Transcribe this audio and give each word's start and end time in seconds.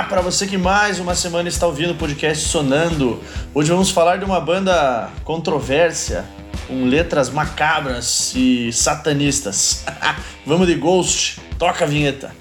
Olá 0.00 0.08
para 0.08 0.22
você 0.22 0.46
que 0.46 0.56
mais 0.56 0.98
uma 0.98 1.14
semana 1.14 1.46
está 1.46 1.66
ouvindo 1.66 1.90
o 1.90 1.94
podcast 1.94 2.48
Sonando. 2.48 3.20
Hoje 3.52 3.70
vamos 3.70 3.90
falar 3.90 4.16
de 4.16 4.24
uma 4.24 4.40
banda 4.40 5.10
controvérsia, 5.24 6.24
com 6.66 6.86
letras 6.86 7.28
macabras 7.28 8.32
e 8.34 8.72
satanistas. 8.72 9.84
vamos 10.46 10.66
de 10.66 10.74
Ghost, 10.76 11.38
toca 11.58 11.84
a 11.84 11.86
vinheta. 11.86 12.34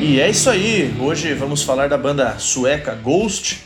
E 0.00 0.20
é 0.20 0.30
isso 0.30 0.48
aí. 0.48 0.94
Hoje 1.00 1.34
vamos 1.34 1.64
falar 1.64 1.88
da 1.88 1.98
banda 1.98 2.38
sueca 2.38 2.94
Ghost, 2.94 3.64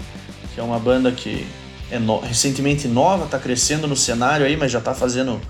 que 0.55 0.59
é 0.59 0.63
uma 0.63 0.79
banda 0.79 1.13
que 1.13 1.47
é 1.91 1.99
no... 1.99 2.21
recentemente 2.21 2.87
nova, 2.89 3.25
está 3.25 3.39
crescendo 3.39 3.87
no 3.87 3.97
cenário 3.97 4.47
aí, 4.47 4.57
mas 4.57 4.71
já 4.71 4.79
está 4.79 4.95
fazendo 4.95 5.41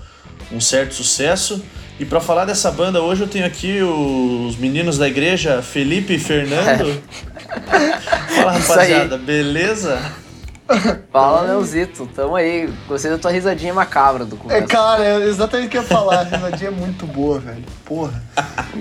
um 0.51 0.59
certo 0.59 0.93
sucesso. 0.93 1.63
E 1.99 2.05
para 2.05 2.21
falar 2.21 2.45
dessa 2.45 2.71
banda 2.71 3.01
hoje 3.01 3.21
eu 3.21 3.27
tenho 3.27 3.45
aqui 3.45 3.81
os 3.81 4.55
meninos 4.55 4.97
da 4.97 5.07
igreja 5.07 5.61
Felipe 5.61 6.13
e 6.13 6.19
Fernando. 6.19 7.01
Fala 8.35 8.53
rapaziada, 8.53 9.17
beleza? 9.17 10.01
Fala, 11.11 11.41
Leozito, 11.41 12.07
tamo 12.15 12.35
aí. 12.35 12.71
Gostei 12.87 13.09
da 13.09 13.17
tua 13.17 13.31
risadinha 13.31 13.73
macabra 13.73 14.25
do 14.25 14.37
começo. 14.37 14.63
É, 14.63 14.67
cara, 14.67 15.03
é 15.03 15.27
exatamente 15.27 15.67
o 15.67 15.69
que 15.71 15.77
eu 15.77 15.81
ia 15.81 15.87
falar. 15.87 16.19
A 16.19 16.23
risadinha 16.23 16.67
é 16.67 16.71
muito 16.71 17.07
boa, 17.07 17.39
velho. 17.39 17.63
Porra. 17.83 18.21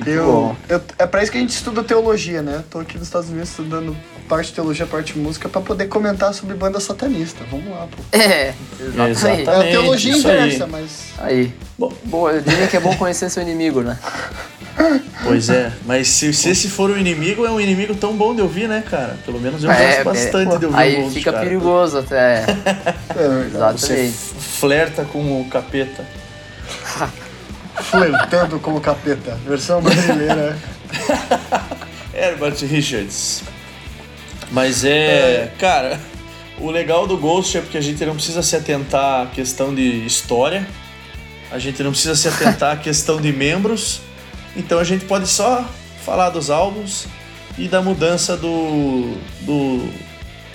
eu, 0.06 0.54
eu, 0.68 0.82
é 0.98 1.06
pra 1.06 1.22
isso 1.22 1.32
que 1.32 1.38
a 1.38 1.40
gente 1.40 1.54
estuda 1.54 1.82
teologia, 1.82 2.42
né? 2.42 2.62
Tô 2.70 2.80
aqui 2.80 2.98
nos 2.98 3.06
Estados 3.06 3.30
Unidos 3.30 3.48
estudando 3.48 3.96
parte 4.28 4.48
de 4.48 4.54
teologia, 4.56 4.86
parte 4.86 5.14
de 5.14 5.18
música, 5.18 5.48
pra 5.48 5.62
poder 5.62 5.86
comentar 5.86 6.34
sobre 6.34 6.54
banda 6.54 6.78
satanista. 6.80 7.44
Vamos 7.50 7.70
lá, 7.70 7.88
pô. 7.90 8.02
É, 8.12 8.52
exatamente. 8.78 9.10
exatamente. 9.10 9.48
É 9.48 9.56
a 9.56 9.62
teologia 9.62 10.16
inversa, 10.16 10.66
mas. 10.66 10.90
Aí. 11.18 11.54
Bom, 11.78 11.90
boa, 12.04 12.32
eu 12.32 12.42
diria 12.42 12.66
que 12.66 12.76
é 12.76 12.80
bom 12.80 12.94
conhecer 12.96 13.30
seu 13.30 13.42
inimigo, 13.42 13.80
né? 13.80 13.98
Pois 15.24 15.48
é, 15.48 15.72
mas 15.84 16.08
se, 16.08 16.32
se 16.32 16.50
esse 16.50 16.68
for 16.68 16.90
o 16.90 16.94
um 16.94 16.96
inimigo, 16.96 17.44
é 17.44 17.50
um 17.50 17.60
inimigo 17.60 17.94
tão 17.94 18.16
bom 18.16 18.34
de 18.34 18.40
ouvir, 18.40 18.68
né, 18.68 18.82
cara? 18.88 19.18
Pelo 19.24 19.40
menos 19.40 19.62
eu 19.64 19.70
é, 19.70 20.02
gosto 20.02 20.04
bastante 20.04 20.54
é, 20.54 20.58
de 20.58 20.66
ouvir 20.66 20.78
Aí 20.78 20.96
Ghost, 20.96 21.14
fica 21.14 21.32
cara. 21.32 21.44
perigoso 21.44 21.98
até. 21.98 22.17
É, 22.18 22.44
Exatamente. 23.46 23.80
Você 23.80 24.12
flerta 24.38 25.04
com 25.04 25.40
o 25.40 25.44
capeta. 25.48 26.04
Flertando 27.82 28.58
com 28.58 28.74
o 28.74 28.80
capeta. 28.80 29.38
Versão 29.46 29.80
brasileira. 29.80 30.58
Herbert 32.12 32.56
Richards. 32.64 33.42
Mas 34.50 34.84
é, 34.84 34.90
é, 34.90 35.52
cara, 35.58 36.00
o 36.58 36.70
legal 36.70 37.06
do 37.06 37.16
Ghost 37.16 37.56
é 37.56 37.60
porque 37.60 37.78
a 37.78 37.80
gente 37.80 38.04
não 38.04 38.14
precisa 38.14 38.42
se 38.42 38.56
atentar 38.56 39.22
à 39.22 39.26
questão 39.26 39.74
de 39.74 40.04
história, 40.06 40.66
a 41.50 41.58
gente 41.58 41.82
não 41.82 41.90
precisa 41.90 42.16
se 42.16 42.28
atentar 42.28 42.72
à 42.72 42.76
questão 42.76 43.20
de 43.20 43.32
membros, 43.32 44.00
então 44.56 44.78
a 44.78 44.84
gente 44.84 45.04
pode 45.04 45.28
só 45.28 45.64
falar 46.04 46.30
dos 46.30 46.50
álbuns 46.50 47.06
e 47.58 47.68
da 47.68 47.82
mudança 47.82 48.36
do, 48.36 49.14
do 49.42 49.88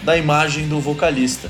da 0.04 0.18
imagem 0.18 0.68
do 0.68 0.80
vocalista. 0.80 1.50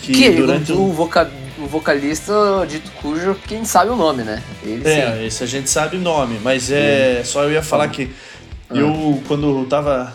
Que, 0.00 0.12
que 0.12 0.30
durante 0.30 0.72
o, 0.72 0.92
voca, 0.92 1.30
o 1.58 1.66
vocalista 1.66 2.32
dito 2.68 2.90
cujo 3.00 3.34
quem 3.46 3.64
sabe 3.64 3.90
o 3.90 3.96
nome, 3.96 4.22
né? 4.22 4.42
Ele, 4.62 4.86
é, 4.86 5.16
sim. 5.16 5.24
esse 5.24 5.44
a 5.44 5.46
gente 5.46 5.70
sabe 5.70 5.96
o 5.96 6.00
nome, 6.00 6.38
mas 6.42 6.70
é 6.70 7.22
só 7.24 7.44
eu 7.44 7.52
ia 7.52 7.62
falar 7.62 7.88
que 7.88 8.10
ah. 8.68 8.76
eu 8.76 9.22
quando 9.26 9.60
eu 9.60 9.66
tava 9.66 10.12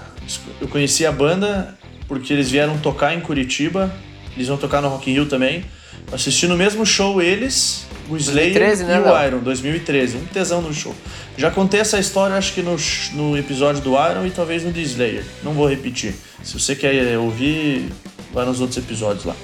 eu 0.61 0.67
conheci 0.67 1.05
a 1.05 1.11
banda 1.11 1.75
porque 2.07 2.33
eles 2.33 2.51
vieram 2.51 2.77
tocar 2.77 3.15
em 3.15 3.19
Curitiba, 3.19 3.91
eles 4.35 4.47
vão 4.47 4.57
tocar 4.57 4.81
no 4.81 4.89
Rock 4.89 5.09
in 5.09 5.13
Rio 5.13 5.25
também. 5.25 5.63
Assisti 6.11 6.47
no 6.47 6.57
mesmo 6.57 6.85
show 6.85 7.21
eles 7.21 7.87
o 8.09 8.17
Slayer 8.17 8.53
2013, 8.53 8.83
né, 8.85 8.97
e 8.97 9.09
o 9.09 9.27
Iron, 9.27 9.39
2013. 9.39 10.17
Um 10.17 10.25
tesão 10.25 10.61
no 10.61 10.73
show. 10.73 10.95
Já 11.37 11.51
contei 11.51 11.79
essa 11.79 11.99
história, 11.99 12.35
acho 12.35 12.53
que 12.53 12.61
no, 12.61 12.75
no 13.13 13.37
episódio 13.37 13.81
do 13.81 13.91
Iron 13.91 14.25
e 14.25 14.31
talvez 14.31 14.63
no 14.63 14.71
de 14.71 14.81
Slayer. 14.81 15.23
Não 15.43 15.53
vou 15.53 15.69
repetir. 15.69 16.15
Se 16.43 16.59
você 16.59 16.75
quer 16.75 17.17
ouvir, 17.17 17.91
vai 18.33 18.45
nos 18.45 18.59
outros 18.59 18.77
episódios 18.77 19.25
lá. 19.25 19.35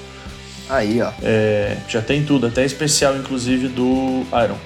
Aí, 0.69 1.01
ó. 1.01 1.11
É, 1.21 1.77
já 1.87 2.01
tem 2.01 2.23
tudo, 2.25 2.47
até 2.47 2.65
especial, 2.65 3.15
inclusive, 3.15 3.67
do 3.67 4.25
Iron. 4.43 4.57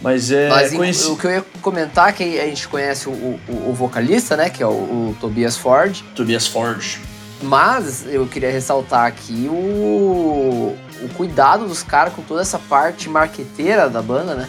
Mas 0.00 0.30
é. 0.30 0.48
Mas 0.48 0.72
conheci... 0.72 1.06
o 1.06 1.16
que 1.16 1.26
eu 1.26 1.30
ia 1.30 1.44
comentar 1.60 2.08
é 2.08 2.12
que 2.12 2.40
a 2.40 2.46
gente 2.46 2.68
conhece 2.68 3.08
o, 3.08 3.12
o, 3.12 3.70
o 3.70 3.72
vocalista, 3.72 4.36
né? 4.36 4.50
Que 4.50 4.62
é 4.62 4.66
o, 4.66 4.70
o 4.70 5.16
Tobias 5.20 5.56
Ford. 5.56 6.02
Tobias 6.14 6.46
Ford. 6.46 6.98
Mas 7.42 8.06
eu 8.06 8.26
queria 8.26 8.50
ressaltar 8.50 9.06
aqui 9.06 9.46
o, 9.48 10.74
o 11.04 11.08
cuidado 11.10 11.66
dos 11.66 11.82
caras 11.82 12.14
com 12.14 12.22
toda 12.22 12.40
essa 12.40 12.58
parte 12.58 13.08
marqueteira 13.08 13.88
da 13.88 14.00
banda, 14.00 14.34
né? 14.34 14.48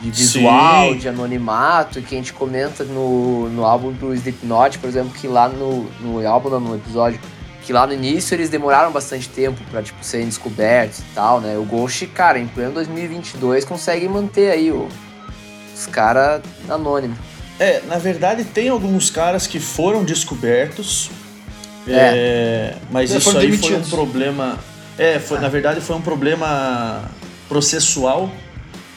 De 0.00 0.10
visual, 0.10 0.92
Sim. 0.92 0.98
de 0.98 1.08
anonimato, 1.08 2.00
que 2.00 2.14
a 2.14 2.18
gente 2.18 2.32
comenta 2.32 2.84
no, 2.84 3.48
no 3.48 3.64
álbum 3.64 3.92
do 3.92 4.14
Slipknot, 4.14 4.78
por 4.78 4.88
exemplo, 4.88 5.12
que 5.12 5.26
lá 5.26 5.48
no, 5.48 5.84
no 6.00 6.26
álbum, 6.26 6.60
no 6.60 6.76
episódio, 6.76 7.18
que 7.64 7.72
lá 7.72 7.84
no 7.86 7.92
início 7.92 8.34
eles 8.34 8.48
demoraram 8.48 8.92
bastante 8.92 9.28
tempo 9.28 9.60
para 9.70 9.82
tipo, 9.82 9.98
serem 10.02 10.26
descobertos 10.26 11.00
e 11.00 11.14
tal, 11.14 11.40
né? 11.40 11.58
O 11.58 11.64
Ghost, 11.64 12.06
cara, 12.06 12.38
em 12.38 12.46
pleno 12.46 12.74
2022 12.74 13.64
consegue 13.64 14.08
manter 14.08 14.52
aí 14.52 14.70
o, 14.70 14.88
os 15.74 15.86
caras 15.86 16.42
anônimos. 16.68 17.18
É, 17.58 17.82
na 17.88 17.98
verdade 17.98 18.44
tem 18.44 18.68
alguns 18.68 19.10
caras 19.10 19.48
que 19.48 19.58
foram 19.58 20.04
descobertos, 20.04 21.10
é. 21.88 21.92
é 21.92 22.76
mas 22.90 23.10
isso 23.10 23.36
aí 23.36 23.46
demitidos. 23.46 23.88
foi 23.90 23.98
um 23.98 24.06
problema 24.06 24.58
é, 24.98 25.20
foi, 25.20 25.38
na 25.38 25.48
verdade 25.48 25.80
foi 25.80 25.94
um 25.94 26.00
problema 26.00 27.08
processual. 27.48 28.30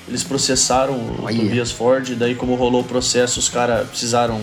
Eles 0.08 0.24
processaram 0.24 0.94
o 0.94 1.28
Aí. 1.28 1.38
Tobias 1.38 1.72
Ford, 1.72 2.16
daí 2.16 2.36
como 2.36 2.56
rolou 2.56 2.82
o 2.82 2.84
processo, 2.84 3.40
os 3.40 3.48
caras 3.48 3.88
precisaram. 3.88 4.42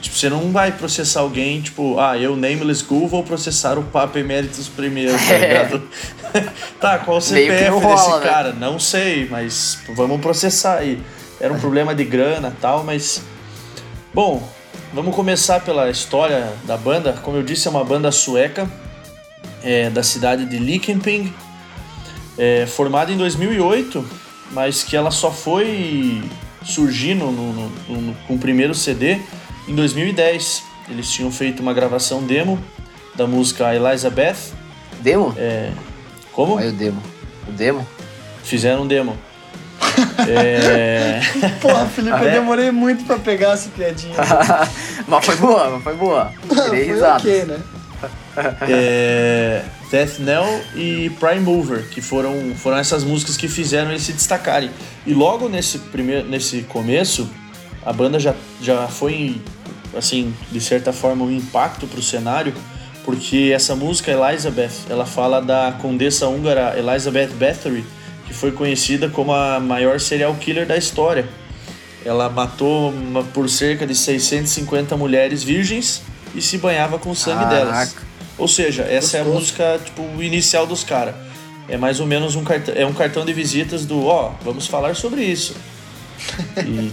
Tipo, 0.00 0.16
você 0.16 0.30
não 0.30 0.52
vai 0.52 0.70
processar 0.72 1.20
alguém, 1.20 1.60
tipo, 1.60 1.98
ah, 1.98 2.16
eu, 2.16 2.36
Nameless 2.36 2.84
Ghoul, 2.84 3.08
vou 3.08 3.22
processar 3.24 3.78
o 3.78 3.82
Papa 3.82 4.18
Emeritus 4.18 4.68
primeiro, 4.68 5.16
tá 5.18 5.36
ligado? 5.38 5.82
tá, 6.80 6.98
qual 6.98 7.16
o 7.16 7.20
CPF 7.20 7.70
rola, 7.70 7.94
desse 7.96 8.10
né? 8.10 8.20
cara? 8.20 8.52
Não 8.52 8.78
sei, 8.78 9.26
mas 9.28 9.78
vamos 9.94 10.20
processar 10.20 10.78
aí. 10.78 11.02
Era 11.40 11.52
um 11.52 11.58
problema 11.58 11.94
de 11.94 12.04
grana 12.04 12.54
tal, 12.60 12.84
mas. 12.84 13.22
Bom, 14.14 14.48
vamos 14.94 15.14
começar 15.14 15.60
pela 15.60 15.90
história 15.90 16.52
da 16.64 16.76
banda. 16.76 17.12
Como 17.22 17.36
eu 17.36 17.42
disse, 17.42 17.66
é 17.66 17.70
uma 17.70 17.84
banda 17.84 18.10
sueca 18.12 18.68
é, 19.66 19.90
da 19.90 20.04
cidade 20.04 20.46
de 20.46 20.58
Linköping, 20.58 21.34
é, 22.38 22.66
formada 22.66 23.10
em 23.10 23.16
2008, 23.16 24.08
mas 24.52 24.84
que 24.84 24.96
ela 24.96 25.10
só 25.10 25.28
foi 25.32 26.22
surgindo 26.64 27.26
no, 27.26 27.52
no, 27.52 28.00
no, 28.00 28.14
com 28.28 28.34
o 28.34 28.38
primeiro 28.38 28.74
CD 28.74 29.18
em 29.66 29.74
2010. 29.74 30.62
Eles 30.88 31.10
tinham 31.10 31.32
feito 31.32 31.60
uma 31.60 31.74
gravação 31.74 32.22
demo 32.22 32.62
da 33.16 33.26
música 33.26 33.74
Elizabeth. 33.74 34.36
Demo? 35.00 35.34
É, 35.36 35.72
como? 36.32 36.54
Olha 36.54 36.68
o 36.68 36.72
demo. 36.72 37.02
O 37.48 37.50
demo? 37.50 37.86
Fizeram 38.44 38.82
um 38.82 38.86
demo. 38.86 39.18
é... 40.28 41.20
Porra, 41.60 41.86
Felipe, 41.86 42.22
eu 42.22 42.30
demorei 42.30 42.70
muito 42.70 43.04
pra 43.04 43.18
pegar 43.18 43.54
essa 43.54 43.68
piadinha. 43.70 44.14
mas 45.08 45.24
foi 45.24 45.36
boa, 45.36 45.70
mas 45.70 45.82
foi 45.82 45.94
boa. 45.94 46.32
Tirei 46.66 46.84
risada. 46.84 47.16
Ok, 47.16 47.44
né? 47.46 47.58
é, 48.68 49.62
Death 49.90 50.18
Knell 50.18 50.62
e 50.74 51.10
Prime 51.18 51.40
Mover, 51.40 51.88
que 51.88 52.00
foram, 52.00 52.54
foram 52.56 52.78
essas 52.78 53.04
músicas 53.04 53.36
que 53.36 53.48
fizeram 53.48 53.90
eles 53.90 54.02
se 54.02 54.12
destacarem. 54.12 54.70
E 55.06 55.14
logo 55.14 55.48
nesse, 55.48 55.78
primeiro, 55.78 56.28
nesse 56.28 56.62
começo, 56.62 57.28
a 57.84 57.92
banda 57.92 58.18
já, 58.18 58.34
já 58.60 58.88
foi, 58.88 59.40
assim, 59.96 60.34
de 60.50 60.60
certa 60.60 60.92
forma, 60.92 61.24
um 61.24 61.30
impacto 61.30 61.86
para 61.86 62.00
o 62.00 62.02
cenário, 62.02 62.52
porque 63.04 63.52
essa 63.54 63.76
música, 63.76 64.10
Elizabeth, 64.10 64.72
ela 64.90 65.06
fala 65.06 65.40
da 65.40 65.76
condessa 65.80 66.26
húngara 66.26 66.74
Elizabeth 66.76 67.28
Bathory, 67.28 67.84
que 68.26 68.34
foi 68.34 68.50
conhecida 68.50 69.08
como 69.08 69.32
a 69.32 69.60
maior 69.60 70.00
serial 70.00 70.34
killer 70.34 70.66
da 70.66 70.76
história. 70.76 71.28
Ela 72.04 72.28
matou 72.28 72.92
por 73.32 73.48
cerca 73.48 73.86
de 73.86 73.94
650 73.94 74.96
mulheres 74.96 75.42
virgens 75.42 76.02
e 76.34 76.42
se 76.42 76.58
banhava 76.58 76.98
com 76.98 77.10
o 77.10 77.16
sangue 77.16 77.44
Caraca. 77.44 77.64
delas. 77.64 77.96
Ou 78.38 78.48
seja, 78.48 78.82
essa 78.82 78.98
Gostoso. 78.98 79.16
é 79.16 79.20
a 79.20 79.24
música, 79.24 79.80
tipo, 79.84 80.22
inicial 80.22 80.66
dos 80.66 80.84
caras. 80.84 81.14
É 81.68 81.76
mais 81.76 82.00
ou 82.00 82.06
menos 82.06 82.36
um 82.36 82.44
cartão, 82.44 82.74
é 82.76 82.86
um 82.86 82.92
cartão 82.92 83.24
de 83.24 83.32
visitas 83.32 83.84
do, 83.84 84.06
ó, 84.06 84.30
oh, 84.30 84.44
vamos 84.44 84.66
falar 84.66 84.94
sobre 84.94 85.22
isso. 85.22 85.56
E 86.64 86.92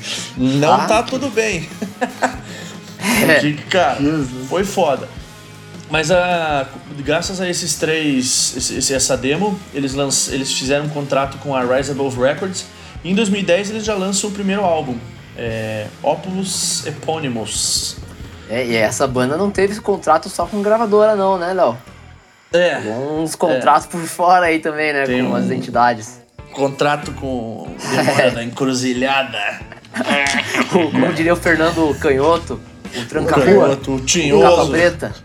não 0.58 0.74
ah, 0.74 0.86
tá 0.86 1.04
tudo 1.04 1.30
bem. 1.30 1.70
Porque, 3.26 3.54
cara, 3.70 4.00
foi 4.50 4.64
foda. 4.64 5.08
Mas 5.90 6.10
a, 6.10 6.68
graças 7.06 7.40
a 7.40 7.48
esses 7.48 7.76
três, 7.76 8.56
esse, 8.58 8.94
essa 8.94 9.16
demo, 9.16 9.60
eles, 9.74 9.94
lanç, 9.94 10.30
eles 10.30 10.52
fizeram 10.52 10.86
um 10.86 10.90
contrato 10.90 11.38
com 11.38 11.56
a 11.56 11.64
Rise 11.64 11.92
Above 11.92 12.20
Records. 12.20 12.66
E 13.04 13.12
em 13.12 13.16
2010 13.16 13.70
eles 13.70 13.86
já 13.86 13.94
lançam 13.94 14.30
o 14.30 14.34
primeiro 14.34 14.64
álbum, 14.64 14.98
é, 15.38 15.88
Opus 16.02 16.86
Eponymous. 16.88 17.98
É, 18.54 18.68
e 18.68 18.76
essa 18.76 19.08
banda 19.08 19.36
não 19.36 19.50
teve 19.50 19.82
contrato 19.82 20.30
só 20.30 20.46
com 20.46 20.62
gravadora, 20.62 21.16
não, 21.16 21.40
né, 21.40 21.54
Léo? 21.54 21.76
É. 22.54 22.78
Uns 22.78 23.34
contratos 23.34 23.88
é. 23.88 23.90
por 23.90 24.02
fora 24.02 24.46
aí 24.46 24.60
também, 24.60 24.94
né? 24.94 25.06
Tem 25.06 25.26
com 25.26 25.32
um... 25.32 25.36
as 25.36 25.50
entidades. 25.50 26.22
Contrato 26.52 27.12
com 27.14 27.76
demora 27.90 28.30
da 28.30 28.44
encruzilhada. 28.44 29.40
Como 30.72 31.12
diria 31.14 31.34
o 31.34 31.36
Fernando 31.36 31.98
Canhoto, 32.00 32.60
o 32.96 33.06
tranca-rua. 33.06 33.80
O 33.88 34.00
tinhoso. 34.02 34.46
O 34.46 34.56
capa 34.56 34.70
preta. 34.70 35.16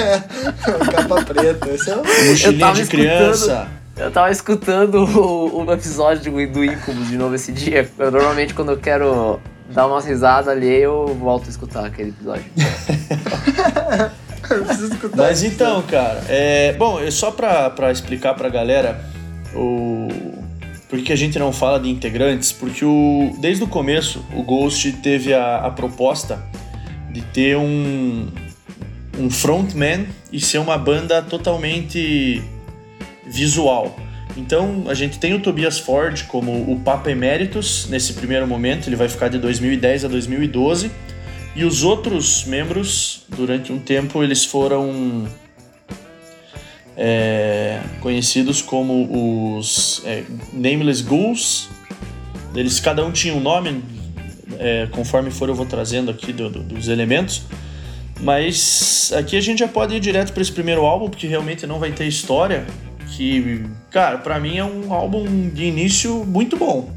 é, 0.00 0.92
capa 0.92 1.24
preta. 1.26 1.68
Esse 1.68 1.90
é 1.90 1.94
o... 1.94 1.98
Mochilinha 1.98 2.72
de 2.72 2.86
criança. 2.86 3.68
Eu 3.98 4.10
tava 4.10 4.30
escutando 4.30 5.04
o, 5.04 5.62
o 5.62 5.72
episódio 5.72 6.32
do, 6.32 6.52
do 6.52 6.64
Incubus 6.64 7.08
de 7.08 7.18
novo 7.18 7.34
esse 7.34 7.52
dia. 7.52 7.86
Eu, 7.98 8.10
normalmente, 8.10 8.54
quando 8.54 8.72
eu 8.72 8.78
quero 8.78 9.38
dar 9.70 9.86
uma 9.86 10.00
risada 10.00 10.50
ali, 10.50 10.68
eu 10.68 11.14
volto 11.18 11.46
a 11.46 11.50
escutar 11.50 11.86
aquele 11.86 12.10
episódio. 12.10 12.44
Mas 15.16 15.42
então, 15.42 15.82
cara, 15.82 16.22
é, 16.28 16.72
bom, 16.74 16.98
só 17.10 17.30
pra, 17.30 17.68
pra 17.70 17.90
explicar 17.90 18.34
pra 18.34 18.48
galera 18.48 19.04
o, 19.54 20.08
por 20.88 21.00
que 21.00 21.12
a 21.12 21.16
gente 21.16 21.38
não 21.38 21.52
fala 21.52 21.80
de 21.80 21.88
integrantes? 21.88 22.52
Porque 22.52 22.84
o, 22.84 23.36
desde 23.40 23.64
o 23.64 23.66
começo 23.66 24.24
o 24.34 24.42
Ghost 24.42 24.92
teve 25.02 25.34
a, 25.34 25.58
a 25.58 25.70
proposta 25.70 26.40
de 27.12 27.22
ter 27.22 27.56
um, 27.56 28.28
um 29.18 29.30
frontman 29.30 30.06
e 30.32 30.40
ser 30.40 30.58
uma 30.58 30.78
banda 30.78 31.20
totalmente 31.22 32.42
visual. 33.26 33.96
Então 34.36 34.84
a 34.86 34.94
gente 34.94 35.18
tem 35.18 35.34
o 35.34 35.40
Tobias 35.40 35.78
Ford 35.78 36.24
como 36.24 36.70
o 36.70 36.80
Papa 36.80 37.10
Emeritus 37.10 37.86
nesse 37.88 38.12
primeiro 38.12 38.46
momento, 38.46 38.88
ele 38.88 38.96
vai 38.96 39.08
ficar 39.08 39.28
de 39.28 39.38
2010 39.38 40.04
a 40.04 40.08
2012. 40.08 40.90
E 41.54 41.64
os 41.64 41.82
outros 41.82 42.44
membros, 42.44 43.24
durante 43.30 43.72
um 43.72 43.78
tempo, 43.78 44.22
eles 44.22 44.44
foram 44.44 45.26
é, 46.94 47.80
conhecidos 48.00 48.60
como 48.60 49.56
os 49.56 50.02
é, 50.04 50.22
Nameless 50.52 51.02
Ghouls. 51.02 51.70
Eles 52.54 52.78
cada 52.78 53.04
um 53.04 53.10
tinha 53.10 53.34
um 53.34 53.40
nome, 53.40 53.82
é, 54.58 54.86
conforme 54.90 55.30
for 55.30 55.48
eu 55.48 55.54
vou 55.54 55.64
trazendo 55.64 56.10
aqui 56.10 56.30
do, 56.30 56.50
do, 56.50 56.62
dos 56.62 56.88
elementos. 56.88 57.42
Mas 58.20 59.12
aqui 59.16 59.34
a 59.36 59.40
gente 59.40 59.60
já 59.60 59.68
pode 59.68 59.94
ir 59.94 60.00
direto 60.00 60.34
para 60.34 60.42
esse 60.42 60.52
primeiro 60.52 60.84
álbum, 60.84 61.08
porque 61.08 61.26
realmente 61.26 61.66
não 61.66 61.78
vai 61.78 61.90
ter 61.90 62.06
história. 62.06 62.66
Que, 63.16 63.64
cara, 63.90 64.18
para 64.18 64.38
mim 64.38 64.58
é 64.58 64.64
um 64.64 64.92
álbum 64.92 65.48
de 65.48 65.64
início 65.64 66.22
muito 66.26 66.54
bom. 66.54 66.90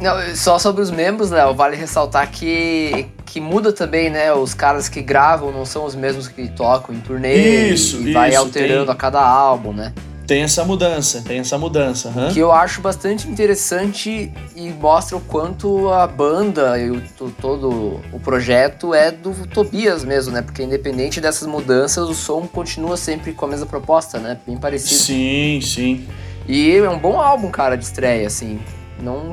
Não, 0.00 0.34
só 0.34 0.58
sobre 0.58 0.80
os 0.80 0.90
membros, 0.90 1.30
Léo, 1.30 1.54
vale 1.54 1.76
ressaltar 1.76 2.30
que, 2.30 3.06
que 3.26 3.38
muda 3.38 3.72
também, 3.72 4.08
né? 4.08 4.32
Os 4.32 4.54
caras 4.54 4.88
que 4.88 5.02
gravam 5.02 5.52
não 5.52 5.66
são 5.66 5.84
os 5.84 5.94
mesmos 5.94 6.28
que 6.28 6.48
tocam 6.48 6.94
em 6.94 7.00
turnê 7.00 7.68
isso, 7.68 8.00
e 8.00 8.12
vai 8.14 8.30
isso, 8.30 8.38
alterando 8.38 8.86
tem, 8.86 8.94
a 8.94 8.96
cada 8.96 9.20
álbum, 9.20 9.74
né? 9.74 9.92
Tem 10.26 10.42
essa 10.42 10.64
mudança, 10.64 11.22
tem 11.22 11.38
essa 11.38 11.56
mudança. 11.56 12.08
Uhum. 12.08 12.32
Que 12.32 12.40
eu 12.40 12.50
acho 12.50 12.80
bastante 12.80 13.28
interessante 13.28 14.32
e 14.56 14.70
mostra 14.70 15.16
o 15.16 15.20
quanto 15.20 15.88
a 15.92 16.06
banda 16.06 16.78
e 16.78 16.90
o, 16.90 17.00
todo 17.40 18.00
o 18.12 18.18
projeto 18.18 18.92
é 18.92 19.12
do 19.12 19.46
Tobias 19.46 20.04
mesmo, 20.04 20.32
né? 20.32 20.42
Porque 20.42 20.62
independente 20.62 21.20
dessas 21.20 21.46
mudanças, 21.46 22.08
o 22.08 22.14
som 22.14 22.46
continua 22.46 22.96
sempre 22.96 23.32
com 23.32 23.44
a 23.44 23.48
mesma 23.48 23.66
proposta, 23.66 24.18
né? 24.18 24.38
Bem 24.44 24.56
parecido. 24.56 25.00
Sim, 25.00 25.60
sim. 25.62 26.08
E 26.48 26.76
é 26.76 26.90
um 26.90 26.98
bom 26.98 27.20
álbum, 27.20 27.50
cara, 27.50 27.76
de 27.76 27.84
estreia, 27.84 28.26
assim. 28.26 28.60
Não 29.00 29.30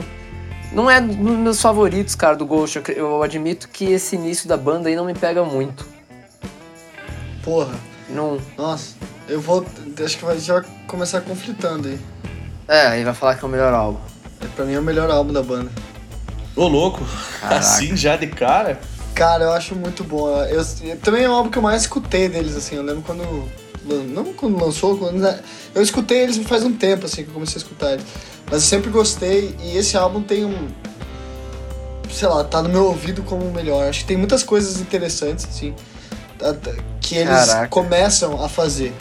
não 0.71 0.89
é 0.89 0.99
dos 0.99 1.15
meus 1.15 1.61
favoritos, 1.61 2.15
cara, 2.15 2.35
do 2.35 2.45
Ghost. 2.45 2.81
Eu 2.95 3.21
admito 3.21 3.69
que 3.69 3.85
esse 3.85 4.15
início 4.15 4.47
da 4.47 4.57
banda 4.57 4.89
aí 4.89 4.95
não 4.95 5.05
me 5.05 5.13
pega 5.13 5.43
muito. 5.43 5.85
Porra. 7.43 7.73
Não. 8.09 8.39
Nossa, 8.57 8.95
eu 9.33 9.41
vou. 9.41 9.65
Acho 10.03 10.17
que 10.17 10.25
vai 10.25 10.37
já 10.39 10.63
começar 10.87 11.21
conflitando 11.21 11.87
aí. 11.87 11.99
É, 12.67 12.87
aí 12.87 13.03
vai 13.03 13.13
falar 13.13 13.35
que 13.35 13.43
é 13.43 13.47
o 13.47 13.51
melhor 13.51 13.73
álbum. 13.73 13.99
É, 14.39 14.45
pra 14.55 14.63
mim 14.63 14.73
é 14.73 14.79
o 14.79 14.83
melhor 14.83 15.09
álbum 15.09 15.33
da 15.33 15.41
banda. 15.41 15.71
Ô, 16.55 16.67
louco. 16.67 17.03
Caraca. 17.41 17.59
Assim 17.59 17.97
já 17.97 18.15
de 18.15 18.27
cara? 18.27 18.79
Cara, 19.15 19.45
eu 19.45 19.51
acho 19.51 19.75
muito 19.75 20.03
bom. 20.03 20.29
Eu, 20.45 20.63
eu, 20.83 20.97
também 20.97 21.23
é 21.23 21.29
o 21.29 21.33
álbum 21.33 21.49
que 21.49 21.57
eu 21.57 21.61
mais 21.63 21.81
escutei 21.81 22.29
deles, 22.29 22.55
assim. 22.55 22.75
Eu 22.75 22.83
lembro 22.83 23.01
quando. 23.01 23.23
Não 24.13 24.33
quando 24.33 24.63
lançou, 24.63 24.97
quando, 24.97 25.17
né, 25.17 25.41
eu 25.75 25.81
escutei 25.81 26.19
eles 26.19 26.37
faz 26.47 26.63
um 26.63 26.71
tempo, 26.71 27.05
assim, 27.05 27.23
que 27.23 27.29
eu 27.29 27.33
comecei 27.33 27.55
a 27.55 27.57
escutar 27.57 27.91
eles. 27.91 28.05
Mas 28.45 28.61
eu 28.63 28.69
sempre 28.69 28.89
gostei 28.89 29.57
e 29.61 29.75
esse 29.75 29.97
álbum 29.97 30.21
tem 30.21 30.45
um. 30.45 30.67
Sei 32.09 32.27
lá, 32.27 32.43
tá 32.43 32.61
no 32.61 32.69
meu 32.69 32.85
ouvido 32.85 33.23
como 33.23 33.43
o 33.45 33.51
melhor. 33.51 33.89
Acho 33.89 34.01
que 34.01 34.05
tem 34.05 34.15
muitas 34.15 34.43
coisas 34.43 34.79
interessantes, 34.79 35.45
assim, 35.45 35.73
que 37.01 37.15
eles 37.15 37.47
Caraca. 37.47 37.67
começam 37.67 38.43
a 38.43 38.47
fazer. 38.47 38.93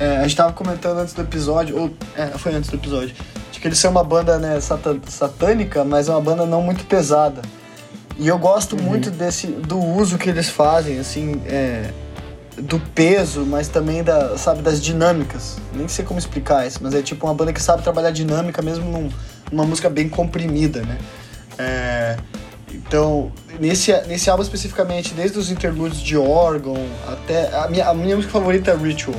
É, 0.00 0.16
a 0.16 0.22
gente 0.22 0.34
tava 0.34 0.54
comentando 0.54 0.98
antes 0.98 1.12
do 1.12 1.20
episódio, 1.20 1.78
ou. 1.78 1.90
É, 2.16 2.26
foi 2.38 2.54
antes 2.54 2.70
do 2.70 2.76
episódio. 2.76 3.14
De 3.52 3.60
que 3.60 3.68
eles 3.68 3.78
são 3.78 3.90
uma 3.90 4.02
banda, 4.02 4.38
né, 4.38 4.58
satânica, 4.60 5.84
mas 5.84 6.08
é 6.08 6.12
uma 6.12 6.20
banda 6.22 6.46
não 6.46 6.62
muito 6.62 6.84
pesada. 6.86 7.42
E 8.18 8.26
eu 8.26 8.38
gosto 8.38 8.76
uhum. 8.76 8.82
muito 8.82 9.10
desse 9.10 9.46
do 9.46 9.78
uso 9.78 10.16
que 10.16 10.30
eles 10.30 10.48
fazem, 10.48 10.98
assim, 10.98 11.42
é, 11.46 11.90
do 12.56 12.80
peso, 12.94 13.44
mas 13.44 13.68
também 13.68 14.02
da, 14.02 14.38
sabe, 14.38 14.62
das 14.62 14.82
dinâmicas. 14.82 15.58
Nem 15.74 15.86
sei 15.86 16.04
como 16.04 16.18
explicar 16.18 16.66
isso, 16.66 16.78
mas 16.82 16.94
é 16.94 17.02
tipo 17.02 17.26
uma 17.26 17.34
banda 17.34 17.52
que 17.52 17.62
sabe 17.62 17.82
trabalhar 17.82 18.10
dinâmica 18.10 18.62
mesmo 18.62 18.90
num, 18.90 19.10
numa 19.52 19.64
música 19.64 19.90
bem 19.90 20.08
comprimida, 20.08 20.80
né? 20.82 20.98
É, 21.58 22.16
então, 22.72 23.30
nesse, 23.58 23.92
nesse 24.06 24.30
álbum 24.30 24.42
especificamente, 24.42 25.12
desde 25.12 25.38
os 25.38 25.50
interludes 25.50 26.00
de 26.00 26.16
órgão 26.16 26.76
até. 27.06 27.54
A 27.54 27.68
minha, 27.68 27.88
a 27.88 27.94
minha 27.94 28.16
música 28.16 28.32
favorita 28.32 28.70
é 28.70 28.76
Ritual. 28.76 29.18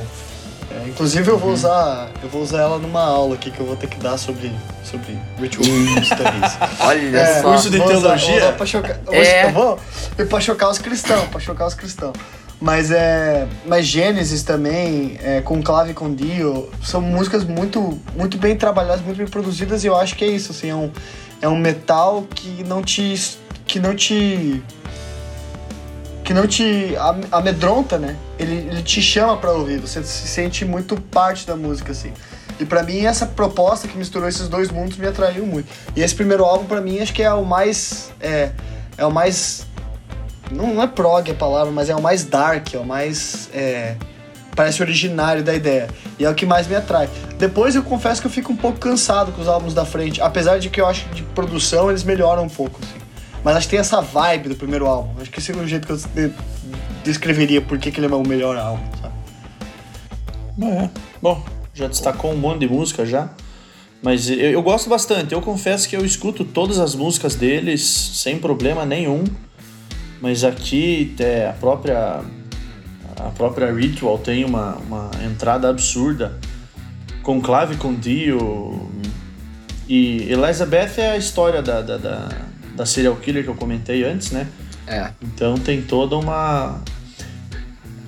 É, 0.74 0.88
inclusive 0.88 1.30
eu 1.30 1.38
vou 1.38 1.48
uhum. 1.48 1.54
usar. 1.54 2.10
Eu 2.22 2.28
vou 2.28 2.42
usar 2.42 2.62
ela 2.62 2.78
numa 2.78 3.02
aula 3.02 3.34
aqui 3.34 3.50
que 3.50 3.60
eu 3.60 3.66
vou 3.66 3.76
ter 3.76 3.88
que 3.88 3.98
dar 3.98 4.16
sobre, 4.16 4.50
sobre 4.82 5.18
Ritual 5.38 5.64
Studies. 6.02 6.58
Olha 6.80 7.18
é, 7.18 7.42
só. 7.42 7.50
Curso 7.50 7.70
de 7.70 7.78
teologia? 7.78 8.36
Usar, 8.36 8.52
pra 8.52 8.66
chocar, 8.66 8.98
é. 9.10 9.50
vou, 9.50 9.78
pra 10.28 10.40
chocar 10.40 10.70
os 10.70 10.78
cristãos, 10.78 11.28
pra 11.28 11.40
chocar 11.40 11.66
os 11.66 11.74
cristãos. 11.74 12.14
Mas 12.62 12.92
é. 12.92 13.48
Mas 13.66 13.86
Gênesis 13.86 14.44
também, 14.44 15.18
é, 15.20 15.40
com 15.40 15.60
Clave 15.60 15.92
com 15.94 16.14
Dio, 16.14 16.70
são 16.82 17.00
músicas 17.00 17.44
muito, 17.44 17.98
muito 18.16 18.38
bem 18.38 18.56
trabalhadas, 18.56 19.04
muito 19.04 19.18
bem 19.18 19.26
produzidas, 19.26 19.82
e 19.82 19.88
eu 19.88 19.96
acho 19.96 20.14
que 20.14 20.24
é 20.24 20.28
isso, 20.28 20.52
assim, 20.52 20.70
é 20.70 20.74
um, 20.74 20.90
é 21.40 21.48
um 21.48 21.56
metal 21.56 22.24
que 22.32 22.62
não 22.62 22.80
te. 22.80 23.36
que 23.66 23.80
não 23.80 23.96
te. 23.96 24.62
Que 26.24 26.32
não 26.32 26.46
te 26.46 26.94
amedronta, 27.30 27.98
né? 27.98 28.16
Ele, 28.38 28.54
ele 28.54 28.82
te 28.82 29.02
chama 29.02 29.36
pra 29.36 29.52
ouvir, 29.52 29.80
você 29.80 30.02
se 30.02 30.28
sente 30.28 30.64
muito 30.64 31.00
parte 31.00 31.46
da 31.46 31.56
música, 31.56 31.92
assim. 31.92 32.12
E 32.60 32.64
para 32.64 32.82
mim 32.82 33.04
essa 33.04 33.26
proposta 33.26 33.88
que 33.88 33.96
misturou 33.96 34.28
esses 34.28 34.48
dois 34.48 34.70
mundos 34.70 34.96
me 34.96 35.06
atraiu 35.06 35.46
muito. 35.46 35.68
E 35.96 36.02
esse 36.02 36.14
primeiro 36.14 36.44
álbum 36.44 36.64
para 36.64 36.80
mim 36.80 37.00
acho 37.00 37.12
que 37.12 37.22
é 37.22 37.32
o 37.32 37.44
mais 37.44 38.12
é, 38.20 38.50
é 38.96 39.04
o 39.04 39.10
mais 39.10 39.66
não, 40.52 40.74
não 40.74 40.82
é 40.82 40.86
prog 40.86 41.30
a 41.30 41.34
palavra, 41.34 41.72
mas 41.72 41.88
é 41.88 41.94
o 41.94 42.02
mais 42.02 42.24
dark, 42.24 42.74
é 42.74 42.78
o 42.78 42.84
mais. 42.84 43.48
É, 43.52 43.96
parece 44.54 44.82
originário 44.82 45.42
da 45.42 45.54
ideia. 45.54 45.88
E 46.18 46.24
é 46.24 46.30
o 46.30 46.34
que 46.34 46.44
mais 46.44 46.66
me 46.66 46.74
atrai. 46.74 47.08
Depois 47.38 47.74
eu 47.74 47.82
confesso 47.82 48.20
que 48.20 48.26
eu 48.26 48.30
fico 48.30 48.52
um 48.52 48.56
pouco 48.56 48.78
cansado 48.78 49.32
com 49.32 49.40
os 49.40 49.48
álbuns 49.48 49.72
da 49.72 49.84
frente, 49.84 50.20
apesar 50.20 50.58
de 50.58 50.68
que 50.68 50.80
eu 50.80 50.86
acho 50.86 51.06
que 51.06 51.16
de 51.16 51.22
produção 51.22 51.88
eles 51.88 52.04
melhoram 52.04 52.44
um 52.44 52.48
pouco, 52.48 52.78
assim. 52.82 53.01
Mas 53.44 53.56
acho 53.56 53.66
que 53.66 53.72
tem 53.72 53.80
essa 53.80 54.00
vibe 54.00 54.50
do 54.50 54.56
primeiro 54.56 54.86
álbum. 54.86 55.20
Acho 55.20 55.30
que 55.30 55.38
esse 55.38 55.52
é 55.52 55.56
o 55.56 55.66
jeito 55.66 55.86
que 55.86 55.92
eu 55.92 56.32
descreveria 57.02 57.60
por 57.60 57.78
que, 57.78 57.88
ele 57.88 58.06
é 58.06 58.14
o 58.14 58.26
melhor 58.26 58.56
álbum, 58.56 58.84
sabe? 59.00 59.14
É. 60.62 60.90
Bom, 61.20 61.44
já 61.74 61.88
destacou 61.88 62.32
um 62.32 62.36
monte 62.36 62.60
de 62.60 62.68
música 62.68 63.04
já. 63.04 63.30
Mas 64.02 64.28
eu, 64.28 64.36
eu 64.36 64.62
gosto 64.62 64.88
bastante. 64.88 65.32
Eu 65.32 65.40
confesso 65.40 65.88
que 65.88 65.96
eu 65.96 66.04
escuto 66.04 66.44
todas 66.44 66.78
as 66.78 66.94
músicas 66.94 67.34
deles 67.34 67.82
sem 67.82 68.38
problema 68.38 68.84
nenhum. 68.84 69.24
Mas 70.20 70.44
aqui 70.44 71.14
é, 71.18 71.48
a 71.48 71.52
própria 71.52 72.22
a 73.16 73.30
própria 73.30 73.72
Ritual 73.72 74.18
tem 74.18 74.44
uma, 74.44 74.76
uma 74.76 75.10
entrada 75.24 75.68
absurda. 75.68 76.38
Conclave 77.22 77.76
com 77.76 77.94
Dio. 77.94 78.90
E 79.88 80.30
Elizabeth 80.30 80.98
é 80.98 81.10
a 81.10 81.16
história 81.16 81.62
da, 81.62 81.80
da, 81.80 81.96
da, 81.96 82.28
da 82.74 82.86
serial 82.86 83.16
killer 83.16 83.44
que 83.44 83.50
eu 83.50 83.54
comentei 83.54 84.04
antes, 84.04 84.30
né? 84.30 84.48
É. 84.86 85.10
Então 85.22 85.56
tem 85.56 85.82
toda 85.82 86.16
uma. 86.16 86.80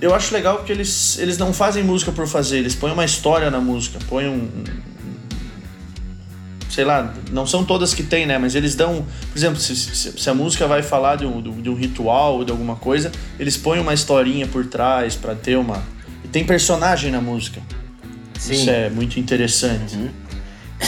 Eu 0.00 0.14
acho 0.14 0.34
legal 0.34 0.56
porque 0.56 0.72
eles, 0.72 1.18
eles 1.18 1.38
não 1.38 1.52
fazem 1.52 1.82
música 1.82 2.12
por 2.12 2.26
fazer, 2.26 2.58
eles 2.58 2.74
põem 2.74 2.92
uma 2.92 3.04
história 3.04 3.50
na 3.50 3.60
música, 3.60 3.98
põem 4.08 4.28
um, 4.28 4.64
sei 6.74 6.84
lá, 6.84 7.14
não 7.30 7.46
são 7.46 7.64
todas 7.64 7.94
que 7.94 8.02
tem, 8.02 8.26
né? 8.26 8.36
Mas 8.36 8.56
eles 8.56 8.74
dão, 8.74 9.06
por 9.30 9.38
exemplo, 9.38 9.60
se, 9.60 9.76
se, 9.76 10.28
a 10.30 10.34
música 10.34 10.66
vai 10.66 10.82
falar 10.82 11.16
de 11.16 11.24
um, 11.24 11.40
de 11.40 11.70
um 11.70 11.74
ritual 11.74 12.34
ou 12.34 12.44
de 12.44 12.50
alguma 12.50 12.74
coisa, 12.74 13.12
eles 13.38 13.56
põem 13.56 13.78
uma 13.78 13.94
historinha 13.94 14.46
por 14.48 14.66
trás 14.66 15.14
para 15.14 15.36
ter 15.36 15.56
uma. 15.56 15.80
E 16.24 16.28
tem 16.28 16.44
personagem 16.44 17.12
na 17.12 17.20
música. 17.20 17.62
Sim. 18.38 18.54
Isso 18.54 18.70
é 18.70 18.90
muito 18.90 19.20
interessante. 19.20 19.94
Uhum. 19.94 20.10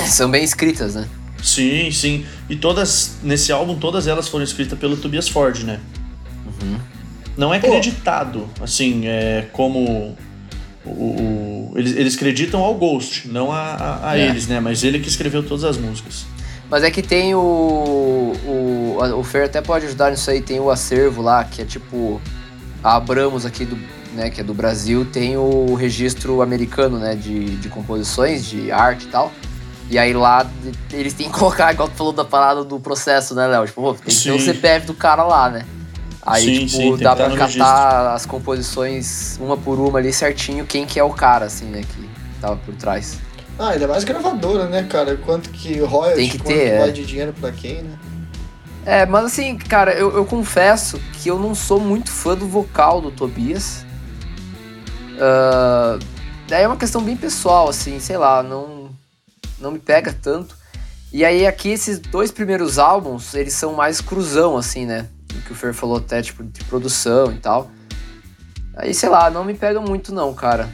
São 0.08 0.28
bem 0.28 0.42
escritas, 0.42 0.96
né? 0.96 1.08
Sim, 1.42 1.90
sim. 1.90 2.26
E 2.48 2.56
todas, 2.56 3.18
nesse 3.22 3.52
álbum, 3.52 3.78
todas 3.78 4.06
elas 4.06 4.28
foram 4.28 4.44
escritas 4.44 4.78
pelo 4.78 4.96
Tobias 4.96 5.28
Ford, 5.28 5.62
né? 5.62 5.80
Uhum. 6.46 6.78
Não 7.36 7.52
é 7.52 7.58
acreditado, 7.58 8.48
assim, 8.60 9.02
é, 9.06 9.46
como 9.52 10.16
O, 10.84 10.90
o, 10.90 11.72
eles, 11.74 11.96
eles 11.96 12.14
acreditam 12.14 12.60
ao 12.60 12.74
Ghost, 12.74 13.28
não 13.28 13.50
a, 13.50 13.60
a, 13.60 14.10
a 14.10 14.18
é. 14.18 14.28
eles, 14.28 14.46
né? 14.46 14.60
Mas 14.60 14.84
ele 14.84 15.00
que 15.00 15.08
escreveu 15.08 15.42
todas 15.42 15.64
as 15.64 15.76
músicas. 15.76 16.24
Mas 16.70 16.82
é 16.82 16.90
que 16.90 17.02
tem 17.02 17.34
o. 17.34 18.32
O, 18.46 18.98
o 19.18 19.24
Fer 19.24 19.44
até 19.44 19.60
pode 19.60 19.86
ajudar 19.86 20.10
nisso 20.10 20.30
aí, 20.30 20.40
tem 20.40 20.58
o 20.60 20.70
acervo 20.70 21.22
lá, 21.22 21.44
que 21.44 21.62
é 21.62 21.64
tipo. 21.64 22.20
A 22.82 22.96
Abramos 22.96 23.44
aqui 23.44 23.64
do. 23.64 23.76
Né, 24.14 24.30
que 24.30 24.40
é 24.40 24.44
do 24.44 24.54
Brasil, 24.54 25.04
tem 25.04 25.36
o 25.36 25.74
registro 25.74 26.40
americano, 26.40 26.98
né? 26.98 27.14
De, 27.14 27.56
de 27.56 27.68
composições, 27.68 28.46
de 28.46 28.72
arte 28.72 29.04
e 29.04 29.08
tal. 29.08 29.30
E 29.88 29.98
aí 29.98 30.12
lá 30.12 30.46
eles 30.92 31.14
têm 31.14 31.30
que 31.30 31.38
colocar, 31.38 31.72
igual 31.72 31.88
tu 31.88 31.94
falou 31.94 32.12
da 32.12 32.24
parada 32.24 32.64
do 32.64 32.80
processo, 32.80 33.34
né, 33.34 33.46
Léo? 33.46 33.66
Tipo, 33.66 33.82
pô, 33.82 33.94
tem 33.94 34.04
que 34.04 34.12
sim. 34.12 34.30
ter 34.30 34.36
o 34.36 34.40
CPF 34.40 34.86
do 34.86 34.94
cara 34.94 35.22
lá, 35.22 35.48
né? 35.48 35.64
Aí, 36.22 36.42
sim, 36.42 36.66
tipo, 36.66 36.96
sim, 36.96 36.96
dá 36.96 37.14
pra 37.14 37.30
catar 37.30 37.38
registro. 37.44 37.62
as 37.62 38.26
composições 38.26 39.38
uma 39.40 39.56
por 39.56 39.78
uma 39.78 40.00
ali 40.00 40.12
certinho, 40.12 40.66
quem 40.66 40.84
que 40.84 40.98
é 40.98 41.04
o 41.04 41.10
cara, 41.10 41.44
assim, 41.44 41.66
né, 41.66 41.82
que 41.82 42.10
tava 42.40 42.56
por 42.56 42.74
trás. 42.74 43.18
Ah, 43.58 43.70
ainda 43.70 43.86
mais 43.86 44.02
gravadora, 44.02 44.66
né, 44.66 44.82
cara? 44.82 45.16
Quanto 45.16 45.50
que 45.50 45.78
royalty, 45.78 46.16
Tem 46.16 46.28
que 46.28 46.38
quanto 46.38 46.48
ter, 46.48 46.78
vai 46.78 46.88
é. 46.88 46.92
de 46.92 47.06
dinheiro 47.06 47.32
pra 47.40 47.52
quem, 47.52 47.82
né? 47.82 47.98
É, 48.84 49.06
mas 49.06 49.24
assim, 49.24 49.56
cara, 49.56 49.92
eu, 49.94 50.14
eu 50.14 50.24
confesso 50.24 51.00
que 51.14 51.28
eu 51.28 51.38
não 51.38 51.54
sou 51.54 51.80
muito 51.80 52.10
fã 52.10 52.36
do 52.36 52.46
vocal 52.46 53.00
do 53.00 53.10
Tobias. 53.10 53.84
Uh, 55.14 55.98
daí 56.46 56.62
é 56.62 56.66
uma 56.68 56.76
questão 56.76 57.02
bem 57.02 57.16
pessoal, 57.16 57.68
assim, 57.68 57.98
sei 57.98 58.16
lá, 58.16 58.42
não, 58.42 58.85
não 59.58 59.70
me 59.70 59.78
pega 59.78 60.12
tanto. 60.12 60.56
E 61.12 61.24
aí 61.24 61.46
aqui 61.46 61.70
esses 61.70 61.98
dois 61.98 62.30
primeiros 62.30 62.78
álbuns, 62.78 63.34
eles 63.34 63.54
são 63.54 63.74
mais 63.74 64.00
cruzão, 64.00 64.56
assim, 64.56 64.84
né? 64.84 65.08
O 65.34 65.40
que 65.42 65.52
o 65.52 65.54
Fer 65.54 65.72
falou 65.72 65.96
até, 65.96 66.20
tipo, 66.22 66.42
de 66.42 66.64
produção 66.64 67.32
e 67.32 67.38
tal. 67.38 67.70
Aí, 68.76 68.92
sei 68.92 69.08
lá, 69.08 69.30
não 69.30 69.44
me 69.44 69.54
pega 69.54 69.80
muito 69.80 70.12
não, 70.12 70.34
cara. 70.34 70.68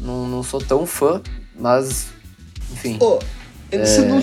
Não, 0.00 0.26
não 0.26 0.42
sou 0.42 0.60
tão 0.60 0.86
fã, 0.86 1.22
mas 1.58 2.08
enfim. 2.72 2.98
Oh, 3.00 3.18
é, 3.70 3.98
não... 3.98 4.18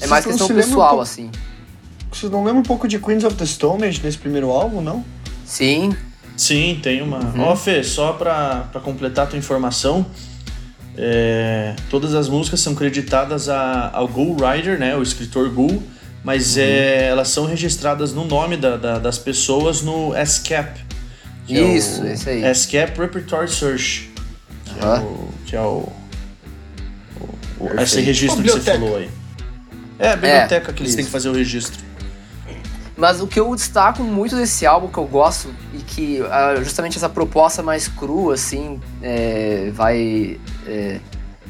é 0.00 0.06
mais 0.06 0.24
questão 0.24 0.48
pessoal, 0.48 0.98
um 0.98 1.00
assim. 1.00 1.30
Você 2.10 2.28
não 2.28 2.44
lembra 2.44 2.60
um 2.60 2.64
pouco 2.64 2.88
de 2.88 2.98
Queens 2.98 3.24
of 3.24 3.36
the 3.36 3.44
Stone 3.44 3.84
Age 3.84 4.00
nesse 4.02 4.16
primeiro 4.16 4.50
álbum, 4.50 4.80
não? 4.80 5.04
Sim. 5.44 5.94
Sim, 6.36 6.80
tem 6.82 7.02
uma. 7.02 7.18
Uhum. 7.18 7.40
Ó, 7.40 7.46
uhum. 7.46 7.52
oh, 7.52 7.56
Fê, 7.56 7.84
só 7.84 8.14
pra, 8.14 8.68
pra 8.72 8.80
completar 8.80 9.26
a 9.26 9.28
tua 9.28 9.38
informação, 9.38 10.06
é, 10.96 11.74
todas 11.90 12.14
as 12.14 12.28
músicas 12.28 12.60
são 12.60 12.74
creditadas 12.74 13.48
a, 13.48 13.90
ao 13.92 14.08
Ghoul 14.08 14.36
Rider, 14.36 14.78
né? 14.78 14.96
O 14.96 15.02
escritor 15.02 15.50
Ghoul, 15.50 15.82
mas 16.24 16.56
uhum. 16.56 16.62
é, 16.62 17.08
elas 17.08 17.28
são 17.28 17.46
registradas 17.46 18.12
no 18.12 18.24
nome 18.24 18.56
da, 18.56 18.76
da, 18.76 18.98
das 18.98 19.18
pessoas 19.18 19.82
no 19.82 20.12
SCAP. 20.24 20.80
Isso, 21.48 22.00
é 22.00 22.04
o, 22.04 22.12
esse 22.12 22.30
aí. 22.30 22.54
SCAP 22.54 22.98
Repertoire 22.98 23.48
Search. 23.48 24.10
Que, 24.64 24.84
uhum. 24.84 24.94
é 24.94 24.98
o, 24.98 25.28
que 25.46 25.56
é 25.56 25.60
o 25.60 25.92
Perfeito. 27.58 27.82
esse 27.82 28.00
registro 28.00 28.42
que 28.42 28.50
você 28.50 28.60
falou 28.60 28.96
aí. 28.96 29.10
É, 29.98 30.08
a 30.10 30.16
biblioteca 30.16 30.70
é, 30.70 30.74
que 30.74 30.82
eles 30.82 30.90
isso. 30.90 30.96
têm 30.96 31.04
que 31.06 31.10
fazer 31.10 31.28
o 31.28 31.32
registro. 31.32 31.85
Mas 32.96 33.20
o 33.20 33.26
que 33.26 33.38
eu 33.38 33.54
destaco 33.54 34.02
muito 34.02 34.34
desse 34.36 34.64
álbum 34.64 34.88
que 34.88 34.96
eu 34.96 35.04
gosto 35.04 35.54
e 35.74 35.78
que 35.78 36.20
uh, 36.22 36.64
justamente 36.64 36.96
essa 36.96 37.08
proposta 37.08 37.62
mais 37.62 37.86
crua, 37.88 38.34
assim, 38.34 38.80
é, 39.02 39.70
vai, 39.74 40.40
é, 40.66 41.00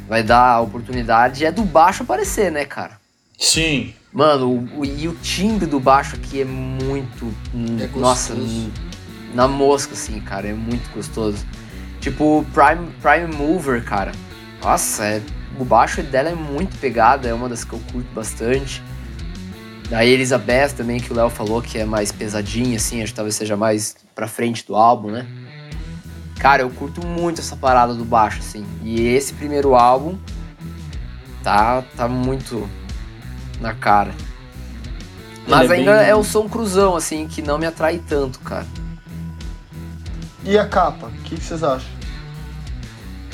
vai 0.08 0.24
dar 0.24 0.54
a 0.54 0.60
oportunidade 0.60 1.44
é 1.44 1.52
do 1.52 1.62
baixo 1.62 2.02
aparecer, 2.02 2.50
né, 2.50 2.64
cara? 2.64 2.98
Sim. 3.38 3.94
Mano, 4.12 4.48
o, 4.48 4.80
o, 4.80 4.84
e 4.84 5.06
o 5.06 5.14
timbre 5.14 5.66
do 5.66 5.78
baixo 5.78 6.16
aqui 6.16 6.40
é 6.40 6.44
muito. 6.44 7.32
É 7.80 7.98
nossa, 7.98 8.34
na 9.32 9.46
mosca, 9.46 9.92
assim, 9.92 10.18
cara, 10.20 10.48
é 10.48 10.54
muito 10.54 10.90
gostoso. 10.92 11.46
Tipo, 12.00 12.44
Prime, 12.52 12.90
Prime 13.00 13.36
Mover, 13.36 13.84
cara. 13.84 14.12
Nossa, 14.62 15.04
é 15.04 15.22
o 15.58 15.64
baixo 15.64 16.02
dela 16.02 16.30
é 16.30 16.34
muito 16.34 16.76
pegada, 16.78 17.28
é 17.28 17.34
uma 17.34 17.48
das 17.48 17.64
que 17.64 17.72
eu 17.72 17.80
curto 17.92 18.08
bastante. 18.14 18.82
Daí 19.88 20.10
Elizabeth 20.10 20.70
também, 20.76 20.98
que 20.98 21.12
o 21.12 21.16
Léo 21.16 21.30
falou 21.30 21.62
que 21.62 21.78
é 21.78 21.84
mais 21.84 22.10
pesadinha, 22.10 22.76
assim, 22.76 23.02
acho 23.02 23.12
que 23.12 23.16
talvez 23.16 23.36
seja 23.36 23.56
mais 23.56 23.96
pra 24.14 24.26
frente 24.26 24.66
do 24.66 24.74
álbum, 24.74 25.10
né? 25.10 25.26
Cara, 26.38 26.62
eu 26.62 26.70
curto 26.70 27.06
muito 27.06 27.40
essa 27.40 27.56
parada 27.56 27.94
do 27.94 28.04
baixo, 28.04 28.40
assim. 28.40 28.66
E 28.82 29.06
esse 29.06 29.32
primeiro 29.34 29.74
álbum 29.74 30.18
tá, 31.42 31.82
tá 31.96 32.08
muito 32.08 32.68
na 33.60 33.74
cara. 33.74 34.12
Mas 35.46 35.70
é 35.70 35.74
ainda 35.74 35.98
bem... 35.98 36.08
é 36.08 36.14
o 36.14 36.24
som 36.24 36.48
cruzão, 36.48 36.96
assim, 36.96 37.28
que 37.28 37.40
não 37.40 37.56
me 37.56 37.66
atrai 37.66 37.98
tanto, 37.98 38.40
cara. 38.40 38.66
E 40.44 40.58
a 40.58 40.66
capa? 40.66 41.06
O 41.06 41.22
que 41.22 41.40
vocês 41.40 41.62
acham? 41.62 41.95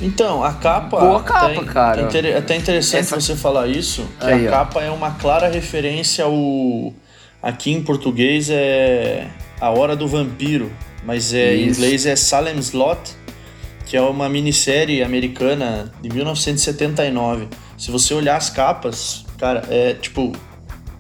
Então, 0.03 0.43
a 0.43 0.53
capa. 0.53 0.99
Boa 0.99 1.23
capa, 1.23 1.47
até, 1.47 1.65
cara. 1.65 2.01
É 2.03 2.37
até 2.37 2.57
interessante 2.57 3.01
Essa... 3.01 3.21
você 3.21 3.37
falar 3.37 3.69
isso, 3.69 4.07
que 4.19 4.27
Aí, 4.27 4.47
a 4.47 4.49
ó. 4.49 4.53
capa 4.53 4.83
é 4.83 4.91
uma 4.91 5.13
clara 5.13 5.49
referência 5.49 6.25
ao. 6.25 6.93
Aqui 7.41 7.73
em 7.73 7.83
português 7.83 8.51
é 8.51 9.27
A 9.61 9.71
Hora 9.71 9.97
do 9.97 10.07
Vampiro, 10.07 10.71
mas 11.05 11.33
é, 11.33 11.57
em 11.57 11.69
inglês 11.69 12.07
é 12.07 12.15
Salem 12.15 12.57
Slot, 12.59 13.01
que 13.87 13.97
é 13.97 14.01
uma 14.01 14.29
minissérie 14.29 15.03
americana 15.03 15.93
de 16.01 16.09
1979. 16.09 17.49
Se 17.77 17.91
você 17.91 18.15
olhar 18.15 18.37
as 18.37 18.51
capas, 18.51 19.25
cara, 19.39 19.65
é 19.69 19.95
tipo 19.95 20.33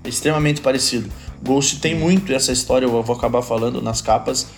extremamente 0.04 0.61
parecido. 0.61 1.09
Ghost 1.44 1.80
tem 1.80 1.94
muito 1.94 2.32
essa 2.32 2.52
história, 2.52 2.87
eu 2.87 3.02
vou 3.02 3.16
acabar 3.16 3.42
falando 3.42 3.80
nas 3.82 4.00
capas. 4.00 4.49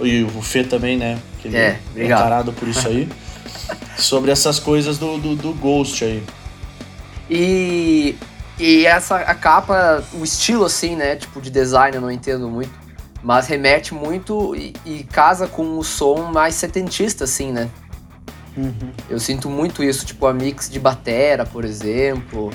E 0.00 0.22
o 0.22 0.42
Fê 0.42 0.62
também, 0.62 0.96
né? 0.98 1.18
Que 1.40 1.48
ele 1.48 1.56
é, 1.56 1.80
é 1.96 2.08
tarado 2.08 2.52
por 2.52 2.68
isso 2.68 2.86
aí. 2.86 3.08
sobre 3.96 4.30
essas 4.30 4.58
coisas 4.58 4.98
do, 4.98 5.18
do, 5.18 5.36
do 5.36 5.52
Ghost 5.52 6.04
aí. 6.04 6.22
E, 7.28 8.16
e 8.58 8.86
essa 8.86 9.16
a 9.16 9.34
capa, 9.34 10.04
o 10.14 10.24
estilo 10.24 10.64
assim, 10.64 10.96
né? 10.96 11.16
Tipo 11.16 11.40
de 11.40 11.50
design 11.50 11.96
eu 11.96 12.00
não 12.00 12.10
entendo 12.10 12.48
muito, 12.48 12.70
mas 13.22 13.46
remete 13.46 13.92
muito 13.92 14.54
e, 14.54 14.74
e 14.84 15.04
casa 15.04 15.46
com 15.46 15.78
o 15.78 15.84
som 15.84 16.30
mais 16.32 16.54
setentista, 16.54 17.24
assim, 17.24 17.52
né? 17.52 17.68
Uhum. 18.56 18.90
Eu 19.10 19.18
sinto 19.20 19.50
muito 19.50 19.82
isso, 19.82 20.06
tipo 20.06 20.26
a 20.26 20.32
mix 20.32 20.70
de 20.70 20.80
batera, 20.80 21.44
por 21.44 21.64
exemplo. 21.64 22.50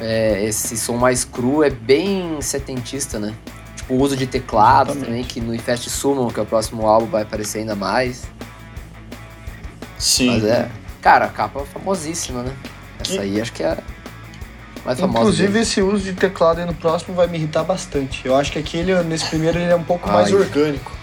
É, 0.00 0.44
esse 0.44 0.76
som 0.76 0.96
mais 0.96 1.24
cru 1.24 1.62
é 1.62 1.70
bem 1.70 2.40
setentista, 2.40 3.18
né? 3.18 3.34
Tipo 3.76 3.94
o 3.94 4.00
uso 4.00 4.16
de 4.16 4.26
teclado 4.26 4.90
Exatamente. 4.90 5.06
também, 5.06 5.24
que 5.24 5.40
no 5.40 5.54
Infest 5.54 5.88
Summon, 5.88 6.28
que 6.28 6.38
é 6.38 6.42
o 6.42 6.46
próximo 6.46 6.86
álbum, 6.86 7.06
vai 7.06 7.22
aparecer 7.22 7.58
ainda 7.58 7.74
mais. 7.74 8.22
Sim. 9.98 10.30
Mas 10.30 10.44
é. 10.44 10.68
Cara, 11.00 11.26
a 11.26 11.28
capa 11.28 11.60
é 11.60 11.64
famosíssima, 11.64 12.42
né? 12.42 12.52
Essa 13.00 13.20
aí 13.20 13.40
acho 13.40 13.52
que 13.52 13.62
é 13.62 13.78
mais 14.84 14.98
famosa. 14.98 15.18
Inclusive, 15.18 15.48
dele. 15.48 15.62
esse 15.62 15.82
uso 15.82 16.04
de 16.04 16.12
teclado 16.14 16.60
aí 16.60 16.66
no 16.66 16.74
próximo 16.74 17.14
vai 17.14 17.26
me 17.26 17.38
irritar 17.38 17.62
bastante. 17.62 18.22
Eu 18.24 18.34
acho 18.34 18.50
que 18.50 18.58
aquele, 18.58 18.94
nesse 19.02 19.26
primeiro, 19.26 19.58
ele 19.58 19.70
é 19.70 19.76
um 19.76 19.84
pouco 19.84 20.08
Ai. 20.08 20.14
mais 20.14 20.32
orgânico. 20.32 20.98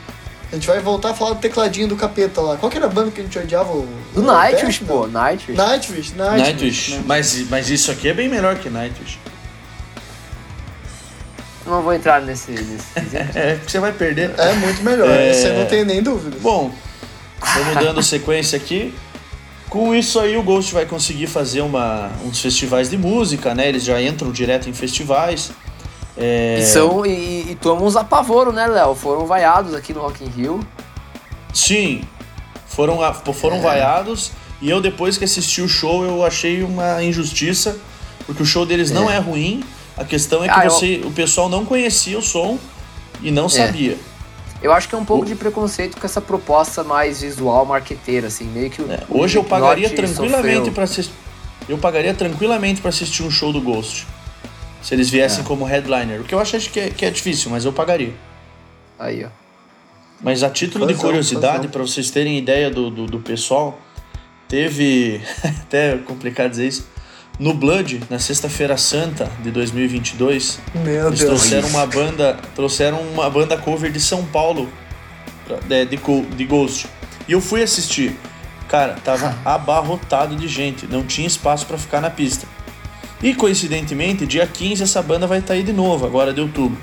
A 0.51 0.55
gente 0.55 0.67
vai 0.67 0.79
voltar 0.79 1.11
a 1.11 1.13
falar 1.13 1.33
do 1.33 1.39
tecladinho 1.39 1.87
do 1.87 1.95
capeta 1.95 2.39
lá. 2.39 2.55
Qual 2.57 2.69
que 2.71 2.77
era 2.77 2.85
a 2.85 2.89
banda 2.89 3.11
que 3.11 3.19
a 3.19 3.23
gente 3.23 3.37
odiava? 3.37 3.73
Do 4.13 4.21
Nightwish, 4.21 4.83
pô. 4.85 5.07
Nightwish. 5.07 5.57
Nightwish, 5.57 6.13
Nightwish. 6.15 6.43
Nightwish. 6.43 7.01
Mas, 7.05 7.49
mas 7.49 7.69
isso 7.69 7.91
aqui 7.91 8.09
é 8.09 8.13
bem 8.13 8.29
melhor 8.29 8.55
que 8.55 8.69
Nightwish. 8.69 9.19
Não 11.65 11.81
vou 11.81 11.93
entrar 11.93 12.21
nesse... 12.21 12.51
nesse 12.51 13.17
é, 13.35 13.55
porque 13.55 13.71
você 13.71 13.79
vai 13.79 13.91
perder. 13.91 14.31
É 14.37 14.53
muito 14.53 14.83
melhor, 14.83 15.09
é... 15.09 15.33
você 15.33 15.51
não 15.51 15.65
tem 15.65 15.83
nem 15.83 16.01
dúvida. 16.01 16.37
Bom, 16.39 16.71
Vamos 17.39 17.75
dando 17.75 18.01
sequência 18.03 18.57
aqui. 18.57 18.93
Com 19.69 19.93
isso 19.93 20.19
aí 20.19 20.37
o 20.37 20.43
Ghost 20.43 20.73
vai 20.73 20.85
conseguir 20.85 21.27
fazer 21.27 21.61
uma, 21.61 22.11
uns 22.23 22.39
festivais 22.39 22.89
de 22.89 22.97
música, 22.97 23.53
né? 23.53 23.67
Eles 23.67 23.83
já 23.83 24.01
entram 24.01 24.31
direto 24.31 24.69
em 24.69 24.73
festivais. 24.73 25.51
É... 26.17 26.59
E, 26.59 26.65
são, 26.65 27.05
e, 27.05 27.51
e 27.51 27.57
tomam 27.59 27.85
uns 27.85 27.95
apavoros, 27.95 28.53
né, 28.53 28.67
Léo? 28.67 28.95
Foram 28.95 29.25
vaiados 29.25 29.73
aqui 29.73 29.93
no 29.93 30.01
Rock 30.01 30.23
in 30.23 30.29
Rio. 30.29 30.59
Sim, 31.53 32.01
foram, 32.67 32.99
foram 33.33 33.57
é. 33.57 33.61
vaiados. 33.61 34.31
E 34.61 34.69
eu, 34.69 34.79
depois 34.79 35.17
que 35.17 35.25
assisti 35.25 35.61
o 35.61 35.67
show, 35.67 36.03
eu 36.03 36.25
achei 36.25 36.63
uma 36.63 37.03
injustiça, 37.03 37.77
porque 38.25 38.41
o 38.41 38.45
show 38.45 38.65
deles 38.65 38.91
é. 38.91 38.93
não 38.93 39.09
é 39.09 39.17
ruim. 39.17 39.63
A 39.97 40.03
questão 40.03 40.43
é 40.43 40.47
que 40.47 40.53
ah, 40.53 40.69
você, 40.69 41.01
eu... 41.03 41.07
o 41.07 41.11
pessoal 41.11 41.49
não 41.49 41.65
conhecia 41.65 42.17
o 42.17 42.21
som 42.21 42.57
e 43.21 43.31
não 43.31 43.45
é. 43.45 43.49
sabia. 43.49 43.97
Eu 44.65 44.73
acho 44.73 44.89
que 44.89 44.95
é 44.95 44.97
um 44.97 45.05
pouco 45.05 45.23
o... 45.23 45.27
de 45.27 45.35
preconceito 45.35 45.95
com 45.95 46.03
essa 46.07 46.19
proposta 46.19 46.83
mais 46.83 47.21
visual, 47.21 47.63
marqueteira, 47.67 48.25
assim, 48.25 48.45
meio 48.45 48.71
que. 48.71 48.81
É, 48.81 49.03
hoje 49.11 49.37
eu 49.37 49.43
pagaria 49.43 49.87
tranquilamente 49.91 50.71
para 50.71 50.85
assistir. 50.85 51.13
Eu 51.69 51.77
pagaria 51.77 52.15
tranquilamente 52.15 52.81
para 52.81 52.89
assistir 52.89 53.21
um 53.21 53.29
show 53.29 53.53
do 53.53 53.61
Ghost. 53.61 54.07
Se 54.81 54.95
eles 54.95 55.07
viessem 55.07 55.43
é. 55.43 55.47
como 55.47 55.65
headliner. 55.65 56.21
O 56.21 56.23
que 56.23 56.33
eu 56.33 56.39
acho 56.39 56.57
que 56.71 56.79
é, 56.79 56.89
que 56.89 57.05
é 57.05 57.11
difícil, 57.11 57.51
mas 57.51 57.63
eu 57.63 57.71
pagaria. 57.71 58.13
Aí, 58.97 59.23
ó. 59.23 59.29
Mas 60.19 60.41
a 60.41 60.49
título 60.49 60.87
de 60.87 60.95
curiosidade, 60.95 61.67
para 61.67 61.83
vocês 61.83 62.09
terem 62.09 62.35
ideia 62.35 62.71
do, 62.71 62.89
do, 62.89 63.05
do 63.05 63.19
pessoal, 63.19 63.79
teve. 64.47 65.21
até 65.61 65.95
complicado 65.99 66.49
dizer 66.49 66.67
isso 66.67 66.94
no 67.39 67.53
Blood, 67.53 68.03
na 68.09 68.19
Sexta-feira 68.19 68.77
Santa 68.77 69.29
de 69.43 69.51
2022, 69.51 70.59
Meu 70.73 71.07
eles 71.07 71.19
Deus. 71.19 71.29
trouxeram 71.31 71.67
uma 71.69 71.85
banda, 71.85 72.39
trouxeram 72.55 73.01
uma 73.01 73.29
banda 73.29 73.57
cover 73.57 73.91
de 73.91 73.99
São 73.99 74.23
Paulo 74.25 74.69
de, 75.67 75.85
de, 75.85 75.97
de 75.97 76.45
Ghost. 76.45 76.87
E 77.27 77.33
eu 77.33 77.41
fui 77.41 77.61
assistir. 77.61 78.15
Cara, 78.67 78.95
tava 79.03 79.37
abarrotado 79.45 80.35
de 80.35 80.47
gente, 80.47 80.87
não 80.87 81.03
tinha 81.03 81.27
espaço 81.27 81.65
para 81.65 81.77
ficar 81.77 82.01
na 82.01 82.09
pista. 82.09 82.47
E 83.21 83.33
coincidentemente, 83.33 84.25
dia 84.25 84.45
15 84.45 84.83
essa 84.83 85.01
banda 85.01 85.27
vai 85.27 85.39
estar 85.39 85.49
tá 85.49 85.53
aí 85.53 85.63
de 85.63 85.73
novo, 85.73 86.05
agora 86.05 86.33
de 86.33 86.41
outubro. 86.41 86.77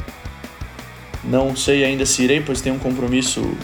Não 1.25 1.55
sei 1.57 1.85
ainda 1.85 2.05
se 2.05 2.23
irei, 2.23 2.41
pois 2.41 2.61
tem 2.61 2.73
um 2.73 2.79
compromisso 2.79 3.57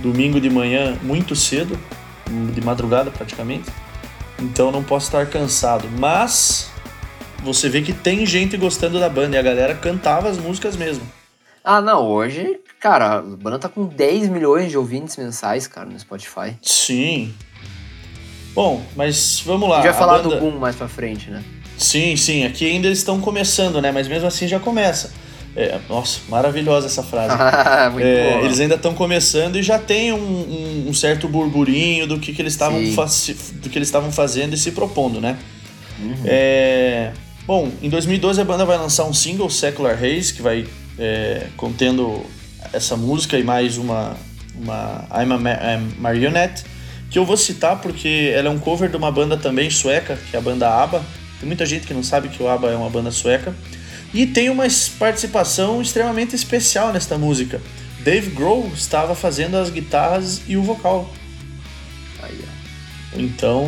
domingo 0.00 0.40
de 0.40 0.48
manhã 0.48 0.96
muito 1.02 1.34
cedo, 1.36 1.78
de 2.54 2.60
madrugada 2.60 3.10
praticamente. 3.10 3.70
Então 4.40 4.72
não 4.72 4.82
posso 4.82 5.06
estar 5.06 5.26
cansado, 5.26 5.88
mas 5.98 6.70
você 7.42 7.68
vê 7.68 7.82
que 7.82 7.92
tem 7.92 8.24
gente 8.24 8.56
gostando 8.56 8.98
da 8.98 9.08
banda 9.08 9.36
e 9.36 9.38
a 9.38 9.42
galera 9.42 9.74
cantava 9.74 10.28
as 10.28 10.38
músicas 10.38 10.76
mesmo. 10.76 11.06
Ah, 11.62 11.80
não, 11.80 12.06
hoje, 12.06 12.58
cara, 12.80 13.18
a 13.18 13.22
banda 13.22 13.58
tá 13.58 13.68
com 13.68 13.84
10 13.84 14.28
milhões 14.28 14.70
de 14.70 14.78
ouvintes 14.78 15.16
mensais, 15.16 15.66
cara, 15.66 15.88
no 15.88 15.98
Spotify. 15.98 16.56
Sim. 16.62 17.34
Bom, 18.54 18.82
mas 18.96 19.42
vamos 19.44 19.68
lá. 19.68 19.78
A 19.78 19.82
gente 19.82 19.90
vai 19.90 19.98
falar 19.98 20.22
banda... 20.22 20.36
do 20.36 20.40
Boom 20.40 20.58
mais 20.58 20.74
pra 20.74 20.88
frente, 20.88 21.30
né? 21.30 21.44
Sim, 21.76 22.16
sim, 22.16 22.44
aqui 22.44 22.66
ainda 22.66 22.88
eles 22.88 22.98
estão 22.98 23.20
começando, 23.20 23.80
né? 23.80 23.92
Mas 23.92 24.08
mesmo 24.08 24.26
assim 24.26 24.48
já 24.48 24.58
começa. 24.58 25.12
É, 25.56 25.78
nossa, 25.88 26.20
maravilhosa 26.28 26.86
essa 26.86 27.02
frase. 27.02 27.34
é, 28.00 28.44
eles 28.44 28.60
ainda 28.60 28.76
estão 28.76 28.94
começando 28.94 29.56
e 29.56 29.62
já 29.62 29.78
tem 29.78 30.12
um, 30.12 30.16
um, 30.16 30.84
um, 30.88 30.94
certo 30.94 31.28
burburinho 31.28 32.06
do 32.06 32.18
que, 32.18 32.32
que 32.32 32.40
eles 32.40 32.52
estavam 32.52 32.80
do 32.80 33.68
que 33.68 33.76
eles 33.76 33.88
estavam 33.88 34.12
fazendo 34.12 34.54
e 34.54 34.56
se 34.56 34.70
propondo, 34.72 35.20
né? 35.20 35.36
Uhum. 35.98 36.14
É, 36.24 37.12
bom, 37.46 37.70
em 37.82 37.88
2012 37.88 38.40
a 38.40 38.44
banda 38.44 38.64
vai 38.64 38.78
lançar 38.78 39.04
um 39.04 39.12
single, 39.12 39.50
Secular 39.50 39.98
Haze, 40.02 40.32
que 40.32 40.40
vai 40.40 40.66
é, 40.98 41.46
contendo 41.56 42.24
essa 42.72 42.96
música 42.96 43.36
e 43.36 43.42
mais 43.42 43.76
uma, 43.76 44.16
uma 44.54 45.04
I'm 45.12 45.32
a 45.32 46.00
Marionette, 46.00 46.64
que 47.10 47.18
eu 47.18 47.24
vou 47.24 47.36
citar 47.36 47.80
porque 47.80 48.32
ela 48.34 48.48
é 48.48 48.50
um 48.50 48.58
cover 48.58 48.88
de 48.88 48.96
uma 48.96 49.10
banda 49.10 49.36
também 49.36 49.68
sueca, 49.68 50.16
que 50.30 50.36
é 50.36 50.38
a 50.38 50.42
banda 50.42 50.68
ABBA. 50.68 51.02
Tem 51.40 51.46
muita 51.46 51.66
gente 51.66 51.86
que 51.86 51.94
não 51.94 52.02
sabe 52.02 52.28
que 52.28 52.42
o 52.42 52.48
ABBA 52.48 52.70
é 52.70 52.76
uma 52.76 52.90
banda 52.90 53.10
sueca. 53.10 53.54
E 54.12 54.26
tem 54.26 54.50
uma 54.50 54.64
participação 54.98 55.80
extremamente 55.80 56.34
especial 56.34 56.92
nesta 56.92 57.16
música. 57.16 57.60
Dave 58.00 58.30
Grohl 58.30 58.70
estava 58.74 59.14
fazendo 59.14 59.56
as 59.56 59.70
guitarras 59.70 60.42
e 60.48 60.56
o 60.56 60.62
vocal. 60.62 61.10
Aí, 62.22 62.44
então 63.14 63.64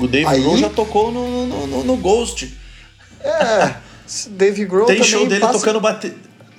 o 0.00 0.08
Dave 0.08 0.26
Aí? 0.26 0.40
Grohl 0.40 0.58
já 0.58 0.68
tocou 0.68 1.12
no, 1.12 1.46
no, 1.46 1.66
no, 1.66 1.84
no 1.84 1.96
Ghost. 1.96 2.52
É, 3.20 3.74
Dave 4.30 4.64
Grohl 4.64 4.86
Tem 4.86 5.02
show 5.02 5.26
dele 5.26 5.40
passa... 5.40 5.58
tocando 5.58 5.80
bateria. 5.80 6.16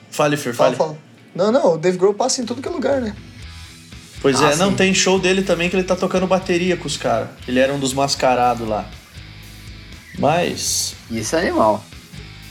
Fale, 0.09 0.35
Fer, 0.37 0.53
fale. 0.53 0.75
Fala, 0.75 0.89
fala. 0.89 1.07
Não, 1.35 1.51
não, 1.51 1.73
o 1.73 1.77
Dave 1.77 1.97
Grohl 1.97 2.13
passa 2.13 2.41
em 2.41 2.45
tudo 2.45 2.61
que 2.61 2.67
é 2.67 2.71
lugar, 2.71 2.99
né? 2.99 3.15
Pois 4.21 4.41
ah, 4.41 4.49
é, 4.49 4.53
sim. 4.53 4.59
não, 4.59 4.73
tem 4.73 4.93
show 4.93 5.19
dele 5.19 5.43
também 5.43 5.69
que 5.69 5.75
ele 5.75 5.83
tá 5.83 5.95
tocando 5.95 6.25
bateria 6.25 6.75
com 6.75 6.87
os 6.87 6.97
caras. 6.97 7.29
Ele 7.47 7.59
era 7.59 7.71
um 7.71 7.79
dos 7.79 7.93
mascarados 7.93 8.67
lá. 8.67 8.89
Mas. 10.17 10.95
Isso 11.11 11.35
é 11.35 11.41
animal. 11.41 11.85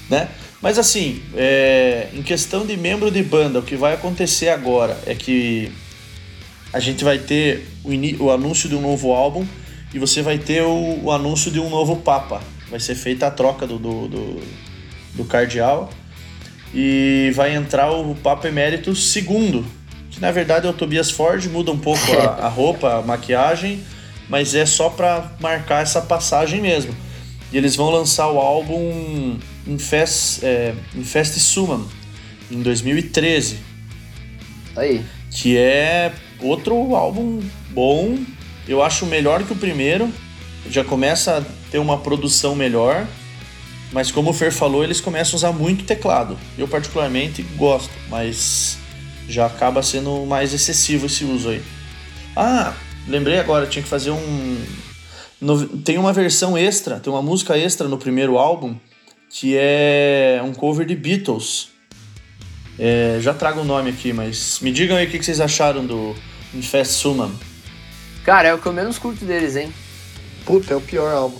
Né? 0.09 0.29
Mas 0.67 0.81
assim, 0.81 1.23
é, 1.37 2.09
em 2.13 2.25
questão 2.25 2.67
de 2.67 2.77
membro 2.77 3.09
de 3.09 3.23
banda, 3.23 3.61
o 3.61 3.63
que 3.63 3.77
vai 3.77 3.95
acontecer 3.95 4.49
agora 4.49 4.99
é 5.07 5.15
que 5.15 5.71
a 6.73 6.81
gente 6.81 7.05
vai 7.05 7.21
ter 7.21 7.69
o, 7.85 8.25
o 8.25 8.33
anúncio 8.33 8.69
de 8.69 8.75
um 8.75 8.81
novo 8.81 9.13
álbum 9.13 9.47
e 9.95 9.99
você 10.01 10.23
vai 10.23 10.39
ter 10.39 10.63
o, 10.63 11.05
o, 11.05 11.13
anúncio 11.13 11.53
de 11.53 11.61
um 11.61 11.71
novo 11.71 11.95
Papa. 11.99 12.43
Vai 12.69 12.81
ser 12.81 12.97
feita 12.97 13.29
a 13.29 13.31
troca 13.31 13.65
do, 13.65 13.79
do, 13.79 14.09
do, 14.09 14.43
do 15.15 15.25
cardeal 15.25 15.89
e 16.75 17.31
vai 17.37 17.55
entrar 17.55 17.93
o 17.93 18.17
Papa 18.17 18.49
Emérito 18.49 18.93
segundo, 18.97 19.65
que 20.11 20.21
na 20.21 20.33
verdade 20.33 20.67
é 20.67 20.71
o 20.71 20.73
Tobias 20.73 21.13
Ford, 21.13 21.47
muda 21.47 21.71
um 21.71 21.79
pouco 21.79 22.13
a, 22.19 22.45
a 22.45 22.49
roupa, 22.49 22.97
a 22.97 23.03
maquiagem, 23.03 23.85
mas 24.29 24.53
é 24.53 24.67
só 24.67 24.91
para 24.91 25.31
marcar 25.39 25.85
essa 25.85 26.03
passagem 26.03 26.61
mesmo. 26.61 26.93
E 27.53 27.57
eles 27.57 27.77
vão 27.77 27.89
lançar 27.89 28.27
o 28.27 28.41
álbum 28.41 29.39
Infest, 29.67 30.45
é, 30.45 30.75
Infest 30.95 31.39
Summon, 31.39 31.85
em 32.51 32.63
2013. 32.63 33.59
Aí. 34.77 35.05
Que 35.31 35.57
é 35.57 36.13
outro 36.41 36.95
álbum 36.95 37.43
bom. 37.71 38.19
Eu 38.69 38.83
acho 38.83 39.07
melhor 39.07 39.43
que 39.45 39.53
o 39.53 39.57
primeiro. 39.57 40.11
Já 40.69 40.85
começa 40.85 41.39
a 41.39 41.71
ter 41.71 41.79
uma 41.79 41.99
produção 41.99 42.55
melhor. 42.55 43.07
Mas 43.93 44.11
como 44.11 44.31
o 44.31 44.33
Fer 44.33 44.53
falou, 44.53 44.83
eles 44.83 45.01
começam 45.01 45.35
a 45.35 45.37
usar 45.37 45.53
muito 45.53 45.85
teclado. 45.85 46.37
Eu 46.59 46.67
particularmente 46.67 47.43
gosto, 47.57 47.93
mas 48.09 48.79
já 49.29 49.47
acaba 49.47 49.83
sendo 49.83 50.27
mais 50.27 50.53
excessivo 50.53 51.07
esse 51.07 51.25
uso 51.25 51.51
aí. 51.51 51.63
Ah, 52.35 52.75
lembrei 53.07 53.39
agora, 53.39 53.67
tinha 53.67 53.83
que 53.83 53.89
fazer 53.89 54.11
um. 54.11 54.65
Tem 55.85 55.99
uma 55.99 56.13
versão 56.13 56.57
extra, 56.59 56.99
tem 56.99 57.13
uma 57.13 57.23
música 57.23 57.57
extra 57.57 57.89
no 57.89 57.99
primeiro 57.99 58.39
álbum 58.39 58.77
que 59.29 59.57
é 59.57 60.41
um 60.45 60.53
cover 60.53 60.87
de 60.87 60.95
Beatles. 60.95 61.71
É, 62.79 63.19
já 63.21 63.33
trago 63.33 63.61
o 63.61 63.65
nome 63.65 63.91
aqui, 63.91 64.13
mas 64.13 64.61
me 64.61 64.71
digam 64.71 64.97
aí 64.97 65.07
o 65.07 65.11
que 65.11 65.23
vocês 65.23 65.41
acharam 65.41 65.85
do 65.85 66.15
Infest 66.55 66.93
Suman. 66.93 67.33
Cara, 68.25 68.49
é 68.49 68.55
o 68.55 68.59
que 68.59 68.67
eu 68.67 68.73
menos 68.73 68.99
curto 68.99 69.25
deles, 69.25 69.57
hein? 69.57 69.73
Puta, 70.45 70.75
é 70.75 70.77
o 70.77 70.81
pior 70.81 71.13
álbum. 71.13 71.39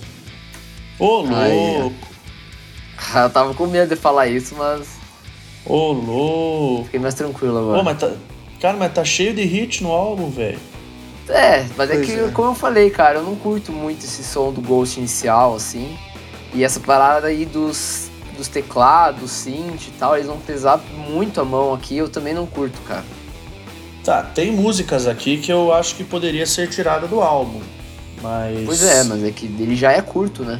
Ô, 0.99 1.21
louco! 1.21 2.07
eu 3.15 3.29
tava 3.29 3.53
com 3.53 3.67
medo 3.67 3.89
de 3.93 3.95
falar 3.95 4.27
isso, 4.27 4.55
mas. 4.55 4.87
Ô, 5.65 5.91
louco! 5.91 6.85
Fiquei 6.85 6.99
mais 6.99 7.13
tranquilo 7.13 7.57
agora. 7.57 7.79
Ô, 7.79 7.83
mas 7.83 7.99
tá... 7.99 8.11
Cara, 8.59 8.75
mas 8.75 8.91
tá 8.93 9.05
cheio 9.05 9.35
de 9.35 9.43
hit 9.43 9.83
no 9.83 9.91
álbum, 9.91 10.31
velho. 10.31 10.59
É, 11.29 11.65
mas 11.75 11.89
é 11.89 11.95
pois 11.95 12.01
é 12.01 12.01
que, 12.01 12.11
é. 12.13 12.31
como 12.31 12.51
eu 12.51 12.55
falei, 12.55 12.89
cara, 12.89 13.19
eu 13.19 13.23
não 13.23 13.35
curto 13.35 13.71
muito 13.71 14.03
esse 14.03 14.23
som 14.23 14.51
do 14.51 14.61
Ghost 14.61 14.97
inicial, 14.97 15.55
assim. 15.55 15.97
E 16.57 16.63
essa 16.63 16.79
parada 16.79 17.27
aí 17.27 17.45
dos, 17.45 18.09
dos 18.35 18.47
teclados, 18.47 19.29
synth 19.29 19.89
e 19.89 19.91
tal, 19.99 20.15
eles 20.15 20.25
vão 20.25 20.39
pesar 20.39 20.81
muito 21.07 21.39
a 21.39 21.45
mão 21.45 21.71
aqui, 21.71 21.95
eu 21.95 22.09
também 22.09 22.33
não 22.33 22.47
curto, 22.47 22.81
cara. 22.81 23.03
Tá, 24.03 24.23
tem 24.23 24.51
músicas 24.51 25.05
aqui 25.05 25.37
que 25.37 25.53
eu 25.53 25.71
acho 25.71 25.93
que 25.93 26.03
poderia 26.03 26.47
ser 26.47 26.67
tirada 26.67 27.05
do 27.05 27.21
álbum, 27.21 27.61
mas... 28.23 28.65
Pois 28.65 28.83
é, 28.83 29.03
mas 29.03 29.23
é 29.23 29.29
que 29.29 29.45
ele 29.45 29.75
já 29.75 29.91
é 29.91 30.01
curto, 30.01 30.43
né? 30.43 30.59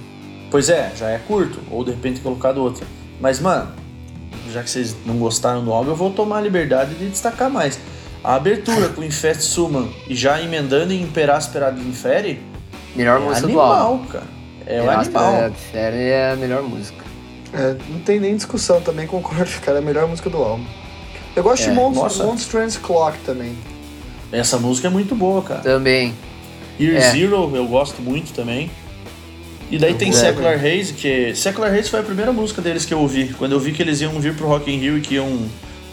Pois 0.52 0.70
é, 0.70 0.92
já 0.96 1.10
é 1.10 1.18
curto, 1.18 1.60
ou 1.72 1.84
de 1.84 1.90
repente 1.90 2.22
colocado 2.22 2.60
outra. 2.60 2.86
Mas, 3.20 3.40
mano, 3.40 3.72
já 4.54 4.62
que 4.62 4.70
vocês 4.70 4.96
não 5.04 5.18
gostaram 5.18 5.66
do 5.66 5.74
álbum, 5.74 5.90
eu 5.90 5.96
vou 5.96 6.12
tomar 6.12 6.38
a 6.38 6.42
liberdade 6.42 6.94
de 6.94 7.10
destacar 7.10 7.50
mais. 7.50 7.80
A 8.24 8.36
abertura 8.36 8.90
com 8.90 9.04
Infest 9.04 9.42
Suman 9.42 9.90
e 10.08 10.14
já 10.14 10.40
emendando 10.40 10.94
em 10.94 11.02
Imperaspera 11.02 11.72
de 11.72 11.82
Infere... 11.82 12.40
Melhor 12.96 13.20
é 13.20 13.24
música 13.24 13.48
animal, 13.48 13.66
do 13.66 13.74
álbum. 13.74 14.06
cara. 14.10 14.37
É 14.68 14.82
o 14.82 14.90
animal. 14.90 15.52
Série 15.72 16.10
é 16.10 16.32
a 16.32 16.36
melhor 16.36 16.62
música. 16.62 17.04
É, 17.54 17.76
não 17.90 18.00
tem 18.02 18.20
nem 18.20 18.36
discussão 18.36 18.82
também, 18.82 19.08
concordo, 19.08 19.50
cara. 19.64 19.78
É 19.78 19.82
a 19.82 19.84
melhor 19.84 20.08
música 20.08 20.30
do 20.30 20.38
álbum. 20.38 20.66
Eu 21.36 21.44
gosto 21.44 21.64
é, 21.64 21.70
de 21.70 21.76
Monsters, 21.76 22.18
Monsters 22.18 22.78
Clock 22.78 23.18
também. 23.20 23.56
Essa 24.32 24.58
música 24.58 24.88
é 24.88 24.92
muito 24.92 25.16
boa, 25.16 25.42
cara. 25.42 25.62
Também. 25.62 26.14
Year 26.80 26.98
é. 26.98 27.12
Zero 27.12 27.56
eu 27.56 27.66
gosto 27.68 28.02
muito 28.02 28.34
também. 28.34 28.70
E 29.70 29.78
daí 29.78 29.92
eu 29.92 29.98
tem 29.98 30.12
Secular 30.12 30.56
Haze, 30.56 30.94
que. 30.94 31.34
Secular 31.36 31.74
Haze 31.74 31.90
foi 31.90 32.00
a 32.00 32.04
primeira 32.04 32.32
música 32.32 32.62
deles 32.62 32.86
que 32.86 32.94
eu 32.94 33.00
ouvi. 33.00 33.34
Quando 33.38 33.54
eu 33.54 33.60
vi 33.60 33.72
que 33.72 33.82
eles 33.82 34.02
iam 34.02 34.20
vir 34.20 34.36
pro 34.36 34.48
Rock 34.48 34.72
in 34.72 34.78
Rio 34.78 34.98
e 34.98 35.02
que 35.02 35.16
iam 35.16 35.48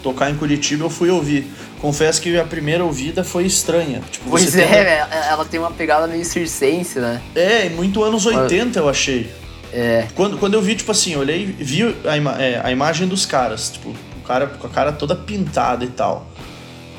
tocar 0.05 0.29
em 0.29 0.35
Curitiba, 0.35 0.85
eu 0.85 0.89
fui 0.89 1.09
ouvir. 1.09 1.47
Confesso 1.81 2.21
que 2.21 2.37
a 2.37 2.43
primeira 2.43 2.85
ouvida 2.85 3.23
foi 3.23 3.43
estranha. 3.47 4.03
Tipo, 4.11 4.29
pois 4.29 4.55
é, 4.55 4.67
tem... 4.67 5.17
ela 5.31 5.43
tem 5.43 5.59
uma 5.59 5.71
pegada 5.71 6.05
meio 6.05 6.23
circense, 6.23 6.99
né? 6.99 7.19
É, 7.33 7.69
muito 7.69 8.03
anos 8.03 8.23
80 8.23 8.77
eu 8.77 8.87
achei. 8.87 9.31
É. 9.73 10.07
Quando, 10.13 10.37
quando 10.37 10.53
eu 10.53 10.61
vi, 10.61 10.75
tipo 10.75 10.91
assim, 10.91 11.15
olhei, 11.15 11.47
vi 11.47 11.95
a, 12.05 12.15
ima 12.15 12.39
é, 12.39 12.61
a 12.63 12.71
imagem 12.71 13.07
dos 13.07 13.25
caras, 13.25 13.71
tipo, 13.71 13.89
o 13.89 14.21
cara 14.27 14.45
com 14.45 14.67
a 14.67 14.69
cara 14.69 14.91
toda 14.91 15.15
pintada 15.15 15.83
e 15.83 15.89
tal. 15.89 16.27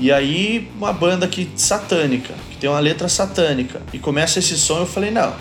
E 0.01 0.11
aí, 0.11 0.69
uma 0.77 0.93
banda 0.93 1.29
que 1.29 1.49
satânica, 1.55 2.35
que 2.51 2.57
tem 2.57 2.69
uma 2.69 2.81
letra 2.81 3.09
satânica, 3.09 3.81
e 3.93 4.01
começa 4.01 4.41
esse 4.41 4.59
som, 4.59 4.81
eu 4.81 4.87
falei, 4.87 5.13
não, 5.13 5.33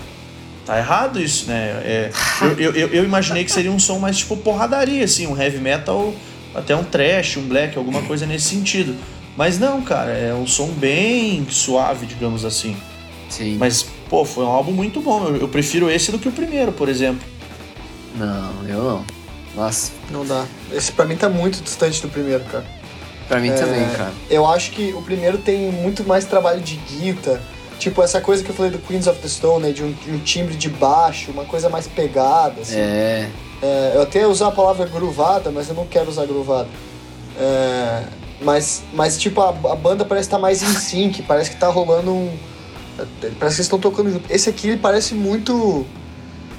tá 0.68 0.78
errado 0.78 1.20
isso, 1.20 1.48
né? 1.48 1.82
É, 1.84 2.12
eu, 2.60 2.74
eu, 2.74 2.88
eu, 2.90 3.04
imaginei 3.04 3.44
que 3.44 3.52
seria 3.52 3.72
um 3.72 3.80
som 3.80 3.98
mais 3.98 4.18
tipo 4.18 4.38
porradaria, 4.38 5.04
assim, 5.04 5.26
um 5.26 5.36
heavy 5.36 5.58
metal 5.58 6.14
até 6.56 6.76
um 6.76 6.84
trash, 6.84 7.38
um 7.38 7.48
black, 7.48 7.78
alguma 7.78 8.02
coisa 8.04 8.26
nesse 8.26 8.46
sentido. 8.46 8.96
Mas 9.36 9.60
não, 9.60 9.82
cara, 9.82 10.12
é 10.12 10.34
um 10.34 10.48
som 10.48 10.68
bem 10.68 11.46
suave, 11.50 12.06
digamos 12.06 12.46
assim. 12.46 12.76
Sim. 13.30 13.58
Mas, 13.60 13.86
pô, 14.10 14.24
foi 14.24 14.46
um 14.46 14.50
álbum 14.50 14.72
muito 14.72 15.02
bom. 15.02 15.28
Eu, 15.28 15.38
eu 15.38 15.48
prefiro 15.48 15.90
esse 15.90 16.12
do 16.12 16.18
que 16.18 16.30
o 16.30 16.32
primeiro, 16.32 16.72
por 16.72 16.88
exemplo. 16.88 17.28
Não, 18.16 18.68
eu 18.68 18.84
não. 18.84 19.06
Nossa. 19.56 19.92
Não 20.10 20.26
dá. 20.26 20.46
Esse 20.72 20.92
pra 20.92 21.06
mim 21.06 21.18
tá 21.18 21.28
muito 21.28 21.62
distante 21.62 22.02
do 22.02 22.08
primeiro, 22.08 22.44
cara. 22.46 22.66
Pra 23.28 23.40
mim 23.40 23.50
é, 23.50 23.54
também, 23.54 23.90
cara. 23.90 24.14
Eu 24.30 24.46
acho 24.46 24.72
que 24.72 24.94
o 24.94 25.02
primeiro 25.02 25.38
tem 25.38 25.72
muito 25.72 26.04
mais 26.04 26.26
trabalho 26.26 26.62
de 26.62 26.76
guitarra. 26.76 27.42
Tipo, 27.80 28.02
essa 28.02 28.22
coisa 28.22 28.44
que 28.44 28.50
eu 28.50 28.56
falei 28.56 28.72
do 28.72 28.80
Queens 28.80 29.08
of 29.08 29.20
the 29.20 29.28
Stone, 29.28 29.66
né? 29.66 29.72
De 29.72 29.84
um, 29.84 29.92
de 29.92 30.12
um 30.12 30.20
timbre 30.20 30.56
de 30.56 30.70
baixo, 30.70 31.32
uma 31.32 31.44
coisa 31.44 31.70
mais 31.70 31.88
pegada, 31.88 32.62
assim. 32.62 32.78
É. 32.78 33.30
É, 33.62 33.94
eu 33.96 34.02
até 34.02 34.20
ia 34.20 34.30
usar 34.30 34.48
a 34.48 34.52
palavra 34.52 34.86
gruvada, 34.86 35.52
mas 35.52 35.70
eu 35.70 35.76
não 35.76 35.86
quero 35.86 36.10
usar 36.10 36.26
gruvada. 36.26 36.68
É, 37.38 38.04
mas, 38.42 38.84
mas, 38.94 39.18
tipo, 39.18 39.42
a, 39.42 39.50
a, 39.50 39.76
banda 39.76 40.06
parece 40.06 40.28
estar 40.28 40.38
tá 40.38 40.42
mais 40.42 40.62
em 40.62 40.74
sync, 40.74 41.22
parece 41.24 41.52
que 41.52 41.58
tá 41.58 41.68
rolando 41.68 42.12
um, 42.12 42.38
Parece 43.40 43.58
que 43.58 43.62
estão 43.62 43.80
tocando 43.80 44.12
junto. 44.12 44.32
Esse 44.32 44.50
aqui 44.50 44.70
ele 44.70 44.78
parece 44.78 45.14
muito. 45.14 45.86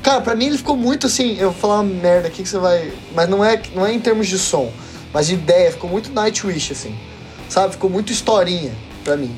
Cara, 0.03 0.21
pra 0.21 0.35
mim 0.35 0.47
ele 0.47 0.59
ficou 0.59 0.77
muito 0.77 1.07
assim. 1.07 1.37
Eu 1.39 1.51
vou 1.51 1.61
falar 1.61 1.81
uma 1.81 1.95
merda 1.95 2.29
aqui 2.29 2.43
que 2.43 2.49
você 2.49 2.59
vai. 2.59 2.93
Mas 3.15 3.29
não 3.29 3.45
é, 3.45 3.61
não 3.75 3.87
é 3.87 3.93
em 3.93 4.01
termos 4.01 4.29
de 4.29 4.39
som, 4.39 4.71
mas 5.13 5.27
de 5.27 5.35
ideia. 5.35 5.73
Ficou 5.73 5.89
muito 5.89 6.13
Nightwish, 6.13 6.73
assim. 6.73 6.95
Sabe? 7.49 7.73
Ficou 7.73 7.89
muito 7.89 8.13
historinha 8.13 8.73
pra 9.03 9.17
mim. 9.17 9.35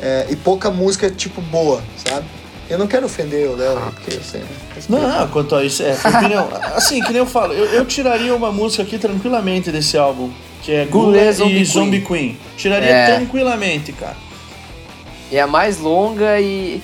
É, 0.00 0.26
e 0.30 0.36
pouca 0.36 0.70
música, 0.70 1.10
tipo, 1.10 1.40
boa, 1.42 1.82
sabe? 2.04 2.26
Eu 2.68 2.78
não 2.78 2.86
quero 2.86 3.06
ofender 3.06 3.48
o 3.48 3.56
Léo, 3.56 3.78
porque 3.94 4.16
eu 4.16 4.22
sei, 4.22 4.40
né? 4.40 4.48
Não, 4.88 5.00
não, 5.00 5.28
quanto 5.28 5.54
a 5.54 5.64
isso, 5.64 5.82
é. 5.82 5.92
Opinião, 5.92 6.48
assim, 6.74 7.00
que 7.02 7.10
nem 7.10 7.18
eu 7.18 7.26
falo, 7.26 7.52
eu, 7.52 7.66
eu, 7.66 7.84
tiraria 7.84 8.34
uma 8.34 8.50
música 8.50 8.82
aqui 8.82 8.98
tranquilamente 8.98 9.70
desse 9.70 9.98
álbum, 9.98 10.30
que 10.62 10.72
é 10.72 10.86
Gulé 10.86 11.28
e 11.28 11.64
Zombie 11.64 12.00
Queen. 12.00 12.02
Queen. 12.02 12.38
Tiraria 12.56 12.88
é. 12.88 13.16
tranquilamente, 13.16 13.92
cara. 13.92 14.16
É 15.30 15.40
a 15.40 15.46
mais 15.46 15.78
longa 15.78 16.40
e. 16.40 16.80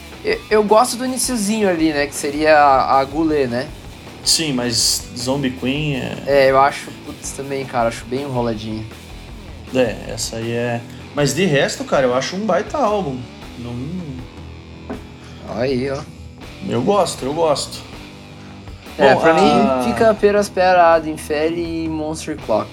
Eu, 0.50 0.62
gosto 0.62 0.96
do 0.96 1.06
iniciozinho 1.06 1.66
ali, 1.66 1.92
né? 1.94 2.06
Que 2.06 2.14
seria 2.14 2.58
a, 2.58 3.00
a 3.00 3.04
Goulet, 3.04 3.46
né? 3.46 3.66
Sim, 4.22 4.52
mas 4.52 5.08
Zombie 5.16 5.50
Queen 5.50 5.96
é. 5.96 6.16
É, 6.26 6.50
eu 6.50 6.60
acho, 6.60 6.90
putz, 7.06 7.30
também, 7.30 7.64
cara, 7.64 7.88
acho 7.88 8.04
bem 8.04 8.22
enroladinho. 8.22 8.84
É, 9.74 9.96
essa 10.08 10.36
aí 10.36 10.52
é. 10.52 10.80
Mas 11.14 11.34
de 11.34 11.46
resto, 11.46 11.84
cara, 11.84 12.06
eu 12.06 12.14
acho 12.14 12.36
um 12.36 12.40
baita 12.40 12.76
álbum. 12.76 13.18
Não. 13.58 13.74
Aí, 15.56 15.90
ó. 15.90 16.00
Eu 16.68 16.82
gosto, 16.82 17.24
eu 17.24 17.32
gosto. 17.32 17.80
É, 18.98 19.14
Bom, 19.14 19.20
pra 19.20 19.30
a... 19.30 19.34
mim 19.34 19.84
fica 19.84 20.10
apenas 20.10 20.48
Pera 20.48 21.00
Inferi 21.06 21.84
e 21.84 21.88
Monster 21.88 22.36
Clock. 22.44 22.70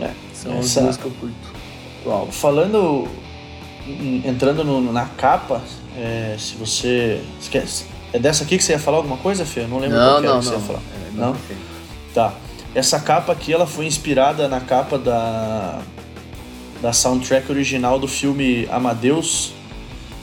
É, 0.00 0.10
São 0.32 0.58
essa... 0.58 0.80
as 0.80 0.84
duas 0.84 0.96
que 0.96 1.04
eu 1.04 1.12
curto. 1.12 2.32
Falando. 2.32 3.08
Entrando 4.24 4.62
no, 4.62 4.92
na 4.92 5.06
capa, 5.06 5.60
é, 5.96 6.36
se 6.38 6.54
você. 6.54 7.20
Esquece. 7.40 7.84
É 8.12 8.18
dessa 8.18 8.44
aqui 8.44 8.56
que 8.56 8.64
você 8.64 8.72
ia 8.72 8.78
falar 8.78 8.98
alguma 8.98 9.16
coisa, 9.16 9.44
Fê? 9.44 9.60
Eu 9.60 9.68
não 9.68 9.78
lembro 9.78 9.98
não, 9.98 10.10
qual 10.12 10.22
não, 10.22 10.38
que 10.38 10.46
você 10.46 10.54
ia 10.54 10.60
falar. 10.60 10.78
É, 10.78 11.10
não? 11.14 11.26
não? 11.28 11.36
Tá. 12.14 12.32
Essa 12.74 13.00
capa 13.00 13.32
aqui 13.32 13.52
ela 13.52 13.66
foi 13.66 13.86
inspirada 13.86 14.48
na 14.48 14.60
capa 14.60 14.98
da 14.98 15.80
da 16.82 16.92
soundtrack 16.92 17.50
original 17.50 17.98
do 17.98 18.08
filme 18.08 18.68
Amadeus, 18.70 19.52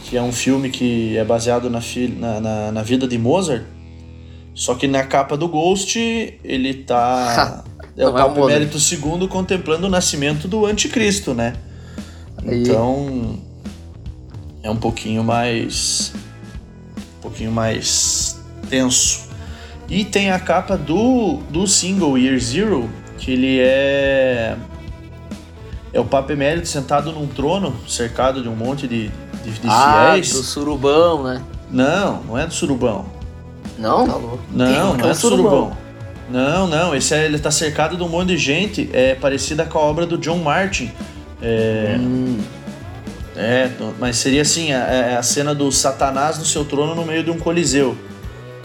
que 0.10 0.18
é 0.18 0.22
um 0.22 0.32
filme 0.32 0.72
que 0.72 1.16
é 1.16 1.24
baseado 1.24 1.70
na, 1.70 1.80
na, 2.18 2.40
na, 2.40 2.72
na 2.72 2.82
vida 2.82 3.08
de 3.08 3.16
Mozart. 3.16 3.64
Só 4.56 4.74
que 4.74 4.88
na 4.88 5.04
capa 5.04 5.38
do 5.38 5.48
Ghost, 5.48 6.00
ele 6.44 6.74
tá. 6.74 7.64
é 7.96 8.08
o 8.08 8.14
Papa 8.14 8.40
Emérito 8.40 8.78
II 8.78 9.28
contemplando 9.28 9.86
o 9.86 9.90
nascimento 9.90 10.48
do 10.48 10.66
anticristo, 10.66 11.36
né? 11.36 11.54
Aí. 12.44 12.64
Então. 12.64 13.40
É 14.64 14.70
um 14.70 14.76
pouquinho 14.76 15.24
mais. 15.24 16.12
Um 16.98 17.22
pouquinho 17.22 17.52
mais 17.52 18.42
tenso. 18.68 19.30
E 19.88 20.04
tem 20.04 20.32
a 20.32 20.40
capa 20.40 20.76
do, 20.76 21.38
do 21.52 21.68
single 21.68 22.18
Year 22.18 22.40
Zero, 22.40 22.90
que 23.18 23.32
ele 23.32 23.60
é 23.60 24.58
é 25.94 26.00
o 26.00 26.06
Papa 26.06 26.34
Emérito 26.34 26.68
sentado 26.68 27.12
num 27.12 27.28
trono, 27.28 27.76
cercado 27.88 28.44
de 28.44 28.50
um 28.50 28.56
monte 28.56 28.88
de, 28.88 29.10
de, 29.44 29.52
de 29.52 29.68
ah, 29.68 30.12
fiéis. 30.12 30.32
do 30.34 30.44
surubão, 30.44 31.24
né? 31.24 31.42
Não, 31.72 32.22
não 32.24 32.38
é 32.38 32.46
do 32.46 32.54
surubão. 32.54 33.06
Não? 33.78 34.06
Tá 34.06 34.14
não, 34.14 34.40
não 34.52 34.66
é, 34.66 35.10
é 35.10 35.10
do 35.10 35.16
surubão. 35.16 35.52
surubão. 35.52 35.78
Não, 36.30 36.68
não, 36.68 36.96
esse 36.96 37.14
é, 37.14 37.26
ele 37.26 37.40
tá 37.40 37.50
cercado 37.50 37.98
de 37.98 38.04
um 38.04 38.08
monte 38.08 38.30
de 38.30 38.38
gente, 38.38 38.90
é 38.94 39.16
parecida 39.16 39.66
com 39.66 39.80
a 39.80 39.82
obra 39.82 40.06
do 40.06 40.18
John 40.18 40.38
Martin. 40.38 40.92
É, 41.42 41.98
hum. 42.00 42.38
é 43.36 43.70
mas 43.98 44.18
seria 44.18 44.44
assim, 44.44 44.72
é, 44.72 45.12
é 45.14 45.18
a 45.18 45.24
cena 45.24 45.56
do 45.56 45.72
Satanás 45.72 46.38
no 46.38 46.46
seu 46.46 46.64
trono 46.66 46.94
no 46.94 47.06
meio 47.06 47.24
de 47.24 47.32
um 47.32 47.40
coliseu. 47.40 47.98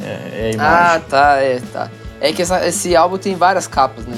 É, 0.02 0.06
é 0.06 0.50
a 0.50 0.52
imagem. 0.52 0.60
Ah, 0.60 1.00
tá, 1.08 1.36
é, 1.36 1.60
tá. 1.72 1.90
É 2.20 2.32
que 2.32 2.42
essa, 2.42 2.66
esse 2.66 2.94
álbum 2.94 3.16
tem 3.16 3.34
várias 3.34 3.66
capas, 3.66 4.04
né? 4.06 4.16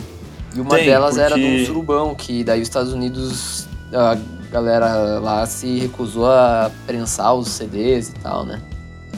E 0.55 0.61
uma 0.61 0.77
Tem, 0.77 0.87
delas 0.87 1.17
porque... 1.17 1.23
era 1.23 1.37
do 1.37 1.67
surubão, 1.67 2.15
que 2.15 2.43
daí 2.43 2.63
os 2.63 2.69
Estados 2.69 2.93
Unidos, 2.93 3.69
a 3.93 4.17
galera 4.51 5.19
lá 5.19 5.45
se 5.47 5.79
recusou 5.79 6.27
a 6.27 6.71
prensar 6.87 7.35
os 7.35 7.49
CDs 7.49 8.11
e 8.11 8.13
tal, 8.15 8.45
né? 8.45 8.61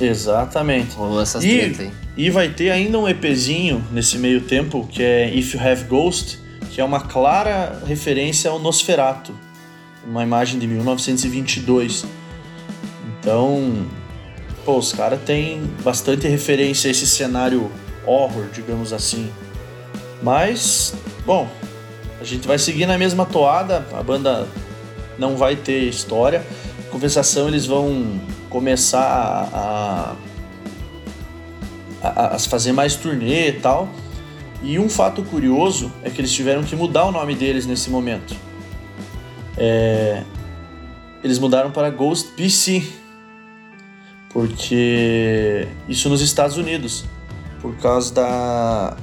Exatamente. 0.00 0.94
Rolou 0.94 1.20
essas 1.20 1.44
e, 1.44 1.60
aí. 1.60 1.90
E 2.16 2.30
vai 2.30 2.48
ter 2.48 2.70
ainda 2.70 2.98
um 2.98 3.08
EPzinho 3.08 3.84
nesse 3.92 4.18
meio 4.18 4.40
tempo, 4.40 4.86
que 4.90 5.02
é 5.02 5.32
If 5.34 5.54
You 5.54 5.60
Have 5.60 5.84
Ghost, 5.84 6.38
que 6.70 6.80
é 6.80 6.84
uma 6.84 7.00
clara 7.00 7.82
referência 7.86 8.50
ao 8.50 8.58
Nosferato, 8.58 9.32
uma 10.06 10.22
imagem 10.22 10.58
de 10.58 10.66
1922. 10.66 12.04
Então, 13.20 13.86
pô, 14.64 14.78
os 14.78 14.92
caras 14.92 15.20
têm 15.22 15.62
bastante 15.82 16.28
referência 16.28 16.88
a 16.88 16.90
esse 16.90 17.06
cenário 17.06 17.70
horror, 18.06 18.46
digamos 18.52 18.92
assim. 18.92 19.30
Mas, 20.22 20.94
bom, 21.24 21.48
a 22.20 22.24
gente 22.24 22.46
vai 22.48 22.58
seguir 22.58 22.86
na 22.86 22.98
mesma 22.98 23.24
toada, 23.24 23.86
a 23.92 24.02
banda 24.02 24.46
não 25.18 25.36
vai 25.36 25.56
ter 25.56 25.84
história. 25.84 26.44
Em 26.86 26.90
compensação, 26.90 27.48
eles 27.48 27.66
vão 27.66 28.20
começar 28.48 29.00
a, 29.52 30.16
a, 32.02 32.36
a 32.36 32.38
fazer 32.38 32.72
mais 32.72 32.94
turnê 32.94 33.48
e 33.48 33.52
tal. 33.52 33.88
E 34.62 34.78
um 34.78 34.88
fato 34.88 35.22
curioso 35.22 35.92
é 36.02 36.10
que 36.10 36.20
eles 36.20 36.32
tiveram 36.32 36.62
que 36.62 36.74
mudar 36.74 37.04
o 37.04 37.12
nome 37.12 37.34
deles 37.34 37.66
nesse 37.66 37.90
momento. 37.90 38.34
É, 39.56 40.22
eles 41.22 41.38
mudaram 41.38 41.70
para 41.70 41.90
Ghost 41.90 42.30
PC, 42.36 42.82
porque 44.32 45.66
isso 45.88 46.08
nos 46.08 46.20
Estados 46.20 46.56
Unidos, 46.56 47.04
por 47.60 47.76
causa 47.76 48.14
da 48.14 48.96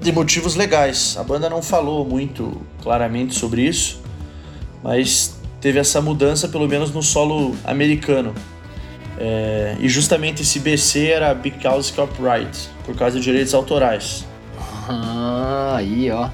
de 0.00 0.12
motivos 0.12 0.54
legais. 0.54 1.16
A 1.18 1.24
banda 1.24 1.48
não 1.48 1.62
falou 1.62 2.04
muito 2.04 2.60
claramente 2.82 3.34
sobre 3.34 3.62
isso, 3.62 4.02
mas 4.84 5.34
teve 5.62 5.78
essa 5.78 6.02
mudança 6.02 6.46
pelo 6.46 6.68
menos 6.68 6.92
no 6.92 7.02
solo 7.02 7.56
americano. 7.64 8.34
É, 9.18 9.76
e 9.80 9.88
justamente 9.88 10.42
esse 10.42 10.58
BC 10.58 11.06
era 11.06 11.32
Because 11.34 11.90
Copyright, 11.90 12.68
por 12.84 12.94
causa 12.94 13.16
de 13.18 13.24
direitos 13.24 13.54
autorais. 13.54 14.26
Ah, 14.86 15.76
aí 15.78 16.10
ó. 16.10 16.28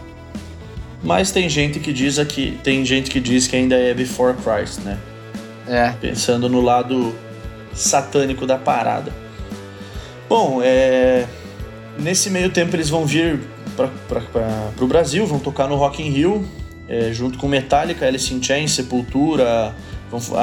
Mas 1.01 1.31
tem 1.31 1.49
gente 1.49 1.79
que 1.79 1.93
diz 1.93 2.19
aqui, 2.19 2.59
tem 2.65 2.85
gente 2.85 3.09
que 3.09 3.21
diz 3.21 3.47
que 3.47 3.55
ainda 3.55 3.77
é 3.77 3.95
Before 3.95 4.35
Christ, 4.37 4.81
né? 4.81 4.99
É. 5.69 5.93
Pensando 6.01 6.49
no 6.49 6.61
lado 6.61 7.15
satânico 7.73 8.45
da 8.47 8.59
parada. 8.59 9.13
Bom, 10.29 10.61
é, 10.63 11.27
nesse 11.99 12.31
meio 12.31 12.51
tempo 12.51 12.75
eles 12.75 12.91
vão 12.91 13.07
vir 13.07 13.41
para 13.77 14.85
o 14.85 14.87
Brasil, 14.89 15.25
vão 15.25 15.39
tocar 15.39 15.69
no 15.69 15.77
Rock 15.77 16.03
in 16.03 16.11
Rio, 16.11 16.45
é, 16.91 17.13
junto 17.13 17.39
com 17.39 17.47
Metallica, 17.47 18.05
Alice 18.05 18.35
in 18.35 18.43
Chains, 18.43 18.73
Sepultura, 18.73 19.73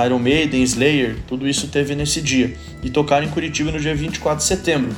Iron 0.05 0.17
Maiden, 0.17 0.63
Slayer, 0.63 1.17
tudo 1.27 1.45
isso 1.45 1.67
teve 1.67 1.93
nesse 1.93 2.21
dia. 2.21 2.55
E 2.81 2.89
tocaram 2.89 3.25
em 3.25 3.29
Curitiba 3.29 3.69
no 3.69 3.79
dia 3.79 3.93
24 3.93 4.38
de 4.38 4.45
setembro. 4.45 4.95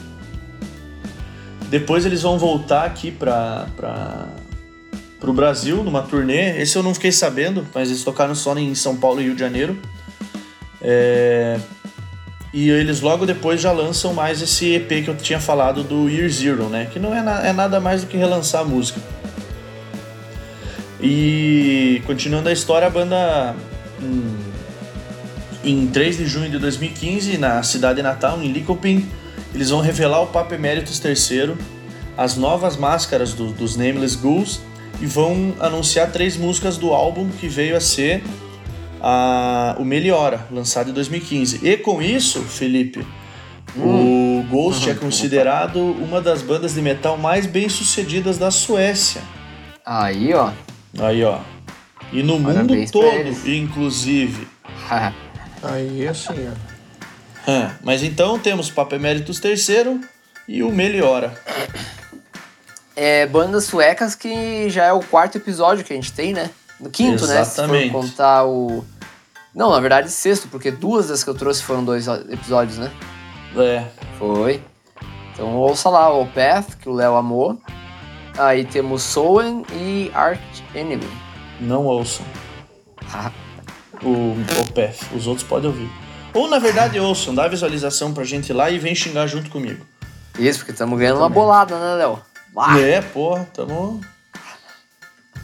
Depois 1.71 2.05
eles 2.05 2.21
vão 2.21 2.37
voltar 2.37 2.85
aqui 2.85 3.09
para 3.09 3.67
o 5.23 5.33
Brasil, 5.33 5.83
numa 5.83 6.03
turnê. 6.03 6.61
Esse 6.61 6.77
eu 6.77 6.83
não 6.83 6.93
fiquei 6.93 7.11
sabendo, 7.11 7.65
mas 7.73 7.89
eles 7.89 8.03
tocaram 8.03 8.35
só 8.35 8.55
em 8.55 8.75
São 8.75 8.95
Paulo 8.95 9.19
e 9.19 9.23
Rio 9.23 9.33
de 9.33 9.39
Janeiro. 9.39 9.75
É, 10.79 11.59
e 12.53 12.69
eles 12.69 13.01
logo 13.01 13.25
depois 13.25 13.59
já 13.59 13.71
lançam 13.71 14.13
mais 14.13 14.39
esse 14.39 14.75
EP 14.75 14.87
que 15.03 15.07
eu 15.07 15.17
tinha 15.17 15.39
falado 15.39 15.83
do 15.83 16.07
Year 16.07 16.29
Zero, 16.29 16.69
né? 16.69 16.87
Que 16.91 16.99
não 16.99 17.13
é, 17.13 17.23
na, 17.23 17.47
é 17.47 17.53
nada 17.53 17.79
mais 17.79 18.01
do 18.01 18.07
que 18.07 18.17
relançar 18.17 18.61
a 18.61 18.65
música. 18.65 19.01
E 21.01 22.01
continuando 22.05 22.49
a 22.49 22.51
história, 22.51 22.87
a 22.87 22.89
banda 22.89 23.55
em, 25.63 25.81
em 25.83 25.87
3 25.87 26.17
de 26.17 26.25
junho 26.25 26.49
de 26.49 26.59
2015, 26.59 27.37
na 27.37 27.63
cidade 27.63 28.01
natal, 28.01 28.41
em 28.41 28.51
Lycoping, 28.51 29.07
eles 29.53 29.69
vão 29.69 29.81
revelar 29.81 30.21
o 30.21 30.27
Papa 30.27 30.55
Emeritus 30.55 31.01
III, 31.03 31.55
as 32.17 32.35
novas 32.35 32.75
máscaras 32.75 33.33
do, 33.33 33.51
dos 33.51 33.75
Nameless 33.75 34.17
Ghouls 34.17 34.59
e 35.01 35.05
vão 35.05 35.55
anunciar 35.59 36.11
três 36.11 36.35
músicas 36.35 36.77
do 36.77 36.93
álbum 36.93 37.29
que 37.29 37.47
veio 37.47 37.75
a 37.75 37.79
ser 37.79 38.21
a, 39.01 39.75
o 39.79 39.85
Meliora, 39.85 40.45
lançado 40.51 40.89
em 40.89 40.93
2015. 40.93 41.65
E 41.65 41.77
com 41.77 42.01
isso, 42.01 42.41
Felipe, 42.41 43.05
hum. 43.77 44.41
o 44.41 44.43
Ghost 44.49 44.85
uhum. 44.85 44.91
é 44.91 44.95
considerado 44.95 45.79
uma 45.79 46.21
das 46.21 46.41
bandas 46.41 46.73
de 46.73 46.81
metal 46.81 47.17
mais 47.17 47.45
bem 47.45 47.69
sucedidas 47.69 48.37
da 48.37 48.51
Suécia. 48.51 49.21
Aí, 49.85 50.33
ó. 50.33 50.51
Aí, 50.97 51.23
ó. 51.23 51.39
E 52.11 52.23
no 52.23 52.41
Parabéns 52.41 52.91
mundo 52.91 52.91
todo, 52.91 53.49
inclusive. 53.49 54.47
Aí, 55.61 56.07
assim, 56.07 56.33
ó. 56.47 57.51
É, 57.51 57.71
mas 57.83 58.03
então 58.03 58.39
temos 58.39 58.69
Papa 58.69 58.95
Emeritus 58.95 59.41
III 59.43 60.01
e 60.47 60.63
o 60.63 60.71
Meliora. 60.71 61.33
É, 62.95 63.25
bandas 63.27 63.65
suecas 63.65 64.13
que 64.15 64.69
já 64.69 64.85
é 64.85 64.93
o 64.93 64.99
quarto 64.99 65.37
episódio 65.37 65.83
que 65.83 65.93
a 65.93 65.95
gente 65.95 66.11
tem, 66.11 66.33
né? 66.33 66.49
No 66.79 66.89
quinto, 66.89 67.23
Exatamente. 67.23 67.71
né? 67.71 67.83
Se 67.85 67.91
for 67.91 68.01
contar 68.01 68.45
o, 68.45 68.85
Não, 69.53 69.71
na 69.71 69.79
verdade, 69.79 70.09
sexto, 70.09 70.47
porque 70.47 70.71
duas 70.71 71.07
das 71.07 71.23
que 71.23 71.29
eu 71.29 71.33
trouxe 71.33 71.63
foram 71.63 71.83
dois 71.83 72.07
episódios, 72.07 72.77
né? 72.77 72.91
É. 73.55 73.85
Foi. 74.17 74.61
Então 75.33 75.55
ouça 75.55 75.89
lá 75.89 76.13
o 76.13 76.25
Path, 76.27 76.75
que 76.79 76.89
o 76.89 76.93
Léo 76.93 77.15
amou. 77.15 77.59
Aí 78.37 78.65
temos 78.65 79.01
Soen 79.03 79.63
e 79.73 80.11
Art 80.13 80.39
Enemy. 80.73 81.07
Não 81.59 81.85
ouçam. 81.85 82.25
o, 84.01 84.09
o 84.61 84.73
Path. 84.73 85.11
Os 85.15 85.27
outros 85.27 85.45
podem 85.47 85.69
ouvir. 85.69 85.89
Ou 86.33 86.47
na 86.49 86.59
verdade 86.59 86.99
ouçam, 86.99 87.33
dá 87.33 87.47
visualização 87.47 88.13
pra 88.13 88.23
gente 88.23 88.53
lá 88.53 88.69
e 88.69 88.77
vem 88.77 88.93
xingar 88.95 89.27
junto 89.27 89.49
comigo. 89.49 89.85
Isso, 90.37 90.59
porque 90.59 90.71
estamos 90.71 90.97
ganhando 90.97 91.17
uma 91.17 91.29
bolada, 91.29 91.77
né, 91.77 91.95
Léo? 91.95 92.21
É, 92.79 93.01
porra, 93.01 93.47
tamo. 93.53 93.99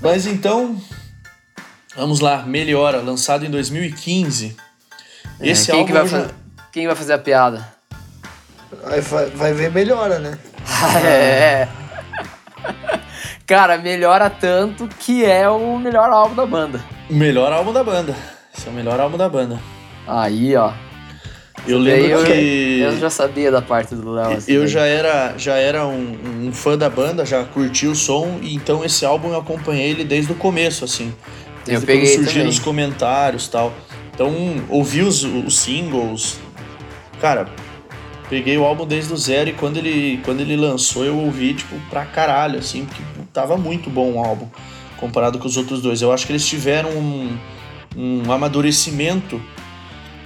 Mas 0.02 0.26
então, 0.28 0.80
vamos 1.96 2.20
lá, 2.20 2.44
Melhora, 2.44 3.02
lançado 3.02 3.46
em 3.46 3.50
2015. 3.50 4.56
É, 5.40 5.50
Esse 5.50 5.72
quem 5.72 5.76
álbum 5.82 5.88
que 5.88 5.94
vai 5.94 6.08
já- 6.08 6.22
fa- 6.28 6.34
Quem 6.72 6.88
vai 6.88 6.96
fazer 6.96 7.14
a 7.14 7.18
piada? 7.18 7.68
Aí 8.86 9.02
vai, 9.02 9.26
vai 9.32 9.54
ver 9.54 9.72
melhora, 9.72 10.20
né? 10.20 10.38
é. 11.06 11.68
Cara, 13.48 13.78
melhora 13.78 14.28
tanto 14.28 14.88
que 14.88 15.24
é 15.24 15.48
o 15.48 15.78
melhor 15.78 16.10
álbum 16.10 16.36
da 16.36 16.46
banda. 16.48 16.84
o 17.08 17.14
melhor 17.14 17.52
álbum 17.54 17.72
da 17.72 17.84
banda. 17.84 18.16
Esse 18.58 18.68
é 18.68 18.72
o 18.72 18.74
melhor 18.74 19.00
álbum 19.00 19.18
da 19.18 19.30
banda. 19.30 19.60
Aí, 20.08 20.56
ó. 20.56 20.74
Eu 21.68 21.78
lembro 21.78 22.08
eu, 22.08 22.26
que 22.26 22.80
eu 22.80 22.98
já 22.98 23.10
sabia 23.10 23.52
da 23.52 23.62
parte 23.62 23.94
do 23.94 24.12
Léo. 24.12 24.38
assim, 24.38 24.52
eu 24.52 24.62
daí. 24.62 24.68
já 24.68 24.86
era, 24.86 25.38
já 25.38 25.56
era 25.56 25.86
um, 25.86 26.48
um 26.48 26.52
fã 26.52 26.76
da 26.76 26.90
banda, 26.90 27.24
já 27.26 27.44
curti 27.44 27.88
o 27.88 27.96
som, 27.96 28.40
e 28.42 28.56
então 28.56 28.84
esse 28.84 29.06
álbum 29.06 29.30
eu 29.30 29.40
acompanhei 29.40 29.92
ele 29.92 30.04
desde 30.04 30.32
o 30.32 30.36
começo, 30.36 30.84
assim. 30.84 31.14
Desde 31.64 31.84
Eu 31.84 31.88
peguei 31.88 32.16
quando 32.16 32.26
surgiram 32.26 32.50
os 32.50 32.60
comentários 32.60 33.46
e 33.46 33.52
tal. 33.52 33.74
Então, 34.14 34.34
ouvi 34.70 35.02
os, 35.02 35.24
os 35.24 35.60
singles. 35.60 36.40
Cara, 37.22 37.48
peguei 38.28 38.58
o 38.58 38.64
álbum 38.64 38.86
desde 38.88 39.14
o 39.14 39.18
zero 39.18 39.50
e 39.50 39.54
quando 39.54 39.78
ele, 39.78 40.20
quando 40.24 40.42
ele 40.42 40.56
lançou 40.56 41.06
eu 41.06 41.16
ouvi, 41.18 41.54
tipo, 41.54 41.76
pra 41.90 42.06
caralho, 42.06 42.60
assim, 42.60 42.86
porque 42.86 43.02
tava 43.36 43.58
muito 43.58 43.90
bom 43.90 44.14
o 44.14 44.20
álbum 44.20 44.48
comparado 44.98 45.38
com 45.38 45.46
os 45.46 45.58
outros 45.58 45.82
dois. 45.82 46.02
Eu 46.02 46.14
acho 46.14 46.26
que 46.26 46.32
eles 46.32 46.48
tiveram 46.48 46.90
um, 46.92 47.38
um 47.96 48.32
amadurecimento 48.32 49.42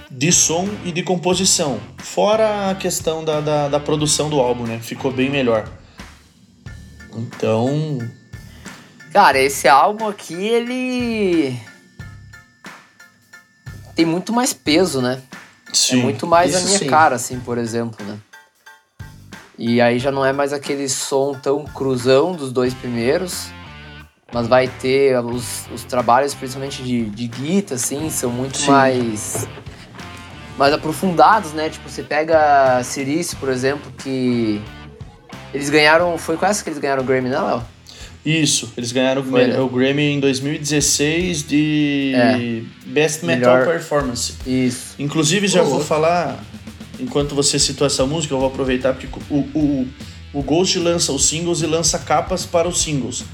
de 0.08 0.30
som 0.30 0.68
e 0.84 0.92
de 0.92 1.02
composição. 1.02 1.80
Fora 1.98 2.70
a 2.70 2.74
questão 2.76 3.24
da, 3.24 3.40
da, 3.40 3.68
da 3.68 3.80
produção 3.80 4.30
do 4.30 4.38
álbum, 4.38 4.64
né? 4.64 4.78
Ficou 4.80 5.12
bem 5.12 5.28
melhor. 5.28 5.68
Então, 7.16 7.98
Cara, 9.12 9.40
esse 9.40 9.66
álbum 9.66 10.06
aqui, 10.06 10.34
ele. 10.34 11.56
Tem 13.96 14.06
muito 14.06 14.32
mais 14.32 14.52
peso, 14.52 15.02
né? 15.02 15.20
sim. 15.72 16.00
é 16.00 16.02
muito 16.02 16.26
mais 16.26 16.54
a 16.54 16.60
minha 16.60 16.78
sim. 16.78 16.86
cara, 16.86 17.16
assim, 17.16 17.38
por 17.40 17.58
exemplo, 17.58 18.04
né? 18.06 18.18
E 19.62 19.78
aí 19.78 19.98
já 19.98 20.10
não 20.10 20.24
é 20.24 20.32
mais 20.32 20.54
aquele 20.54 20.88
som 20.88 21.34
tão 21.34 21.64
cruzão 21.66 22.32
dos 22.32 22.50
dois 22.50 22.72
primeiros, 22.72 23.48
mas 24.32 24.48
vai 24.48 24.66
ter 24.68 25.18
os, 25.22 25.66
os 25.74 25.84
trabalhos, 25.84 26.32
principalmente 26.34 26.82
de, 26.82 27.04
de 27.04 27.26
guitarra, 27.26 27.74
assim, 27.74 28.08
são 28.08 28.30
muito 28.30 28.56
Sim. 28.56 28.70
mais 28.70 29.46
mais 30.56 30.72
aprofundados, 30.72 31.52
né? 31.52 31.68
Tipo, 31.68 31.88
você 31.90 32.02
pega 32.02 32.82
Sirius, 32.82 33.34
por 33.34 33.50
exemplo, 33.50 33.92
que 33.98 34.60
eles 35.52 35.68
ganharam, 35.68 36.16
foi 36.16 36.36
com 36.38 36.46
essa 36.46 36.62
que 36.64 36.70
eles 36.70 36.78
ganharam 36.78 37.02
o 37.02 37.06
Grammy, 37.06 37.28
né, 37.28 37.38
Léo? 37.38 37.62
Isso, 38.24 38.70
eles 38.76 38.92
ganharam 38.92 39.22
o 39.22 39.68
Grammy 39.68 40.02
em 40.02 40.20
2016 40.20 41.42
de 41.46 42.12
É. 42.14 42.62
Best 42.86 43.24
Metal 43.24 43.56
Melhor- 43.56 43.66
Performance. 43.66 44.34
Isso. 44.46 44.94
Inclusive, 44.98 45.46
já 45.48 45.62
vou 45.62 45.80
falar, 45.80 46.38
enquanto 47.00 47.34
você 47.34 47.58
citou 47.58 47.86
essa 47.86 48.04
música, 48.06 48.34
eu 48.34 48.38
vou 48.38 48.48
aproveitar 48.48 48.94
porque 48.94 49.08
o, 49.30 49.38
o, 49.54 49.88
o 50.32 50.42
Ghost 50.42 50.78
lança 50.78 51.12
os 51.12 51.26
singles 51.26 51.62
e 51.62 51.66
lança 51.66 51.98
capas 51.98 52.44
para 52.44 52.68
os 52.68 52.82
singles. 52.82 53.24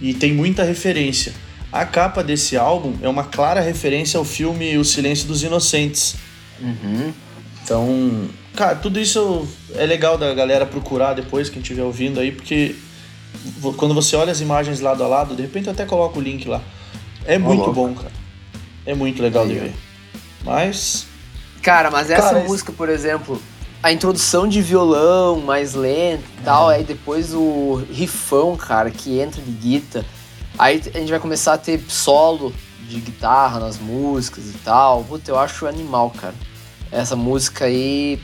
E 0.00 0.12
tem 0.12 0.32
muita 0.32 0.64
referência. 0.64 1.32
A 1.72 1.84
capa 1.84 2.22
desse 2.22 2.56
álbum 2.56 2.94
é 3.02 3.08
uma 3.08 3.24
clara 3.24 3.60
referência 3.60 4.18
ao 4.18 4.24
filme 4.24 4.76
O 4.78 4.84
Silêncio 4.84 5.26
dos 5.26 5.42
Inocentes. 5.42 6.16
Uhum. 6.60 7.12
Então, 7.62 8.28
cara, 8.54 8.76
tudo 8.76 9.00
isso 9.00 9.48
é 9.74 9.86
legal 9.86 10.18
da 10.18 10.32
galera 10.34 10.66
procurar 10.66 11.14
depois, 11.14 11.48
quem 11.48 11.62
estiver 11.62 11.82
ouvindo 11.82 12.20
aí, 12.20 12.30
porque 12.30 12.76
quando 13.76 13.94
você 13.94 14.14
olha 14.16 14.30
as 14.30 14.40
imagens 14.40 14.80
lado 14.80 15.02
a 15.02 15.06
lado, 15.06 15.34
de 15.34 15.42
repente 15.42 15.66
eu 15.66 15.72
até 15.72 15.84
coloco 15.84 16.18
o 16.18 16.22
link 16.22 16.46
lá. 16.46 16.62
É 17.24 17.38
muito 17.38 17.72
bom, 17.72 17.94
cara. 17.94 18.12
É 18.86 18.94
muito 18.94 19.22
legal 19.22 19.46
de 19.46 19.54
Aí, 19.54 19.58
ó. 19.58 19.62
ver. 19.62 19.72
Mas, 20.44 21.06
Cara, 21.64 21.90
mas 21.90 22.10
essa 22.10 22.34
Cara, 22.34 22.40
música, 22.40 22.70
por 22.72 22.90
exemplo, 22.90 23.40
a 23.82 23.90
introdução 23.90 24.46
de 24.46 24.60
violão 24.60 25.40
mais 25.40 25.72
lento 25.72 26.22
e 26.38 26.44
tal, 26.44 26.68
aí 26.68 26.84
depois 26.84 27.32
o 27.32 27.82
rifão, 27.90 28.54
cara, 28.54 28.90
que 28.90 29.18
entra 29.18 29.40
de 29.40 29.50
guitarra. 29.50 30.04
Aí 30.58 30.82
a 30.94 30.98
gente 30.98 31.08
vai 31.10 31.18
começar 31.18 31.54
a 31.54 31.58
ter 31.58 31.82
solo 31.88 32.54
de 32.86 33.00
guitarra 33.00 33.60
nas 33.60 33.78
músicas 33.78 34.44
e 34.44 34.58
tal. 34.62 35.04
Puta, 35.04 35.30
eu 35.30 35.38
acho 35.38 35.66
animal, 35.66 36.10
cara. 36.10 36.34
Essa 36.92 37.16
música 37.16 37.64
aí, 37.64 38.20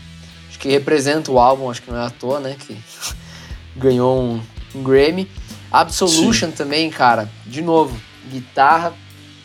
acho 0.51 0.59
que 0.59 0.69
representa 0.69 1.33
o 1.33 1.39
álbum, 1.39 1.71
acho 1.71 1.81
que 1.81 1.91
não 1.91 1.99
é 1.99 2.07
à 2.07 2.11
toa, 2.11 2.41
né? 2.41 2.57
Que 2.59 2.77
ganhou 3.75 4.21
um, 4.23 4.43
um 4.75 4.83
Grammy. 4.83 5.27
Absolution 5.73 6.51
também, 6.51 6.91
cara, 6.91 7.31
de 7.47 7.63
novo, 7.63 7.99
guitarra, 8.31 8.93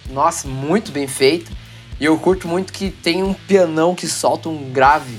nossa, 0.10 0.50
muito 0.50 0.92
bem 0.92 1.08
feita. 1.08 1.50
E 2.00 2.06
eu 2.06 2.18
curto 2.18 2.48
muito 2.48 2.74
que 2.74 2.90
tem 2.92 3.24
um 3.24 3.34
pianão 3.34 3.96
que 3.96 4.08
solta 4.08 4.50
um 4.50 4.72
grave, 4.72 5.18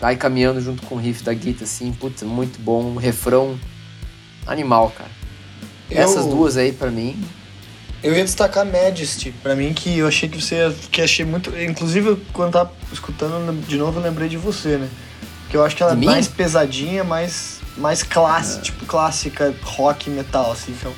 vai 0.00 0.16
caminhando 0.16 0.60
junto 0.60 0.82
com 0.86 0.94
o 0.94 0.98
riff 0.98 1.22
da 1.22 1.32
guitarra, 1.34 1.64
assim, 1.64 1.92
puta, 1.92 2.24
muito 2.24 2.58
bom, 2.60 2.82
um 2.82 2.96
refrão 2.96 3.58
animal, 4.46 4.90
cara. 4.96 5.10
Eu- 5.90 6.02
Essas 6.02 6.26
duas 6.26 6.56
aí, 6.56 6.72
pra 6.72 6.90
mim, 6.90 7.22
Eu 8.04 8.12
ia 8.16 8.24
destacar 8.24 8.66
Majesty, 8.66 9.30
pra 9.44 9.54
mim, 9.54 9.72
que 9.72 9.98
eu 9.98 10.08
achei 10.08 10.28
que 10.28 10.42
você 10.42 10.74
que 10.90 11.00
achei 11.00 11.24
muito. 11.24 11.50
Inclusive, 11.56 12.16
quando 12.32 12.48
eu 12.48 12.52
tava 12.52 12.72
escutando 12.92 13.64
de 13.68 13.76
novo, 13.76 14.00
eu 14.00 14.02
lembrei 14.02 14.28
de 14.28 14.36
você, 14.36 14.76
né? 14.76 14.88
Que 15.48 15.56
eu 15.56 15.64
acho 15.64 15.76
que 15.76 15.84
ela 15.84 15.92
De 15.92 15.98
é 15.98 16.00
mim? 16.00 16.06
mais 16.06 16.26
pesadinha, 16.26 17.04
mais, 17.04 17.60
mais 17.76 18.02
clássica, 18.02 18.60
tipo 18.62 18.84
clássica, 18.86 19.54
rock 19.62 20.10
metal, 20.10 20.50
assim. 20.50 20.72
Então. 20.72 20.92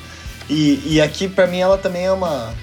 E, 0.49 0.81
e 0.95 0.99
aqui, 0.99 1.27
pra 1.27 1.45
mim, 1.45 1.59
ela 1.59 1.77
também 1.77 2.05
é 2.05 2.11
uma. 2.11 2.55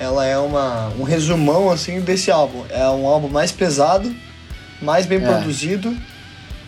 Ela 0.00 0.24
é 0.26 0.38
uma, 0.38 0.88
um 0.98 1.02
resumão, 1.02 1.70
assim, 1.70 2.00
desse 2.00 2.30
álbum. 2.30 2.64
É 2.70 2.88
um 2.88 3.06
álbum 3.06 3.28
mais 3.28 3.52
pesado, 3.52 4.12
mais 4.80 5.04
bem 5.04 5.18
É. 5.18 5.26
produzido 5.26 5.94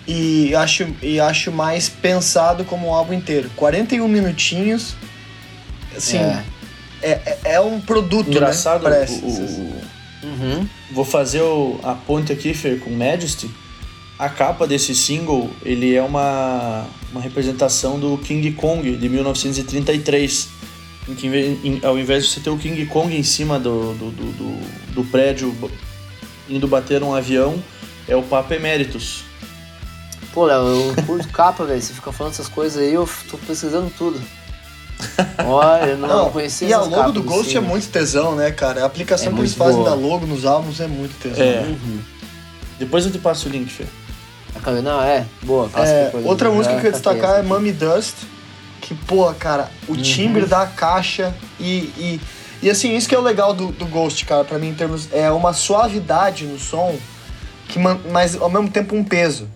e 0.06 0.54
acho, 0.54 0.86
e 1.02 1.18
acho 1.18 1.50
mais 1.50 1.88
pensado 1.88 2.62
como 2.64 2.88
um 2.88 2.92
álbum 2.94 3.14
inteiro. 3.14 3.50
41 3.56 4.06
minutinhos. 4.06 4.94
Assim, 5.96 6.18
é. 6.18 6.44
é, 7.02 7.10
é, 7.10 7.38
é 7.54 7.60
um 7.60 7.80
produto, 7.80 8.28
engraçado, 8.30 8.84
né? 8.84 8.90
Parece. 8.90 9.20
o- 9.24 9.28
o- 9.28 9.92
Uhum. 10.24 10.68
Vou 10.92 11.04
fazer 11.04 11.40
o- 11.40 11.80
a 11.82 11.94
ponte 11.94 12.32
aqui, 12.32 12.54
Fer, 12.54 12.78
com 12.80 12.90
Majesty. 12.90 13.50
A 14.18 14.28
capa 14.28 14.68
desse 14.68 14.94
single, 14.94 15.50
ele 15.64 15.96
é 15.96 16.02
uma, 16.02 16.86
uma 17.10 17.20
representação 17.20 17.98
do 17.98 18.16
King 18.18 18.52
Kong 18.52 18.94
de 18.96 19.08
1933. 19.08 20.48
Em 21.08 21.80
ao 21.84 21.98
invés 21.98 22.24
de 22.24 22.30
você 22.30 22.40
ter 22.40 22.50
o 22.50 22.56
King 22.56 22.86
Kong 22.86 23.14
em 23.16 23.22
cima 23.24 23.58
do, 23.58 23.92
do, 23.94 24.10
do, 24.10 24.32
do- 24.32 24.92
do 24.94 25.04
prédio 25.04 25.52
indo 26.48 26.68
bater 26.68 27.02
um 27.02 27.14
avião, 27.14 27.60
é 28.06 28.14
o 28.14 28.22
Papa 28.22 28.54
Emeritus. 28.54 29.24
Pô, 30.32 30.44
Léo, 30.46 30.62
eu 30.96 31.04
curto 31.04 31.28
capa, 31.28 31.64
velho. 31.64 31.80
Você 31.82 31.92
fica 31.92 32.12
falando 32.12 32.32
essas 32.32 32.48
coisas 32.48 32.80
aí, 32.82 32.94
eu 32.94 33.08
tô 33.30 33.36
pesquisando 33.38 33.90
tudo. 33.98 34.20
Olha, 35.44 35.86
eu 35.90 35.98
não, 35.98 36.08
Não, 36.08 36.30
conhecia 36.30 36.68
e 36.68 36.72
a 36.72 36.80
logo 36.80 37.10
do 37.12 37.22
Ghost 37.22 37.48
assim. 37.48 37.56
é 37.56 37.60
muito 37.60 37.88
tesão, 37.88 38.36
né, 38.36 38.50
cara? 38.52 38.82
A 38.82 38.86
aplicação 38.86 39.30
É 39.32 39.34
que 39.34 39.40
eles 39.40 39.54
fazem 39.54 39.76
boa. 39.78 39.90
da 39.90 39.94
logo 39.96 40.26
nos 40.26 40.44
álbuns 40.44 40.80
é 40.80 40.86
muito 40.86 41.18
tesão. 41.20 41.44
É. 41.44 41.60
Uhum. 41.66 41.98
Depois 42.78 43.04
eu 43.04 43.10
te 43.10 43.18
passo 43.18 43.48
o 43.48 43.50
link. 43.52 43.84
Acabei- 44.54 44.80
Não, 44.82 45.02
é, 45.02 45.26
boa. 45.42 45.68
passa 45.68 45.90
É, 45.90 46.12
outra 46.24 46.50
música 46.50 46.74
que 46.76 46.82
eu 46.82 46.86
ia 46.86 46.92
destacar 46.92 47.40
é. 47.40 47.42
Mummy 47.42 47.72
Dust, 47.72 48.14
que, 48.82 48.94
pô, 48.94 49.32
cara, 49.32 49.70
o 49.88 49.96
timbre 49.96 50.44
da 50.44 50.66
caixa 50.66 51.32
e, 51.58 51.88
e, 51.96 52.20
e 52.62 52.68
assim, 52.68 52.94
isso 52.94 53.08
que 53.08 53.14
é 53.14 53.18
o 53.18 53.22
legal 53.22 53.54
do, 53.54 53.68
do 53.68 53.86
Ghost, 53.86 54.26
cara, 54.26 54.44
pra 54.44 54.58
mim, 54.58 54.68
em 54.70 54.74
termos. 54.74 55.08
É 55.12 55.30
uma 55.30 55.52
suavidade 55.54 56.44
no 56.44 56.58
som, 56.58 56.94
que, 57.68 57.78
mas 57.78 58.34
ao 58.38 58.50
mesmo 58.50 58.68
tempo 58.68 58.94
um 58.96 59.04
peso. 59.04 59.48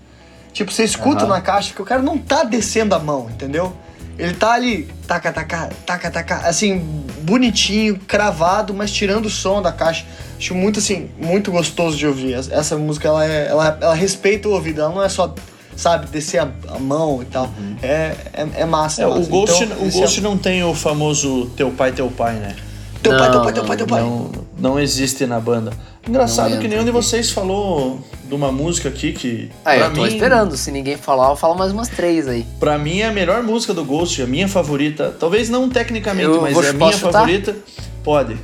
Tipo, 0.52 0.72
você 0.72 0.84
escuta 0.84 1.24
Aham. 1.24 1.34
na 1.34 1.40
caixa 1.42 1.74
que 1.74 1.82
o 1.82 1.84
cara 1.84 2.00
não 2.00 2.16
tá 2.16 2.42
descendo 2.44 2.94
a 2.94 2.98
mão, 2.98 3.28
entendeu? 3.28 3.76
Ele 4.18 4.32
tá 4.32 4.52
ali, 4.52 4.88
taca, 5.06 5.30
taca, 5.30 5.68
taca, 5.84 6.10
taca, 6.10 6.36
assim, 6.48 6.78
bonitinho, 7.20 7.98
cravado, 8.06 8.72
mas 8.72 8.90
tirando 8.90 9.26
o 9.26 9.30
som 9.30 9.60
da 9.60 9.70
caixa. 9.72 10.06
Acho 10.38 10.54
muito, 10.54 10.78
assim, 10.78 11.10
muito 11.18 11.50
gostoso 11.50 11.98
de 11.98 12.06
ouvir. 12.06 12.32
Essa- 12.34 12.54
Essa 12.54 12.76
música, 12.78 13.08
ela, 13.08 13.26
é, 13.26 13.48
ela, 13.48 13.76
ela 13.80 13.94
respeita 13.94 14.48
o 14.48 14.52
ouvido, 14.52 14.80
ela 14.80 14.94
não 14.94 15.02
é 15.02 15.08
só, 15.10 15.34
sabe, 15.76 16.06
descer 16.08 16.38
a, 16.40 16.48
a 16.68 16.78
mão 16.78 17.22
e 17.22 17.26
tal. 17.26 17.48
É, 17.82 18.16
é, 18.32 18.48
é 18.56 18.64
massa. 18.64 19.02
É, 19.02 19.06
massa. 19.06 19.20
o 19.20 19.26
Ghost, 19.26 19.64
Então, 19.64 19.78
o 19.82 19.86
esse 19.88 19.98
Ghost 20.00 20.18
é- 20.18 20.22
não 20.22 20.36
tem 20.38 20.64
o 20.64 20.74
famoso 20.74 21.46
teu 21.56 21.70
pai, 21.70 21.92
teu 21.92 22.08
pai, 22.10 22.34
né? 22.34 22.54
Teu 23.02 23.12
pai, 23.16 23.28
teu 23.30 23.36
Não, 23.38 23.44
pai, 23.44 23.52
teu 23.52 23.64
pai, 23.64 23.76
teu 23.76 23.86
pai. 23.86 24.00
Não, 24.02 24.30
Não 24.58 24.80
existe 24.80 25.26
na 25.26 25.38
banda. 25.38 25.70
Engraçado 26.08 26.50
Não 26.50 26.58
que 26.60 26.66
nenhum 26.68 26.84
de 26.84 26.90
vocês 26.90 27.30
falou 27.30 28.00
de 28.26 28.34
uma 28.34 28.50
música 28.50 28.88
aqui 28.88 29.12
que. 29.12 29.50
É, 29.64 29.76
pra 29.78 29.86
eu 29.88 29.92
tô 29.92 30.02
mim, 30.02 30.08
esperando. 30.08 30.56
Se 30.56 30.70
ninguém 30.72 30.96
falar, 30.96 31.30
eu 31.30 31.36
falo 31.36 31.54
mais 31.56 31.72
umas 31.72 31.88
três 31.88 32.26
aí. 32.26 32.44
Pra 32.58 32.78
mim 32.78 33.00
é 33.00 33.06
a 33.08 33.12
melhor 33.12 33.42
música 33.42 33.74
do 33.74 33.84
Ghost, 33.84 34.20
a 34.22 34.26
minha 34.26 34.48
favorita. 34.48 35.14
Talvez 35.18 35.48
não 35.50 35.68
tecnicamente, 35.68 36.28
Eu 36.28 36.40
mas 36.40 36.54
vou- 36.54 36.64
é 36.64 36.70
a 36.70 36.72
minha 36.72 36.92
chutar? 36.92 37.12
favorita. 37.12 37.56
Pode. 38.02 38.36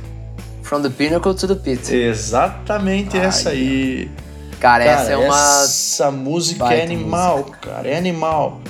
From 0.61 0.81
the 0.81 0.89
Pinnacle 0.89 1.33
to 1.33 1.47
the 1.47 1.55
Pit. 1.55 1.93
Exatamente 1.93 3.17
Ai, 3.17 3.25
essa 3.25 3.49
aí. 3.49 4.09
Cara, 4.63 4.85
Cara, 4.85 5.01
essa 5.01 5.11
é 5.11 5.17
uma. 5.17 5.63
essa 5.65 6.09
música 6.09 6.59
baita 6.63 6.81
é 6.81 6.85
animal, 6.85 7.43
cara. 7.43 7.85
É 7.85 7.97
animal. 7.97 8.61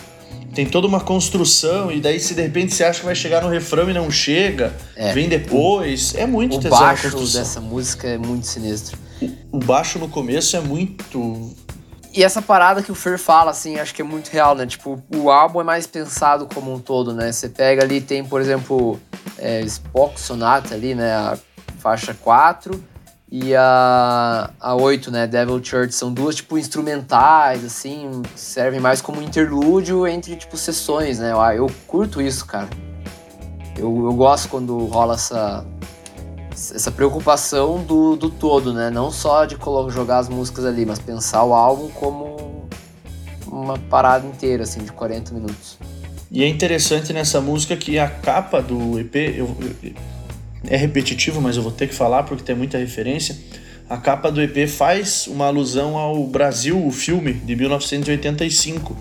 Tem 0.56 0.66
toda 0.66 0.88
uma 0.88 1.00
construção, 1.00 1.92
e 1.92 2.02
daí 2.02 2.20
se 2.20 2.34
de 2.34 2.42
repente 2.42 2.74
você 2.74 2.84
acha 2.84 3.02
que 3.02 3.06
vai 3.06 3.14
chegar 3.14 3.44
no 3.44 3.48
refrão 3.48 3.88
e 3.88 3.94
não 3.94 4.10
chega, 4.10 4.74
É. 4.96 5.14
vem 5.14 5.30
depois. 5.30 6.16
É 6.16 6.26
muito 6.26 6.58
O 6.58 6.62
baixo 6.68 7.16
dessa 7.16 7.62
música 7.62 8.08
é 8.08 8.18
muito 8.18 8.48
sinistro. 8.48 8.98
O 9.52 9.60
baixo 9.60 10.00
no 10.00 10.10
começo 10.10 10.58
é 10.58 10.62
muito. 10.62 11.52
E 12.12 12.24
essa 12.24 12.42
parada 12.42 12.82
que 12.82 12.92
o 12.92 12.96
Fer 12.96 13.20
fala, 13.20 13.52
assim, 13.52 13.80
acho 13.80 13.94
que 13.94 14.02
é 14.02 14.06
muito 14.06 14.30
real, 14.30 14.56
né? 14.56 14.66
Tipo, 14.66 15.00
o 15.16 15.30
álbum 15.30 15.62
é 15.62 15.64
mais 15.64 15.86
pensado 15.86 16.48
como 16.52 16.74
um 16.74 16.80
todo, 16.80 17.14
né? 17.14 17.32
Você 17.32 17.50
pega 17.50 17.84
ali, 17.84 18.02
tem, 18.02 18.24
por 18.24 18.42
exemplo, 18.42 19.00
é, 19.38 19.62
Spock 19.62 20.20
Sonata 20.20 20.74
ali, 20.74 20.96
né? 20.96 21.14
A 21.14 21.38
faixa 21.78 22.16
4 22.16 22.84
e 23.36 23.56
a, 23.56 24.52
a 24.60 24.76
8, 24.76 25.10
né? 25.10 25.26
Devil 25.26 25.60
Church. 25.64 25.96
São 25.96 26.14
duas, 26.14 26.36
tipo, 26.36 26.56
instrumentais, 26.56 27.66
assim, 27.66 28.22
servem 28.36 28.80
mais 28.80 29.02
como 29.02 29.24
interlúdio 29.24 30.06
entre, 30.06 30.36
tipo, 30.36 30.56
sessões, 30.56 31.18
né? 31.18 31.32
Eu, 31.32 31.42
eu 31.66 31.72
curto 31.88 32.22
isso, 32.22 32.46
cara. 32.46 32.70
Eu, 33.76 34.06
eu 34.06 34.14
gosto 34.14 34.50
quando 34.50 34.78
rola 34.86 35.16
essa, 35.16 35.66
essa 36.52 36.92
preocupação 36.92 37.84
do, 37.84 38.16
do 38.16 38.30
todo, 38.30 38.72
né? 38.72 38.92
Não 38.92 39.10
só 39.10 39.46
de 39.46 39.58
jogar 39.90 40.20
as 40.20 40.30
músicas 40.30 40.64
ali, 40.64 40.86
mas 40.86 41.00
pensar 41.00 41.44
o 41.44 41.56
álbum 41.56 41.90
como 41.90 42.70
uma 43.48 43.80
parada 43.80 44.28
inteira, 44.28 44.62
assim, 44.62 44.84
de 44.84 44.92
40 44.92 45.34
minutos. 45.34 45.80
E 46.30 46.44
é 46.44 46.48
interessante 46.48 47.12
nessa 47.12 47.42
música 47.42 47.76
que 47.76 47.98
a 47.98 48.08
capa 48.08 48.62
do 48.62 49.00
EP. 49.00 49.16
eu- 49.16 49.58
eu- 49.82 49.94
é 50.68 50.78
repetitivo, 50.78 51.42
mas 51.42 51.58
eu 51.58 51.64
vou 51.64 51.72
ter 51.72 51.88
que 51.88 51.94
falar 51.96 52.24
porque 52.24 52.44
tem 52.44 52.56
muita 52.56 52.78
referência. 52.78 53.36
A 53.90 53.98
capa 53.98 54.32
do 54.32 54.42
EP 54.42 54.68
faz 54.68 55.28
uma 55.28 55.46
alusão 55.48 55.98
ao 55.98 56.26
Brasil, 56.26 56.84
o 56.86 56.92
filme 56.92 57.34
de 57.34 57.56
1985. 57.56 58.96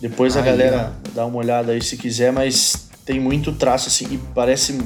Depois 0.00 0.36
a 0.36 0.40
Aí, 0.40 0.46
galera 0.46 0.92
dá 1.14 1.24
uma 1.24 1.38
olhada 1.38 1.72
aí 1.72 1.82
se 1.82 1.96
quiser, 1.96 2.32
mas 2.32 2.88
tem 3.04 3.18
muito 3.18 3.52
traço 3.52 3.88
assim 3.88 4.06
e 4.10 4.18
parece 4.34 4.78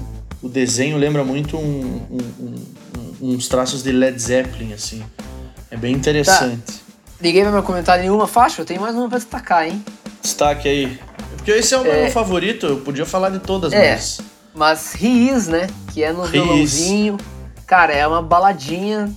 o 0.42 0.48
desenho 0.48 0.96
lembra 0.96 1.24
muito 1.24 1.56
um- 1.56 2.02
um- 2.10 2.54
um- 3.20 3.32
uns 3.34 3.48
traços 3.48 3.82
de 3.82 3.90
Led 3.90 4.20
Zeppelin 4.20 4.72
assim. 4.72 5.02
É 5.70 5.76
bem 5.76 5.92
interessante. 5.94 6.80
Ninguém 7.20 7.44
vai 7.44 7.52
me 7.52 7.62
comentar 7.62 7.98
nenhuma 7.98 8.26
faixa? 8.26 8.62
Eu 8.62 8.64
tenho 8.66 8.80
mais 8.80 8.94
uma 8.94 9.08
pra 9.08 9.18
destacar, 9.18 9.66
hein? 9.66 9.84
Destaque 10.22 10.68
aí. 10.68 10.98
Porque 11.36 11.50
esse 11.50 11.74
é 11.74 11.78
o 11.78 11.86
É. 11.86 12.02
meu 12.04 12.10
favorito, 12.12 12.66
eu 12.66 12.76
podia 12.80 13.04
falar 13.04 13.30
de 13.30 13.38
todas, 13.40 13.72
É. 13.72 13.92
mas 13.94 14.20
Mas 14.54 14.94
He 14.94 15.30
Is, 15.30 15.48
né? 15.48 15.66
Que 15.92 16.02
é 16.02 16.12
no 16.12 16.22
He 16.24 16.26
Is. 16.26 16.32
violãozinho. 16.32 17.16
Cara, 17.66 17.92
é 17.92 18.06
uma 18.06 18.20
baladinha 18.22 19.10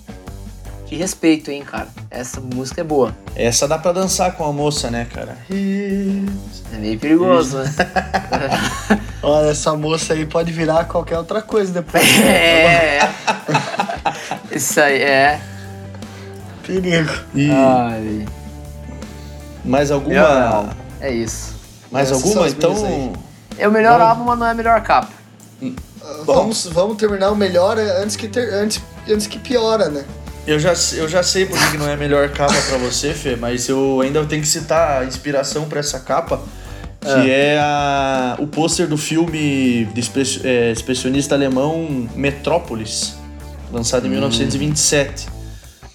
de 0.87 0.95
respeito, 0.95 1.49
hein, 1.49 1.63
cara? 1.63 1.87
Essa 2.11 2.39
música 2.39 2.81
é 2.81 2.83
boa. 2.83 3.15
essa 3.35 3.67
dá 3.67 3.79
pra 3.79 3.91
dançar 3.91 4.33
com 4.33 4.45
a 4.45 4.53
moça, 4.53 4.91
né, 4.91 5.07
cara? 5.11 5.35
É 5.49 6.77
meio 6.77 6.99
perigoso, 6.99 7.57
né? 7.57 7.73
Olha, 9.23 9.49
essa 9.49 9.75
moça 9.75 10.13
aí 10.13 10.25
pode 10.25 10.51
virar 10.51 10.85
qualquer 10.85 11.17
outra 11.17 11.41
coisa 11.41 11.73
depois. 11.73 12.03
é. 12.21 12.99
Isso 14.51 14.79
aí 14.79 15.01
é. 15.01 15.41
Perigo. 16.67 17.11
E 17.33 17.49
Ai, 17.49 18.25
mais 19.65 19.89
alguma? 19.89 20.13
Não. 20.15 20.69
é 21.01 21.11
isso. 21.11 21.55
Mais 21.91 22.11
Essas 22.11 22.23
alguma? 22.23 22.47
Então. 22.47 23.13
É 23.57 23.67
o 23.67 23.71
melhor 23.71 23.97
Vamos- 23.97 24.07
álbum, 24.09 24.23
mas 24.25 24.39
não 24.39 24.45
é 24.47 24.51
a 24.51 24.53
melhor 24.53 24.81
capa. 24.81 25.09
Vamos, 26.25 26.65
vamos 26.67 26.97
terminar 26.97 27.31
o 27.31 27.35
melhor 27.35 27.77
antes 27.77 28.15
que, 28.15 28.27
ter, 28.27 28.53
antes, 28.53 28.81
antes 29.09 29.27
que 29.27 29.39
piora, 29.39 29.89
né? 29.89 30.03
eu 30.45 30.59
já, 30.59 30.73
eu 30.95 31.07
já 31.07 31.23
sei 31.23 31.45
por 31.45 31.57
que 31.71 31.77
não 31.77 31.87
é 31.87 31.93
a 31.93 31.97
melhor 31.97 32.29
capa 32.29 32.53
pra 32.67 32.77
você, 32.77 33.13
Fê, 33.13 33.35
mas 33.35 33.69
eu 33.69 34.01
ainda 34.01 34.23
tenho 34.25 34.41
que 34.41 34.47
citar 34.47 35.01
a 35.01 35.05
inspiração 35.05 35.69
pra 35.69 35.79
essa 35.79 35.99
capa, 35.99 36.41
que 36.99 37.31
é, 37.31 37.57
a, 37.59 38.35
o 38.39 38.47
pôster 38.47 38.87
do 38.87 38.97
filme 38.97 39.85
de 39.85 40.01
é, 40.43 40.71
expressionista 40.71 41.35
alemão 41.35 42.07
Metrópolis, 42.15 43.15
lançado 43.71 44.05
em 44.07 44.09
1927. 44.09 45.27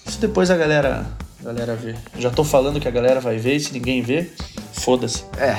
Isso 0.05 0.19
depois 0.19 0.49
a 0.49 0.57
galera, 0.57 1.05
galera 1.43 1.75
vê. 1.75 1.95
Já 2.17 2.29
tô 2.29 2.43
falando 2.43 2.79
que 2.79 2.87
a 2.87 2.91
galera 2.91 3.19
vai 3.19 3.37
ver, 3.37 3.55
e 3.55 3.59
se 3.59 3.71
ninguém 3.73 4.01
vê, 4.01 4.29
foda-se. 4.73 5.23
É. 5.37 5.57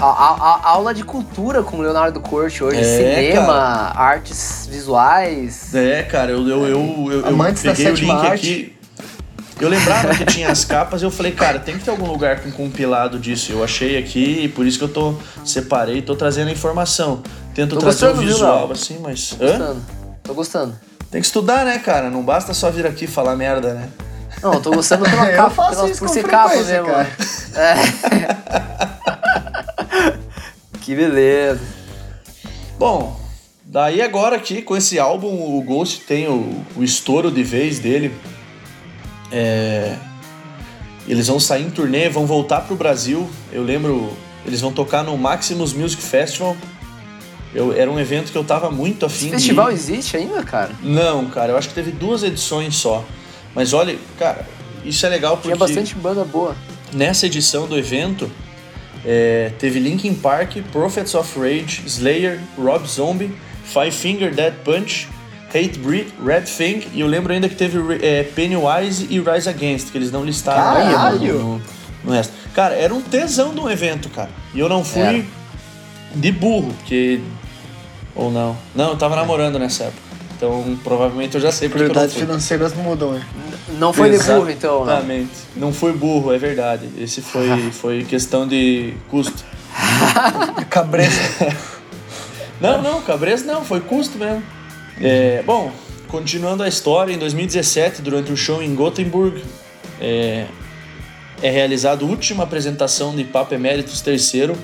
Ó, 0.00 0.04
a, 0.04 0.08
a- 0.08 0.36
a- 0.64 0.68
aula 0.70 0.92
de 0.94 1.04
cultura 1.04 1.62
com 1.62 1.78
Leonardo 1.80 2.20
Corte 2.20 2.62
hoje. 2.64 2.80
É, 2.80 2.84
Cinema, 3.28 3.46
cara. 3.46 3.98
artes 4.00 4.68
visuais. 4.70 5.74
É, 5.74 6.02
cara, 6.02 6.32
eu, 6.32 6.46
eu, 6.48 6.66
eu, 6.66 7.06
eu, 7.12 7.26
eu 7.26 7.36
da 7.36 7.52
peguei 7.62 7.90
o 7.90 7.94
link 7.94 8.10
arte. 8.10 8.30
aqui. 8.50 8.76
Eu 9.58 9.70
lembrava 9.70 10.14
que 10.14 10.26
tinha 10.26 10.50
as 10.50 10.66
capas 10.66 11.00
e 11.00 11.04
eu 11.06 11.10
falei, 11.10 11.32
cara, 11.32 11.58
tem 11.58 11.78
que 11.78 11.84
ter 11.84 11.90
algum 11.90 12.06
lugar 12.06 12.40
com 12.40 12.50
compilado 12.50 13.18
disso. 13.18 13.52
Eu 13.52 13.64
achei 13.64 13.96
aqui 13.96 14.42
e 14.44 14.48
por 14.48 14.66
isso 14.66 14.76
que 14.76 14.84
eu 14.84 14.88
tô 14.88 15.14
separei, 15.46 16.02
tô 16.02 16.14
trazendo 16.14 16.48
a 16.48 16.52
informação. 16.52 17.22
Tento 17.54 17.74
Tô 17.74 17.80
trazer 17.80 18.08
o 18.08 18.14
viu, 18.16 18.28
visual 18.28 18.64
Léo? 18.64 18.72
assim, 18.72 18.98
mas. 19.00 19.30
Tô 19.30 19.42
Hã? 19.44 19.48
gostando. 19.48 19.82
Tô 20.22 20.34
gostando. 20.34 20.74
Tem 21.10 21.20
que 21.22 21.26
estudar, 21.26 21.64
né, 21.64 21.78
cara? 21.78 22.10
Não 22.10 22.22
basta 22.22 22.52
só 22.52 22.70
vir 22.70 22.84
aqui 22.86 23.06
falar 23.06 23.34
merda, 23.34 23.72
né? 23.72 23.88
Não, 24.42 24.54
eu 24.54 24.60
tô 24.60 24.70
gostando 24.70 25.04
pela 25.04 25.30
Eu 25.30 25.36
capa, 25.36 25.50
faço 25.50 25.76
pela, 25.76 25.90
isso 25.90 25.98
por 26.00 26.08
com 26.08 26.14
ser 26.14 26.24
capa 26.24 26.54
mesmo. 26.56 26.86
cara. 26.86 27.08
É. 27.56 27.74
que 30.80 30.94
beleza. 30.94 31.60
Bom, 32.78 33.18
daí 33.64 34.02
agora 34.02 34.36
aqui 34.36 34.62
com 34.62 34.76
esse 34.76 34.98
álbum 34.98 35.28
o 35.56 35.62
Ghost 35.62 36.00
tem 36.02 36.28
o, 36.28 36.62
o 36.76 36.84
estouro 36.84 37.30
de 37.30 37.42
vez 37.42 37.78
dele. 37.78 38.14
É, 39.32 39.96
Eles 41.08 41.26
vão 41.26 41.40
sair 41.40 41.64
em 41.64 41.70
turnê, 41.70 42.08
vão 42.08 42.26
voltar 42.26 42.60
pro 42.62 42.76
Brasil. 42.76 43.28
Eu 43.52 43.62
lembro, 43.62 44.12
eles 44.44 44.60
vão 44.60 44.72
tocar 44.72 45.02
no 45.02 45.16
Maximus 45.16 45.72
Music 45.72 46.02
Festival. 46.02 46.56
Eu, 47.54 47.72
era 47.72 47.90
um 47.90 47.98
evento 47.98 48.30
que 48.30 48.36
eu 48.36 48.44
tava 48.44 48.70
muito 48.70 49.06
afim 49.06 49.26
Esse 49.28 49.36
festival 49.36 49.68
de 49.68 49.74
existe 49.74 50.16
ainda, 50.16 50.42
cara? 50.42 50.72
Não, 50.82 51.24
cara, 51.26 51.52
eu 51.52 51.56
acho 51.56 51.68
que 51.68 51.74
teve 51.74 51.90
duas 51.90 52.22
edições 52.22 52.76
só. 52.76 53.02
Mas 53.56 53.72
olha, 53.72 53.96
cara, 54.18 54.46
isso 54.84 55.04
é 55.06 55.08
legal 55.08 55.36
porque 55.38 55.48
Tinha 55.48 55.56
bastante 55.56 55.94
banda 55.94 56.22
boa. 56.24 56.54
nessa 56.92 57.24
edição 57.24 57.66
do 57.66 57.76
evento 57.76 58.30
é, 59.02 59.50
teve 59.58 59.80
Linkin 59.80 60.14
Park, 60.14 60.58
Prophets 60.70 61.14
of 61.14 61.38
Rage, 61.38 61.82
Slayer, 61.86 62.38
Rob 62.58 62.86
Zombie, 62.86 63.34
Five 63.64 63.92
Finger 63.92 64.34
Dead 64.34 64.52
Punch, 64.62 65.08
Hate 65.48 65.78
Breed, 65.78 66.08
Red 66.22 66.42
Thing 66.42 66.86
e 66.92 67.00
eu 67.00 67.06
lembro 67.06 67.32
ainda 67.32 67.48
que 67.48 67.54
teve 67.54 67.78
é, 68.04 68.24
Pennywise 68.24 69.06
e 69.08 69.18
Rise 69.20 69.48
Against, 69.48 69.90
que 69.90 69.96
eles 69.96 70.12
não 70.12 70.22
listaram 70.22 70.76
aí 70.76 70.92
Caralho! 70.92 71.32
no, 71.32 71.38
no, 71.56 71.62
no 72.04 72.12
resto. 72.12 72.34
Cara, 72.54 72.74
era 72.74 72.92
um 72.92 73.00
tesão 73.00 73.54
de 73.54 73.60
um 73.60 73.70
evento, 73.70 74.10
cara. 74.10 74.30
E 74.54 74.60
eu 74.60 74.68
não 74.68 74.84
fui 74.84 75.00
Era. 75.02 75.24
de 76.14 76.32
burro, 76.32 76.74
porque. 76.74 77.20
Ou 78.14 78.30
não. 78.30 78.56
Não, 78.74 78.90
eu 78.90 78.96
tava 78.96 79.16
namorando 79.16 79.58
nessa 79.58 79.84
época. 79.84 80.06
Então 80.36 80.78
provavelmente 80.84 81.34
eu 81.34 81.40
já 81.40 81.50
sei 81.50 81.68
porque 81.68 81.84
Prioridades 81.84 82.14
financeiras 82.14 82.74
mudam, 82.74 83.12
né? 83.12 83.24
Não 83.68 83.92
foi 83.92 84.10
de 84.10 84.18
burro, 84.18 84.50
então, 84.50 84.84
não. 84.84 84.92
Exatamente. 84.92 85.30
Não 85.56 85.72
foi 85.72 85.92
burro, 85.92 86.32
é 86.32 86.38
verdade. 86.38 86.88
Esse 86.98 87.20
foi, 87.20 87.48
foi 87.72 88.04
questão 88.04 88.46
de 88.46 88.94
custo. 89.10 89.44
Cabresto. 90.70 91.44
Não, 92.58 92.80
não, 92.80 93.02
Cabres 93.02 93.44
não, 93.44 93.62
foi 93.62 93.82
custo 93.82 94.16
mesmo. 94.16 94.42
É, 94.98 95.42
bom, 95.44 95.70
continuando 96.08 96.62
a 96.62 96.68
história, 96.68 97.12
em 97.12 97.18
2017, 97.18 98.00
durante 98.00 98.32
um 98.32 98.36
show 98.36 98.62
em 98.62 98.74
Gothenburg, 98.74 99.44
é, 100.00 100.46
é 101.42 101.50
realizada 101.50 102.02
a 102.02 102.08
última 102.08 102.44
apresentação 102.44 103.14
de 103.14 103.24
Papa 103.24 103.54
Emeritus 103.54 104.02
III, 104.06 104.56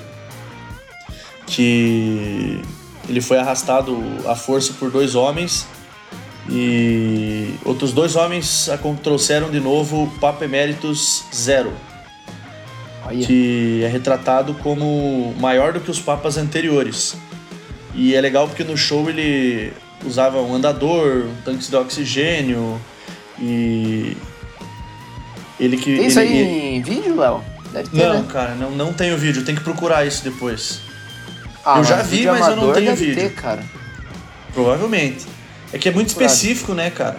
que 1.45 2.59
ele 3.07 3.21
foi 3.21 3.37
arrastado 3.37 3.95
à 4.25 4.35
força 4.35 4.73
por 4.73 4.89
dois 4.89 5.13
homens 5.13 5.67
e 6.49 7.55
outros 7.63 7.93
dois 7.93 8.15
homens 8.15 8.69
trouxeram 9.01 9.49
de 9.49 9.59
novo 9.59 10.03
o 10.03 10.07
Papa 10.19 10.45
Emeritus 10.45 11.23
Zero, 11.33 11.73
Olha. 13.05 13.25
que 13.25 13.81
é 13.83 13.87
retratado 13.87 14.53
como 14.55 15.33
maior 15.39 15.73
do 15.73 15.79
que 15.79 15.89
os 15.91 15.99
papas 15.99 16.37
anteriores. 16.37 17.15
E 17.95 18.15
é 18.15 18.21
legal 18.21 18.47
porque 18.47 18.63
no 18.63 18.75
show 18.75 19.09
ele 19.09 19.71
usava 20.05 20.41
um 20.41 20.53
andador, 20.55 21.25
um 21.27 21.35
tanque 21.45 21.69
de 21.69 21.75
oxigênio 21.75 22.79
e 23.39 24.17
ele 25.59 25.77
que 25.77 25.95
Tem 25.95 26.07
isso 26.07 26.19
ele- 26.19 26.33
aí 26.33 26.75
em 26.75 26.81
vídeo, 26.81 27.15
Léo? 27.15 27.43
Deve 27.71 27.89
ter, 27.89 28.05
não, 28.07 28.21
né? 28.21 28.25
cara, 28.31 28.55
não, 28.55 28.71
não 28.71 28.93
tenho 28.93 29.17
vídeo, 29.17 29.43
tem 29.45 29.55
que 29.55 29.61
procurar 29.61 30.05
isso 30.05 30.23
depois. 30.23 30.81
Ah, 31.65 31.77
eu 31.79 31.83
já 31.83 32.01
vi, 32.01 32.25
mas 32.25 32.47
eu 32.47 32.55
não 32.55 32.73
tenho 32.73 32.95
vídeo. 32.95 33.15
Ter, 33.15 33.33
cara. 33.33 33.63
Provavelmente. 34.53 35.25
É 35.73 35.77
que 35.77 35.89
é 35.89 35.91
muito 35.91 36.09
específico, 36.09 36.73
né, 36.73 36.89
cara? 36.91 37.17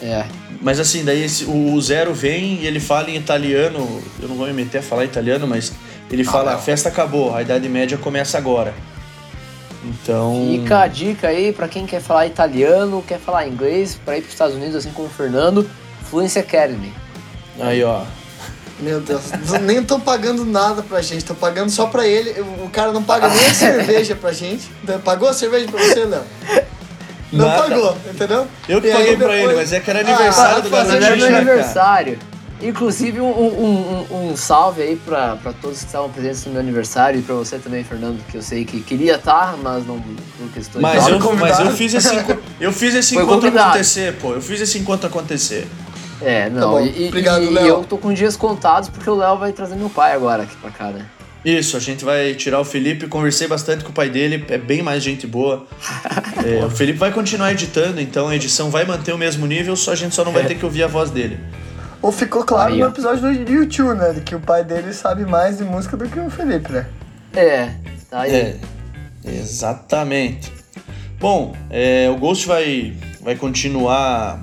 É. 0.00 0.24
Mas 0.62 0.78
assim, 0.80 1.04
daí 1.04 1.24
esse, 1.24 1.44
o 1.44 1.80
Zero 1.80 2.14
vem 2.14 2.60
e 2.62 2.66
ele 2.66 2.80
fala 2.80 3.10
em 3.10 3.16
italiano. 3.16 4.02
Eu 4.22 4.28
não 4.28 4.36
vou 4.36 4.46
me 4.46 4.52
meter 4.52 4.78
a 4.78 4.82
falar 4.82 5.04
italiano, 5.04 5.46
mas 5.46 5.72
ele 6.10 6.22
Ah, 6.22 6.30
fala: 6.30 6.50
não. 6.52 6.58
a 6.58 6.62
festa 6.62 6.88
acabou, 6.88 7.34
a 7.34 7.42
Idade 7.42 7.68
Média 7.68 7.98
começa 7.98 8.38
agora. 8.38 8.72
Então. 9.84 10.48
Fica 10.50 10.80
a 10.80 10.86
dica 10.86 11.28
aí 11.28 11.52
pra 11.52 11.68
quem 11.68 11.86
quer 11.86 12.00
falar 12.00 12.26
italiano, 12.26 13.04
quer 13.06 13.18
falar 13.20 13.46
inglês, 13.46 13.98
pra 14.04 14.16
ir 14.16 14.20
pros 14.22 14.32
Estados 14.32 14.56
Unidos, 14.56 14.74
assim 14.76 14.90
como 14.90 15.08
o 15.08 15.10
Fernando, 15.10 15.68
Fluency 16.10 16.38
Academy. 16.38 16.92
Aí, 17.60 17.82
ó. 17.84 18.02
Meu 18.80 19.00
Deus, 19.00 19.22
nem 19.62 19.82
tô 19.82 19.98
pagando 19.98 20.44
nada 20.44 20.82
pra 20.82 21.00
gente, 21.00 21.24
tô 21.24 21.34
pagando 21.34 21.70
só 21.70 21.86
pra 21.86 22.06
ele. 22.06 22.38
O 22.62 22.68
cara 22.68 22.92
não 22.92 23.02
paga 23.02 23.28
nem 23.28 23.46
a 23.46 23.54
cerveja 23.54 24.14
pra 24.14 24.32
gente. 24.32 24.68
Pagou 25.04 25.28
a 25.28 25.32
cerveja 25.32 25.66
pra 25.68 25.82
você, 25.82 26.04
Léo? 26.04 26.22
Não 27.32 27.46
Nada. 27.48 27.62
pagou, 27.62 27.96
entendeu? 28.12 28.46
Eu 28.68 28.80
que 28.80 28.88
E 28.88 28.92
paguei 28.92 29.16
pra 29.16 29.26
depois- 29.28 29.42
ele, 29.44 29.54
mas 29.56 29.72
é 29.72 29.80
que 29.80 29.90
era 29.90 29.98
Ah, 29.98 30.02
aniversário 30.02 30.62
do 30.62 30.70
vai 30.70 30.80
Mas 30.84 30.92
fazer 30.92 31.04
era 31.06 31.16
meu 31.16 31.26
aniversário. 31.36 32.18
Inclusive, 32.62 33.20
um, 33.20 33.26
um, 33.28 34.06
um, 34.10 34.30
um 34.30 34.36
salve 34.36 34.80
aí 34.80 34.96
pra, 34.96 35.36
pra 35.36 35.52
todos 35.52 35.80
que 35.80 35.84
estavam 35.86 36.08
presentes 36.08 36.46
no 36.46 36.52
meu 36.52 36.60
aniversário 36.60 37.18
e 37.20 37.22
pra 37.22 37.34
você 37.34 37.58
também, 37.58 37.84
Fernando, 37.84 38.18
que 38.30 38.36
eu 38.36 38.42
sei 38.42 38.64
que 38.64 38.80
queria 38.80 39.16
estar, 39.16 39.56
mas 39.62 39.86
não 39.86 40.00
por 40.00 40.48
questões 40.54 40.80
Mas 40.82 41.02
Não, 41.06 41.18
eu, 41.18 41.36
mas 41.36 41.58
eu 41.60 41.70
fiz 41.72 41.92
esse, 41.92 42.14
eu 42.58 42.72
fiz 42.72 42.94
esse 42.94 43.12
Foi 43.14 43.24
encontro 43.24 43.42
convidado. 43.42 43.68
acontecer, 43.70 44.14
pô. 44.14 44.32
Eu 44.32 44.40
fiz 44.40 44.58
esse 44.60 44.78
encontro 44.78 45.06
acontecer. 45.06 45.68
É, 46.22 46.48
não. 46.48 46.70
bom. 46.70 46.80
e, 46.80 47.04
e- 47.04 47.08
Obrigado, 47.08 47.42
e 47.44 47.50
Léo. 47.50 47.66
eu 47.66 47.84
tô 47.84 47.98
com 47.98 48.10
dias 48.14 48.36
contados 48.38 48.88
porque 48.88 49.10
o 49.10 49.14
Léo 49.16 49.36
vai 49.36 49.52
trazer 49.52 49.74
meu 49.76 49.90
pai 49.90 50.14
agora 50.14 50.44
aqui 50.44 50.56
pra 50.56 50.70
cá, 50.70 50.84
né? 50.86 51.04
Isso, 51.46 51.76
a 51.76 51.80
gente 51.80 52.04
vai 52.04 52.34
tirar 52.34 52.58
o 52.58 52.64
Felipe. 52.64 53.06
Conversei 53.06 53.46
bastante 53.46 53.84
com 53.84 53.90
o 53.90 53.92
pai 53.92 54.10
dele, 54.10 54.44
é 54.48 54.58
bem 54.58 54.82
mais 54.82 55.00
gente 55.00 55.28
boa. 55.28 55.64
É, 56.46 56.64
o 56.64 56.70
Felipe 56.70 56.98
vai 56.98 57.10
continuar 57.10 57.50
editando, 57.50 58.00
então 58.00 58.28
a 58.28 58.36
edição 58.36 58.70
vai 58.70 58.84
manter 58.84 59.12
o 59.12 59.18
mesmo 59.18 59.46
nível, 59.46 59.74
só 59.74 59.92
a 59.92 59.94
gente 59.96 60.14
só 60.14 60.24
não 60.24 60.30
vai 60.30 60.46
ter 60.46 60.54
que 60.54 60.64
ouvir 60.64 60.84
a 60.84 60.86
voz 60.86 61.10
dele. 61.10 61.40
Ou 62.00 62.12
ficou 62.12 62.44
claro 62.44 62.72
Aí, 62.72 62.78
no 62.78 62.86
episódio 62.86 63.22
do 63.44 63.52
YouTube, 63.52 63.98
né? 63.98 64.12
De 64.12 64.20
que 64.20 64.32
o 64.32 64.38
pai 64.38 64.62
dele 64.62 64.92
sabe 64.92 65.24
mais 65.24 65.58
de 65.58 65.64
música 65.64 65.96
do 65.96 66.08
que 66.08 66.20
o 66.20 66.30
Felipe, 66.30 66.70
né? 66.70 66.86
É, 67.34 67.70
tá 68.08 68.20
aí. 68.20 68.32
É, 68.32 68.56
exatamente. 69.24 70.52
Bom, 71.18 71.56
é, 71.68 72.08
o 72.08 72.16
Ghost 72.16 72.46
vai, 72.46 72.94
vai 73.20 73.34
continuar 73.34 74.40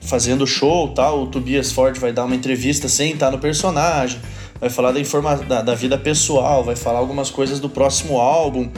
fazendo 0.00 0.46
show 0.46 0.88
tal. 0.94 1.24
O 1.24 1.26
Tobias 1.26 1.72
Ford 1.72 1.98
vai 1.98 2.12
dar 2.12 2.24
uma 2.24 2.36
entrevista 2.36 2.88
sem 2.88 3.14
estar 3.14 3.32
no 3.32 3.38
personagem, 3.38 4.20
vai 4.60 4.68
falar 4.70 4.92
da, 4.92 5.00
informa 5.00 5.36
da, 5.36 5.62
da 5.62 5.74
vida 5.74 5.96
pessoal, 5.96 6.62
vai 6.62 6.76
falar 6.76 6.98
algumas 6.98 7.30
coisas 7.30 7.58
do 7.60 7.68
próximo 7.68 8.18
álbum. 8.18 8.68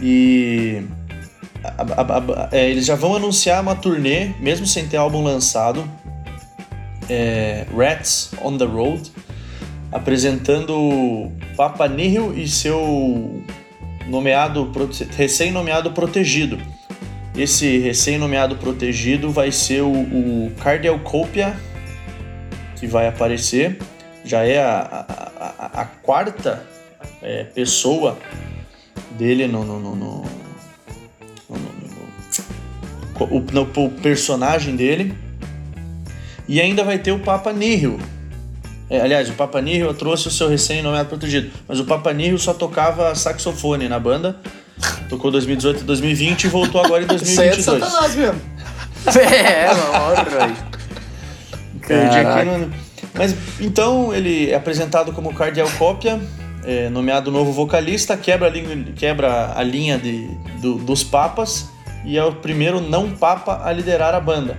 E 0.00 0.82
a- 1.62 2.02
a- 2.02 2.18
a- 2.18 2.48
é, 2.52 2.68
eles 2.68 2.84
já 2.84 2.94
vão 2.96 3.14
anunciar 3.14 3.62
uma 3.62 3.74
turnê, 3.74 4.30
mesmo 4.40 4.66
sem 4.66 4.86
ter 4.86 4.96
álbum 4.96 5.22
lançado. 5.22 5.88
É, 7.08 7.66
Rats 7.76 8.30
on 8.42 8.56
the 8.56 8.64
Road, 8.64 9.12
apresentando 9.92 11.30
Papa 11.56 11.86
Nihil 11.86 12.36
e 12.36 12.48
seu 12.48 13.42
nomeado 14.08 14.70
recém-nomeado 15.16 15.92
protegido. 15.92 16.58
Esse 17.36 17.78
recém-nomeado 17.78 18.56
protegido 18.56 19.30
vai 19.30 19.50
ser 19.52 19.82
o, 19.82 19.90
o 19.92 20.52
que 22.76 22.86
vai 22.86 23.06
aparecer. 23.08 23.78
Já 24.24 24.42
é 24.44 24.58
a, 24.62 25.04
a- 25.38 25.70
a- 25.82 25.84
quarta 26.02 26.62
é, 27.22 27.44
pessoa 27.44 28.16
dele 29.18 29.46
no, 29.46 29.64
no, 29.64 29.78
no- 29.80 29.94
no- 29.96 30.24
o, 33.20 33.40
no- 33.52 33.84
o 33.84 33.90
personagem 33.90 34.76
dele. 34.76 35.16
E 36.48 36.60
ainda 36.60 36.84
vai 36.84 36.98
ter 36.98 37.12
o 37.12 37.18
Papa 37.18 37.52
Nihil. 37.52 37.98
É, 38.90 39.00
aliás, 39.00 39.30
o 39.30 39.32
Papa 39.32 39.60
Nihil 39.62 39.94
trouxe 39.94 40.28
o 40.28 40.30
seu 40.30 40.48
recém-nomeado 40.48 41.08
protegido. 41.08 41.50
Mas 41.66 41.80
o 41.80 41.84
Papa 41.84 42.12
Nihil 42.12 42.38
só 42.38 42.52
tocava 42.52 43.14
saxofone 43.14 43.88
na 43.88 43.98
banda. 43.98 44.36
Tocou 45.08 45.30
2018 45.30 45.80
e 45.80 45.84
2020 45.84 46.44
e 46.44 46.48
voltou 46.48 46.84
agora 46.84 47.02
em 47.02 47.06
Isso 47.16 47.40
aí 47.40 47.48
é 47.48 47.56
de 47.56 47.62
2022. 47.64 47.82
Satanás 47.92 48.14
mesmo. 48.14 48.40
É, 49.20 49.66
mano, 49.74 50.56
Perdi 51.86 52.16
aqui 52.18 52.44
no... 52.46 52.83
Mas 53.14 53.34
então 53.60 54.12
ele 54.12 54.50
é 54.50 54.54
apresentado 54.56 55.12
como 55.12 55.32
Cardial 55.32 55.68
Cópia, 55.78 56.20
é, 56.64 56.88
nomeado 56.88 57.30
novo 57.30 57.52
vocalista, 57.52 58.16
quebra 58.16 58.48
a 58.48 58.50
linha, 58.50 58.92
quebra 58.96 59.52
a 59.56 59.62
linha 59.62 59.96
de, 59.98 60.26
do- 60.60 60.76
dos 60.76 61.04
papas 61.04 61.68
e 62.04 62.18
é 62.18 62.24
o 62.24 62.32
primeiro 62.34 62.80
não 62.80 63.10
papa 63.10 63.60
a 63.64 63.72
liderar 63.72 64.14
a 64.14 64.20
banda. 64.20 64.58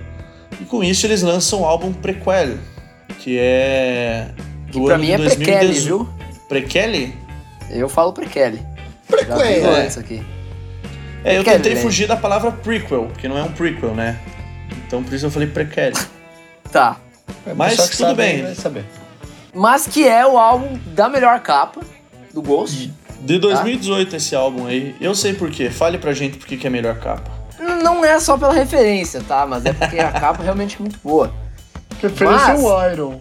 E 0.60 0.64
com 0.64 0.82
isso 0.82 1.06
eles 1.06 1.22
lançam 1.22 1.60
o 1.60 1.64
álbum 1.66 1.92
Prequel, 1.92 2.56
que 3.18 3.36
é 3.38 4.28
do 4.72 4.84
Pra 4.84 4.94
ano 4.94 5.04
mim 5.04 5.08
de 5.08 5.12
é 5.14 5.18
prequele, 5.18 5.58
2018. 5.66 5.84
viu? 5.84 6.08
Prequel? 6.48 7.10
Eu 7.70 7.88
falo 7.88 8.12
Prequel, 8.12 8.52
vi 9.38 9.42
é. 9.60 9.66
antes 9.84 9.98
aqui. 9.98 10.22
É, 11.24 11.32
eu 11.36 11.42
Prequel, 11.42 11.54
tentei 11.54 11.74
né? 11.74 11.80
fugir 11.80 12.06
da 12.06 12.16
palavra 12.16 12.52
prequel, 12.52 13.08
que 13.18 13.26
não 13.28 13.36
é 13.36 13.42
um 13.42 13.50
prequel, 13.52 13.94
né? 13.94 14.18
Então 14.86 15.02
por 15.02 15.12
isso 15.12 15.26
eu 15.26 15.30
falei 15.30 15.48
prequel. 15.48 15.92
Tá. 16.70 16.96
Mas 17.54 17.70
Pessoal 17.72 17.88
que 17.88 17.96
tudo 17.96 18.06
sabe 18.08 18.16
bem. 18.16 18.42
Vai 18.42 18.54
saber. 18.54 18.84
Mas 19.54 19.86
que 19.86 20.06
é 20.06 20.26
o 20.26 20.36
álbum 20.36 20.78
da 20.94 21.08
melhor 21.08 21.40
capa 21.40 21.80
do 22.32 22.42
Ghost. 22.42 22.92
De 23.20 23.38
2018 23.38 24.16
esse 24.16 24.34
álbum 24.34 24.66
aí. 24.66 24.94
Eu 25.00 25.14
sei 25.14 25.32
por 25.32 25.50
quê. 25.50 25.70
Fale 25.70 25.98
pra 25.98 26.12
gente 26.12 26.36
por 26.36 26.46
que 26.46 26.56
que 26.56 26.66
é 26.66 26.68
a 26.68 26.70
melhor 26.70 26.98
capa. 26.98 27.30
Não 27.82 28.04
é 28.04 28.20
só 28.20 28.36
pela 28.36 28.52
referência, 28.52 29.22
tá? 29.26 29.46
Mas 29.46 29.64
é 29.64 29.72
porque 29.72 29.98
a 29.98 30.12
capa 30.12 30.42
realmente 30.42 30.76
é 30.76 30.78
muito 30.80 30.98
boa. 31.02 31.32
Referência 32.00 32.48
Mas- 32.48 32.64
ao 32.64 32.92
Iron. 32.92 33.20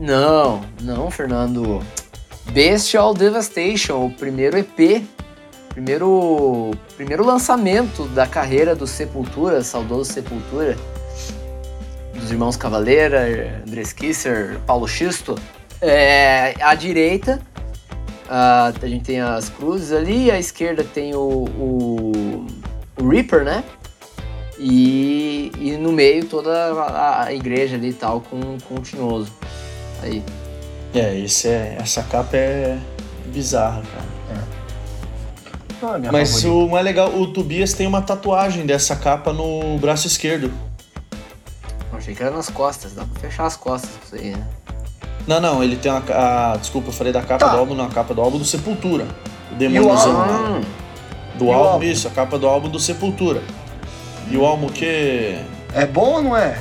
Não, 0.00 0.60
não, 0.80 1.10
Fernando. 1.10 1.82
Bestial 2.50 3.14
Devastation, 3.14 4.06
o 4.06 4.10
primeiro 4.10 4.56
EP, 4.58 5.04
primeiro, 5.68 6.70
primeiro 6.96 7.24
lançamento 7.24 8.04
da 8.08 8.26
carreira 8.26 8.74
do 8.74 8.86
Sepultura, 8.86 9.62
saudoso 9.62 10.12
Sepultura, 10.12 10.76
dos 12.28 12.32
irmãos 12.32 12.56
Cavaleira, 12.58 13.62
Andrés 13.66 13.92
Kisser, 13.92 14.58
Paulo 14.66 14.86
Xisto. 14.86 15.34
É, 15.80 16.54
à 16.60 16.74
direita, 16.74 17.40
a, 18.28 18.72
a 18.82 18.86
gente 18.86 19.04
tem 19.04 19.20
as 19.20 19.48
cruzes 19.48 19.92
ali, 19.92 20.30
à 20.30 20.38
esquerda 20.38 20.84
tem 20.84 21.14
o, 21.14 21.48
o, 21.58 22.46
o 23.00 23.08
Reaper, 23.08 23.44
né? 23.44 23.64
E, 24.58 25.50
e 25.58 25.76
no 25.78 25.90
meio 25.90 26.26
toda 26.26 26.52
a, 26.52 27.24
a 27.24 27.32
igreja 27.32 27.76
ali 27.76 27.90
e 27.90 27.94
tal, 27.94 28.20
com, 28.20 28.58
com 28.68 28.74
o 28.74 28.80
tinhoso. 28.80 29.32
Aí. 30.02 30.22
É, 30.94 31.18
esse 31.18 31.48
é, 31.48 31.76
essa 31.80 32.02
capa 32.02 32.36
é 32.36 32.76
bizarra, 33.26 33.82
cara. 33.82 34.18
Ah, 35.80 35.96
minha 35.96 36.10
Mas 36.10 36.42
favorita. 36.42 36.66
o 36.66 36.68
mais 36.68 36.84
legal, 36.84 37.14
o 37.14 37.32
Tobias 37.32 37.72
tem 37.72 37.86
uma 37.86 38.02
tatuagem 38.02 38.66
dessa 38.66 38.96
capa 38.96 39.32
no 39.32 39.78
braço 39.78 40.08
esquerdo. 40.08 40.52
Eu 41.98 42.00
achei 42.00 42.14
que 42.14 42.22
era 42.22 42.30
nas 42.30 42.48
costas, 42.48 42.92
dá 42.92 43.02
pra 43.04 43.20
fechar 43.20 43.46
as 43.46 43.56
costas 43.56 43.90
isso 44.06 44.14
aí, 44.14 44.30
né? 44.30 44.46
Não, 45.26 45.40
não, 45.40 45.64
ele 45.64 45.74
tem 45.74 45.90
uma. 45.90 46.00
A, 46.52 46.56
desculpa, 46.56 46.90
eu 46.90 46.92
falei 46.92 47.12
da 47.12 47.20
capa 47.22 47.44
Tá. 47.46 47.52
do 47.52 47.58
álbum, 47.58 47.74
não, 47.74 47.86
a 47.86 47.88
capa 47.88 48.14
do 48.14 48.20
álbum 48.22 48.38
do 48.38 48.44
Sepultura. 48.44 49.04
O 49.50 49.54
o 49.54 49.56
demôniozão 49.58 50.16
álbum? 50.16 50.32
lá. 50.32 50.38
Hum, 50.58 50.60
Do 51.36 51.44
E 51.44 51.48
o 51.48 51.52
álbum, 51.52 51.68
álbum? 51.70 51.84
isso, 51.84 52.06
a 52.06 52.10
capa 52.12 52.38
do 52.38 52.46
álbum 52.46 52.68
do 52.68 52.78
Sepultura. 52.78 53.42
E 54.30 54.36
o 54.36 54.46
álbum 54.46 54.68
que. 54.68 55.38
É 55.74 55.84
bom 55.86 56.14
ou 56.14 56.22
não 56.22 56.36
é? 56.36 56.60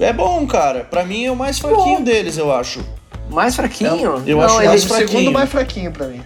É 0.00 0.12
bom, 0.14 0.46
cara. 0.46 0.84
Pra 0.84 1.04
mim 1.04 1.26
é 1.26 1.30
o 1.30 1.36
mais 1.36 1.58
fraquinho 1.58 2.02
deles, 2.02 2.38
eu 2.38 2.50
acho. 2.50 2.82
mais 3.30 3.54
fraquinho? 3.54 4.22
Eu 4.26 4.38
não, 4.38 4.42
acho 4.46 4.58
ele, 4.60 4.68
mais 4.68 4.84
o 4.84 4.88
fraquinho. 4.88 5.08
segundo 5.10 5.32
mais 5.32 5.50
fraquinho 5.50 5.92
pra 5.92 6.06
mim. 6.06 6.22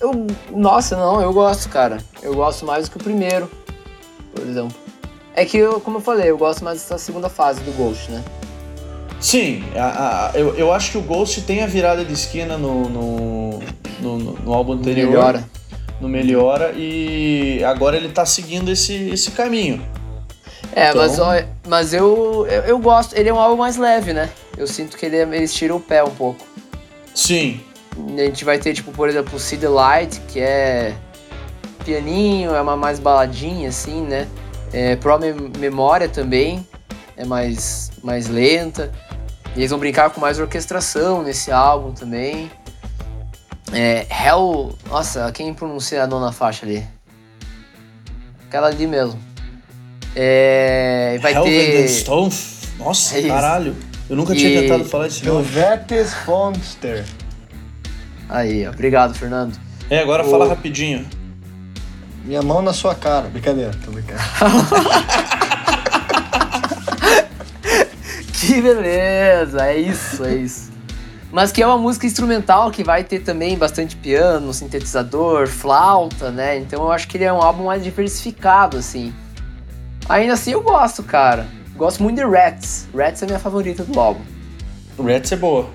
eu, 0.00 0.26
Nossa, 0.50 0.96
não, 0.96 1.20
eu 1.22 1.32
gosto, 1.32 1.68
cara. 1.68 1.98
Eu 2.20 2.34
gosto 2.34 2.66
mais 2.66 2.88
do 2.88 2.90
que 2.90 2.96
o 2.96 3.02
primeiro, 3.02 3.48
por 4.34 4.44
exemplo. 4.44 4.74
É 5.34 5.44
que, 5.44 5.56
eu, 5.58 5.80
como 5.80 5.98
eu 5.98 6.00
falei, 6.00 6.30
eu 6.30 6.38
gosto 6.38 6.64
mais 6.64 6.78
dessa 6.80 6.96
segunda 6.98 7.28
fase 7.28 7.60
do 7.62 7.72
Ghost, 7.72 8.10
né? 8.10 8.22
Sim, 9.20 9.64
a- 9.74 10.30
a- 10.34 10.38
eu, 10.38 10.54
eu 10.54 10.72
acho 10.72 10.92
que 10.92 10.98
o 10.98 11.02
Ghost 11.02 11.40
tem 11.42 11.62
a 11.62 11.66
virada 11.66 12.04
de 12.04 12.12
esquina 12.12 12.56
no, 12.58 12.88
no, 12.88 13.58
no, 14.00 14.18
no 14.18 14.52
álbum 14.52 14.74
anterior. 14.74 15.08
Melhora. 15.10 15.44
No 16.00 16.08
Melhora. 16.08 16.72
E 16.76 17.62
agora 17.64 17.96
ele 17.96 18.08
tá 18.10 18.26
seguindo 18.26 18.70
esse, 18.70 19.08
esse 19.10 19.30
caminho. 19.30 19.82
É, 20.74 20.90
Então- 20.90 21.00
mas, 21.02 21.18
olha, 21.18 21.48
mas 21.66 21.94
eu, 21.94 22.46
eu, 22.50 22.62
eu 22.62 22.78
gosto. 22.78 23.14
Ele 23.16 23.28
é 23.28 23.32
um 23.32 23.38
álbum 23.38 23.56
mais 23.56 23.76
leve, 23.76 24.12
né? 24.12 24.28
Eu 24.56 24.66
sinto 24.66 24.96
que 24.96 25.06
ele, 25.06 25.16
é- 25.16 25.22
eles 25.36 25.54
tiram 25.54 25.76
o 25.76 25.80
pé 25.80 26.04
um 26.04 26.10
pouco. 26.10 26.44
Sim. 27.14 27.60
A 28.16 28.20
gente 28.22 28.44
vai 28.44 28.58
ter, 28.58 28.74
tipo, 28.74 28.90
por 28.92 29.08
exemplo, 29.08 29.38
o 29.38 29.72
Light, 29.72 30.20
que 30.28 30.40
é 30.40 30.92
pianinho, 31.84 32.54
é 32.54 32.60
uma 32.60 32.76
mais 32.76 32.98
baladinha, 32.98 33.68
assim, 33.68 34.02
né? 34.02 34.26
É, 34.74 34.96
Pro 34.96 35.16
Mem- 35.20 35.52
Memória 35.58 36.08
também 36.08 36.66
é 37.16 37.24
mais, 37.24 37.92
mais 38.02 38.26
lenta. 38.26 38.90
E 39.54 39.60
eles 39.60 39.70
vão 39.70 39.78
brincar 39.78 40.10
com 40.10 40.20
mais 40.20 40.40
orquestração 40.40 41.22
nesse 41.22 41.52
álbum 41.52 41.92
também. 41.92 42.50
É, 43.72 44.04
Hell... 44.10 44.76
Nossa, 44.88 45.30
quem 45.32 45.54
pronuncia 45.54 46.02
a 46.02 46.06
nona 46.08 46.32
faixa 46.32 46.66
ali? 46.66 46.84
aquela 48.48 48.66
ali 48.68 48.86
mesmo. 48.86 49.18
É, 50.14 51.18
vai 51.20 51.34
Helvet 51.34 51.72
ter. 51.72 51.88
Stone? 51.88 52.32
Nossa, 52.78 53.16
É 53.16 53.20
isso. 53.20 53.28
caralho. 53.28 53.76
Eu 54.08 54.14
nunca 54.16 54.32
E- 54.32 54.36
tinha 54.36 54.60
tentado 54.60 54.84
falar 54.84 55.06
esse 55.08 55.24
nome. 55.24 55.38
Helvetes 55.38 56.14
Fonster. 56.14 57.04
Aí, 58.28 58.66
obrigado, 58.68 59.14
Fernando. 59.14 59.58
É, 59.90 60.00
agora 60.00 60.24
O- 60.24 60.30
fala 60.30 60.46
rapidinho. 60.48 61.04
Minha 62.24 62.42
mão 62.42 62.62
na 62.62 62.72
sua 62.72 62.94
cara. 62.94 63.28
Brincadeira, 63.28 63.72
tô 63.84 63.90
brincando. 63.90 64.20
Que 68.46 68.60
beleza, 68.60 69.64
é 69.64 69.78
isso, 69.78 70.22
é 70.22 70.34
isso. 70.34 70.70
Mas 71.32 71.50
que 71.50 71.62
é 71.62 71.66
uma 71.66 71.78
música 71.78 72.06
instrumental 72.06 72.70
que 72.70 72.84
vai 72.84 73.02
ter 73.02 73.20
também 73.20 73.56
bastante 73.56 73.96
piano, 73.96 74.52
sintetizador, 74.52 75.48
flauta, 75.48 76.30
né? 76.30 76.58
Então 76.58 76.82
eu 76.82 76.92
acho 76.92 77.08
que 77.08 77.16
ele 77.16 77.24
é 77.24 77.32
um 77.32 77.40
álbum 77.40 77.64
mais 77.64 77.82
diversificado, 77.82 78.76
assim. 78.76 79.14
Ainda 80.08 80.34
assim 80.34 80.52
eu 80.52 80.62
gosto, 80.62 81.02
cara. 81.02 81.46
Gosto 81.74 82.02
muito 82.02 82.16
de 82.16 82.24
Rats. 82.24 82.86
Rats 82.94 83.22
é 83.22 83.26
minha 83.26 83.38
favorita 83.38 83.82
do 83.82 83.98
álbum. 83.98 84.20
Rats 85.02 85.32
é 85.32 85.36
boa. 85.36 85.70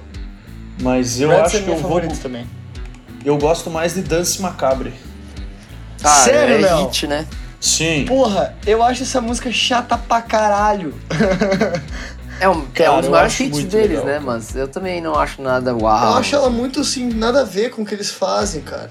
Mas 0.82 1.20
eu 1.20 1.30
Rats 1.30 1.48
acho 1.48 1.58
é 1.58 1.62
que 1.62 1.70
eu 1.70 1.78
vou. 1.78 2.00
também. 2.22 2.48
Eu 3.26 3.38
gosto 3.38 3.72
mais 3.72 3.96
de 3.96 4.02
Dance 4.04 4.40
Macabre. 4.42 4.94
Cara, 6.02 6.24
Sério, 6.24 6.66
é 6.66 6.82
hit, 6.84 7.08
né? 7.08 7.26
Sim. 7.60 8.06
Porra, 8.06 8.56
eu 8.66 8.82
acho 8.82 9.04
essa 9.04 9.20
música 9.20 9.52
chata 9.52 9.98
pra 9.98 10.22
caralho. 10.22 10.94
É 12.40 12.48
um, 12.48 12.62
é 12.62 12.66
Cara, 12.74 12.94
um 12.94 13.02
dos 13.02 13.10
maiores 13.10 13.38
hits 13.40 13.64
deles, 13.66 13.90
legal, 13.90 14.06
né? 14.06 14.12
cara. 14.14 14.22
Mas 14.26 14.56
eu 14.56 14.68
também 14.70 15.02
não 15.02 15.14
acho 15.16 15.42
nada 15.42 15.76
uau. 15.76 16.12
Eu 16.14 16.18
acho 16.20 16.34
ela 16.36 16.50
muito 16.50 16.80
assim, 16.80 17.10
nada 17.14 17.42
a 17.42 17.44
ver 17.44 17.70
com 17.72 17.82
o 17.82 17.86
que 17.86 17.94
eles 17.94 18.10
fazem, 18.12 18.62
cara. 18.62 18.90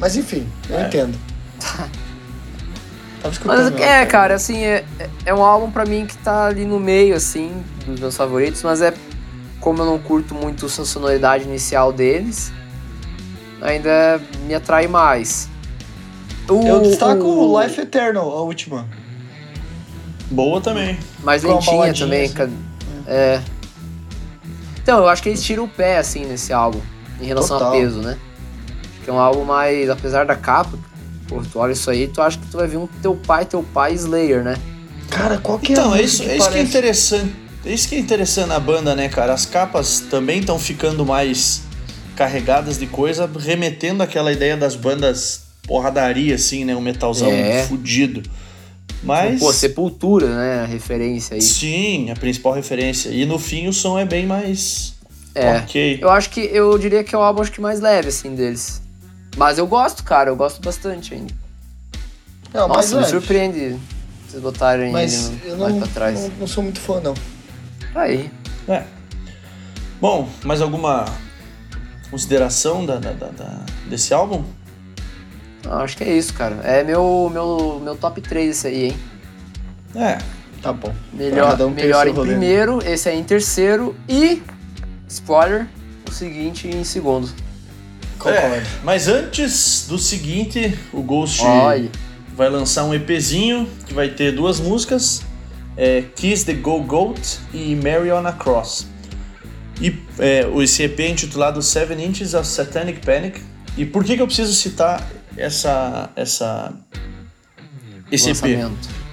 Mas 0.00 0.16
enfim, 0.16 0.48
eu 0.70 0.78
É. 0.78 0.86
entendo. 0.86 1.18
Tava 3.22 3.32
escutando. 3.32 3.56
Mas 3.72 3.80
ela, 3.80 3.84
é, 3.84 4.06
cara, 4.06 4.34
assim, 4.34 4.62
é, 4.64 4.84
é 5.24 5.34
um 5.34 5.42
álbum 5.42 5.70
pra 5.70 5.84
mim 5.84 6.06
que 6.06 6.16
tá 6.18 6.46
ali 6.46 6.64
no 6.64 6.78
meio, 6.80 7.14
assim, 7.14 7.52
dos 7.86 8.00
meus 8.00 8.16
favoritos, 8.16 8.62
mas 8.62 8.80
é 8.82 8.94
como 9.60 9.82
eu 9.82 9.86
não 9.86 9.98
curto 9.98 10.34
muito 10.34 10.66
a 10.66 10.68
sonoridade 10.68 11.44
inicial 11.44 11.92
deles, 11.92 12.52
ainda 13.62 14.20
me 14.46 14.54
atrai 14.54 14.86
mais. 14.86 15.48
O, 16.48 16.62
Eu 16.66 16.80
destaco 16.80 17.24
o- 17.24 17.60
Life 17.62 17.80
Eternal, 17.80 18.30
a 18.30 18.40
última. 18.42 18.86
Boa 20.30 20.60
também. 20.60 20.98
mais 21.22 21.42
com 21.42 21.52
lentinha 21.54 21.94
também. 21.94 22.24
assim. 22.26 22.56
É. 23.06 23.40
Então, 24.82 24.98
eu 24.98 25.08
acho 25.08 25.22
que 25.22 25.28
eles 25.28 25.42
tiram 25.42 25.64
o 25.64 25.68
pé, 25.68 25.98
assim, 25.98 26.24
nesse 26.24 26.52
álbum, 26.52 26.80
em 27.20 27.26
relação 27.26 27.58
Total. 27.58 27.72
a 27.74 27.76
peso, 27.76 28.00
né? 28.00 28.16
Que 29.04 29.10
é 29.10 29.12
um 29.12 29.18
álbum 29.18 29.44
mais, 29.44 29.88
apesar 29.90 30.24
da 30.26 30.36
capa, 30.36 30.76
pô, 31.28 31.42
tu 31.42 31.58
olha 31.58 31.72
isso 31.72 31.90
aí, 31.90 32.06
tu 32.08 32.20
acha 32.22 32.38
que 32.38 32.46
tu 32.46 32.56
vai 32.56 32.66
ver 32.68 32.76
um 32.76 32.86
teu 32.86 33.14
pai, 33.16 33.44
teu 33.44 33.62
pai 33.62 33.94
Slayer, 33.94 34.42
né? 34.44 34.56
Cara, 35.10 35.38
qual 35.38 35.58
que 35.58 35.72
é 35.72 35.76
Então, 35.76 35.92
a 35.92 35.98
é 35.98 36.02
isso, 36.02 36.22
é 36.22 36.36
isso 36.36 36.50
que 36.50 36.58
é 36.58 36.62
interessante. 36.62 37.34
É 37.64 37.72
isso 37.72 37.88
que 37.88 37.96
é 37.96 37.98
interessante 37.98 38.48
na 38.48 38.60
banda, 38.60 38.94
né, 38.94 39.08
cara? 39.08 39.32
As 39.32 39.44
capas 39.44 40.00
também 40.08 40.38
estão 40.38 40.56
ficando 40.58 41.04
mais 41.04 41.62
carregadas 42.16 42.78
de 42.78 42.86
coisa, 42.86 43.30
remetendo 43.38 44.02
àquela 44.02 44.32
ideia 44.32 44.56
das 44.56 44.74
bandas 44.74 45.42
porradaria, 45.66 46.34
assim, 46.34 46.64
né? 46.64 46.74
Um 46.74 46.80
metalzão 46.80 47.30
É. 47.30 47.64
fudido. 47.64 48.22
Mas. 49.02 49.38
Pô, 49.40 49.52
Sepultura, 49.52 50.26
né? 50.34 50.62
A 50.62 50.66
referência 50.66 51.34
aí. 51.34 51.42
Sim, 51.42 52.10
a 52.10 52.16
principal 52.16 52.52
referência. 52.54 53.10
E 53.10 53.24
no 53.26 53.38
fim 53.38 53.68
o 53.68 53.72
som 53.72 53.98
é 53.98 54.04
bem 54.04 54.26
mais. 54.26 54.94
É. 55.34 55.58
Ok. 55.58 55.98
Eu 56.00 56.08
acho 56.10 56.30
que 56.30 56.40
eu 56.40 56.76
diria 56.78 57.04
que 57.04 57.14
é 57.14 57.18
o 57.18 57.20
álbum 57.20 57.42
acho 57.42 57.52
que 57.52 57.60
mais 57.60 57.78
leve, 57.80 58.08
assim, 58.08 58.34
deles. 58.34 58.80
Mas 59.36 59.58
eu 59.58 59.66
gosto, 59.66 60.02
cara, 60.02 60.30
eu 60.30 60.36
gosto 60.36 60.62
bastante 60.62 61.12
ainda. 61.12 61.34
Não, 62.54 62.66
mas 62.68 62.76
Nossa, 62.90 62.94
me 62.96 63.00
leve. 63.02 63.10
surpreende 63.10 63.76
vocês 64.26 64.42
botarem 64.42 64.90
Mas 64.90 65.26
ele 65.44 65.50
eu 65.50 65.56
mais 65.58 65.76
pra 65.76 65.86
trás. 65.88 66.20
não, 66.20 66.30
não 66.40 66.46
sou 66.46 66.62
muito 66.62 66.80
fã, 66.80 67.00
não. 67.00 67.12
Aí. 67.94 68.30
É. 68.66 68.82
Bom, 70.00 70.26
mais 70.42 70.62
alguma 70.62 71.04
consideração 72.10 72.84
da, 72.86 72.96
da- 72.96 73.12
da- 73.12 73.28
da- 73.28 73.60
desse 73.88 74.12
álbum? 74.14 74.44
Ah, 75.68 75.82
Acho 75.82 75.96
que 75.96 76.04
é 76.04 76.12
isso, 76.16 76.32
cara. 76.34 76.56
É 76.64 76.84
meu, 76.84 77.28
meu, 77.32 77.80
meu 77.82 77.96
top 77.96 78.20
3 78.20 78.50
esse 78.50 78.66
aí, 78.68 78.84
hein? 78.86 78.96
É. 79.94 80.18
Tá 80.62 80.72
bom. 80.72 80.92
Melhor, 81.12 81.60
um 81.62 81.70
melhor 81.70 82.06
em 82.06 82.12
rolê. 82.12 82.30
primeiro, 82.30 82.78
esse 82.84 83.08
aí 83.08 83.18
em 83.18 83.24
terceiro 83.24 83.94
e. 84.08 84.42
Spoiler, 85.08 85.66
o 86.08 86.12
seguinte 86.12 86.66
em 86.68 86.82
segundo. 86.82 87.28
Concordo. 88.18 88.38
É, 88.38 88.62
mas 88.82 89.06
antes 89.06 89.86
do 89.88 89.98
seguinte, 89.98 90.76
o 90.92 91.02
Ghost 91.02 91.42
Olha. 91.44 91.88
vai 92.34 92.48
lançar 92.48 92.84
um 92.84 92.94
EPzinho 92.94 93.68
que 93.86 93.94
vai 93.94 94.08
ter 94.08 94.32
duas 94.32 94.58
músicas: 94.58 95.22
é, 95.76 96.02
Kiss 96.16 96.44
the 96.44 96.54
Go 96.54 96.80
Goat 96.82 97.38
e 97.52 97.76
Mary 97.76 98.10
on 98.10 98.26
a 98.26 98.32
Cross. 98.32 98.86
E 99.80 99.94
é, 100.18 100.46
esse 100.62 100.82
EP 100.84 101.00
é 101.00 101.08
intitulado 101.10 101.60
Seven 101.62 102.04
Inches 102.04 102.34
of 102.34 102.46
Satanic 102.46 103.04
Panic. 103.04 103.40
E 103.76 103.84
por 103.84 104.02
que, 104.04 104.16
que 104.16 104.22
eu 104.22 104.26
preciso 104.26 104.54
citar 104.54 105.06
essa, 105.36 106.10
essa, 106.16 106.72
esse 108.10 108.30
EP? 108.30 108.36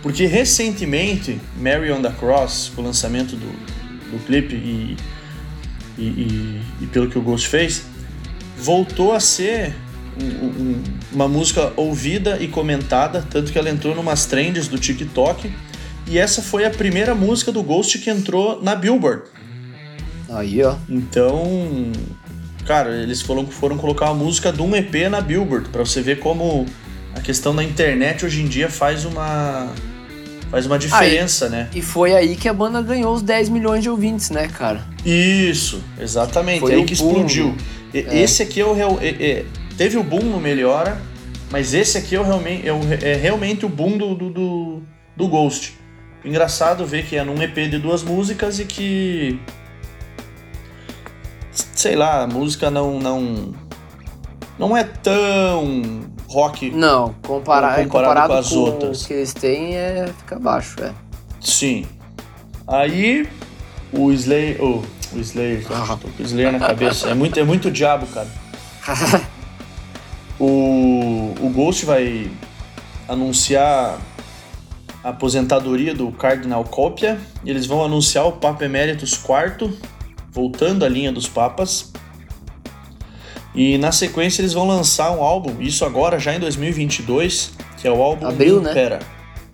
Porque 0.01 0.25
recentemente, 0.25 1.39
Mary 1.57 1.91
on 1.91 2.01
the 2.01 2.11
Cross, 2.11 2.71
com 2.75 2.81
o 2.81 2.85
lançamento 2.85 3.35
do, 3.35 3.47
do 4.11 4.25
clipe 4.25 4.55
e, 4.55 4.97
e, 5.97 6.03
e- 6.03 6.61
e 6.81 6.87
pelo 6.87 7.09
que 7.09 7.17
o 7.17 7.21
Ghost 7.21 7.47
fez, 7.47 7.83
voltou 8.57 9.13
a 9.13 9.19
ser 9.19 9.73
um- 10.21 10.45
um- 10.45 10.83
uma 11.11 11.27
música 11.27 11.73
ouvida 11.75 12.37
e 12.41 12.47
comentada, 12.47 13.25
tanto 13.29 13.51
que 13.51 13.57
ela 13.57 13.69
entrou 13.69 13.93
numas 13.95 14.25
trends 14.25 14.67
do 14.67 14.77
TikTok. 14.77 15.51
E 16.07 16.17
essa 16.17 16.41
foi 16.41 16.65
a 16.65 16.69
primeira 16.69 17.15
música 17.15 17.51
do 17.51 17.63
Ghost 17.63 17.97
que 17.99 18.09
entrou 18.09 18.61
na 18.61 18.75
Billboard. 18.75 19.23
Aí, 20.35 20.61
ó. 20.63 20.75
Então, 20.89 21.91
cara, 22.65 22.95
eles 22.95 23.21
foram, 23.21 23.45
foram 23.47 23.77
colocar 23.77 24.07
a 24.09 24.13
música 24.13 24.51
de 24.51 24.61
um 24.61 24.75
EP 24.75 25.09
na 25.09 25.21
Billboard, 25.21 25.69
pra 25.69 25.85
você 25.85 26.01
ver 26.01 26.19
como 26.19 26.65
a 27.15 27.21
questão 27.21 27.55
da 27.55 27.63
internet 27.63 28.25
hoje 28.25 28.41
em 28.41 28.47
dia 28.47 28.69
faz 28.69 29.05
uma 29.05 29.69
faz 30.49 30.65
uma 30.67 30.77
diferença, 30.77 31.49
né? 31.49 31.67
E 31.73 31.81
foi 31.81 32.13
aí 32.15 32.35
que 32.35 32.47
a 32.47 32.53
banda 32.53 32.79
ganhou 32.81 33.13
os 33.15 33.23
10 33.23 33.49
milhões 33.49 33.81
de 33.81 33.89
ouvintes, 33.89 34.29
né, 34.29 34.47
cara? 34.47 34.81
Isso, 35.03 35.83
exatamente. 35.99 36.59
Foi 36.59 36.73
é 36.73 36.75
aí 36.75 36.85
que 36.85 36.95
boom. 36.95 37.09
explodiu. 37.11 37.55
E- 37.93 37.99
É. 38.07 38.21
Esse 38.21 38.43
aqui 38.43 38.61
é 38.61 38.65
o 38.65 38.73
real, 38.73 38.99
é- 39.01 39.07
é- 39.09 39.45
teve 39.77 39.97
o 39.97 40.03
boom 40.03 40.21
no 40.23 40.39
Melhora, 40.39 40.99
mas 41.51 41.73
esse 41.73 41.97
aqui 41.97 42.15
é, 42.15 42.19
o 42.19 42.23
realmente, 42.23 42.67
é, 42.67 42.71
o- 42.73 42.81
é 43.01 43.15
realmente 43.15 43.65
o 43.65 43.69
boom 43.69 43.97
do, 43.97 44.13
do, 44.15 44.29
do, 44.29 44.81
do 45.17 45.27
Ghost. 45.27 45.73
Engraçado 46.23 46.85
ver 46.85 47.03
que 47.05 47.15
é 47.15 47.23
num 47.23 47.41
EP 47.41 47.67
de 47.67 47.77
duas 47.79 48.03
músicas 48.03 48.59
e 48.59 48.65
que 48.65 49.39
sei 51.83 51.97
lá, 51.97 52.23
a 52.23 52.27
música 52.27 52.71
não 52.71 52.97
não 52.97 53.53
não 54.57 54.77
é 54.77 54.85
tão 54.85 56.01
rock. 56.29 56.71
Não, 56.71 57.13
compara 57.21 57.83
Comparado 57.83 57.89
comparado, 57.89 58.33
com 58.33 58.39
as 58.39 58.49
com 58.49 58.55
outras. 58.59 59.03
o 59.03 59.07
que 59.07 59.13
eles 59.13 59.33
têm, 59.33 59.75
é, 59.75 60.07
fica 60.17 60.39
baixo, 60.39 60.81
é. 60.81 60.93
Sim. 61.41 61.85
Aí 62.65 63.27
o 63.91 64.11
Slayer, 64.13 64.57
oh, 64.63 64.81
o 65.13 65.19
Slayer, 65.19 65.65
Ah. 65.69 65.97
tô 66.01 66.07
com 66.07 66.23
o 66.23 66.25
Slayer 66.25 66.53
na 66.53 66.59
cabeça. 66.59 67.09
É 67.09 67.13
muito 67.13 67.37
é 67.37 67.43
muito 67.43 67.69
diabo, 67.69 68.07
cara. 68.07 68.27
O, 70.39 71.33
o 71.39 71.49
Ghost 71.53 71.85
vai 71.85 72.29
anunciar 73.07 73.97
a 75.03 75.09
aposentadoria 75.09 75.93
do 75.93 76.11
Cardinal 76.11 76.63
Copia. 76.65 77.17
E 77.45 77.49
eles 77.49 77.65
vão 77.65 77.83
anunciar 77.85 78.25
o 78.25 78.31
Papa 78.33 78.65
Emeritus 78.65 79.13
IV, 79.13 79.77
voltando 80.33 80.83
à 80.83 80.89
linha 80.89 81.11
dos 81.11 81.27
papas. 81.27 81.93
E 83.55 83.77
na 83.77 83.91
sequência 83.91 84.41
eles 84.41 84.53
vão 84.53 84.67
lançar 84.67 85.11
um 85.11 85.21
álbum, 85.23 85.61
isso 85.61 85.85
agora 85.85 86.17
já 86.19 86.33
em 86.33 86.39
2022, 86.39 87.53
que 87.77 87.87
é 87.87 87.91
o 87.91 88.01
álbum 88.01 88.27
Abril, 88.27 88.59
né? 88.59 88.71
Impera. 88.71 88.99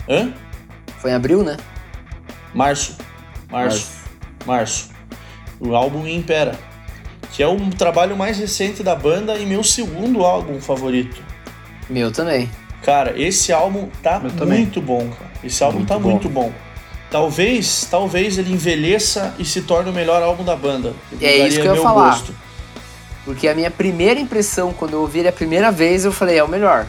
Hã? 0.07 0.33
Foi 0.99 1.11
em 1.11 1.13
abril, 1.13 1.43
né? 1.43 1.57
Março. 2.53 2.97
Março. 3.51 3.91
Março. 4.45 4.89
O 5.59 5.75
álbum 5.75 6.07
Impera. 6.07 6.57
Que 7.33 7.43
é 7.43 7.47
o 7.47 7.57
trabalho 7.71 8.17
mais 8.17 8.37
recente 8.39 8.81
da 8.81 8.95
banda 8.95 9.37
e 9.37 9.45
meu 9.45 9.63
segundo 9.63 10.23
álbum 10.25 10.59
favorito. 10.61 11.21
Meu 11.89 12.11
também. 12.11 12.49
Cara, 12.83 13.19
esse 13.21 13.51
álbum 13.51 13.89
tá 14.01 14.19
Meu 14.19 14.31
também. 14.31 14.59
muito 14.59 14.81
bom, 14.81 15.07
cara. 15.09 15.29
Esse 15.43 15.63
álbum 15.63 15.79
Muito 15.79 15.89
tá 15.89 15.99
bom. 15.99 16.09
muito 16.11 16.29
bom. 16.29 16.51
Talvez, 17.11 17.87
talvez 17.89 18.37
ele 18.37 18.53
envelheça 18.53 19.33
e 19.39 19.45
se 19.45 19.61
torne 19.61 19.89
o 19.89 19.93
melhor 19.93 20.21
álbum 20.21 20.43
da 20.43 20.55
banda. 20.55 20.93
É 21.19 21.37
isso 21.47 21.59
que 21.59 21.67
eu 21.67 21.75
ia 21.75 21.81
falar. 21.81 22.09
gosto. 22.11 22.35
Porque 23.25 23.47
a 23.47 23.55
minha 23.55 23.71
primeira 23.71 24.19
impressão, 24.19 24.71
quando 24.73 24.93
eu 24.93 25.01
ouvi 25.01 25.19
ele 25.19 25.27
a 25.27 25.31
primeira 25.31 25.71
vez, 25.71 26.05
eu 26.05 26.11
falei, 26.11 26.37
é 26.37 26.43
o 26.43 26.47
melhor. 26.47 26.85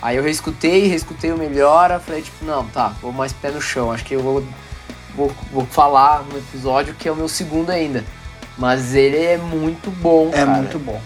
Aí 0.00 0.16
eu 0.16 0.22
reescutei, 0.22 0.86
reescutei 0.86 1.32
o 1.32 1.36
melhor, 1.38 2.00
falei, 2.00 2.22
tipo, 2.22 2.44
não, 2.44 2.64
tá, 2.66 2.92
vou 3.02 3.10
mais 3.12 3.32
pé 3.32 3.50
no 3.50 3.60
chão. 3.60 3.90
Acho 3.90 4.04
que 4.04 4.14
eu 4.14 4.20
vou, 4.20 4.44
vou, 5.16 5.32
vou 5.52 5.66
falar 5.66 6.22
no 6.30 6.38
episódio 6.38 6.94
que 6.94 7.08
é 7.08 7.12
o 7.12 7.16
meu 7.16 7.28
segundo 7.28 7.70
ainda. 7.70 8.04
Mas 8.56 8.94
ele 8.94 9.16
é 9.16 9.36
muito 9.36 9.90
bom, 9.90 10.28
É 10.32 10.44
cara. 10.44 10.50
muito 10.52 10.78
bom. 10.78 11.00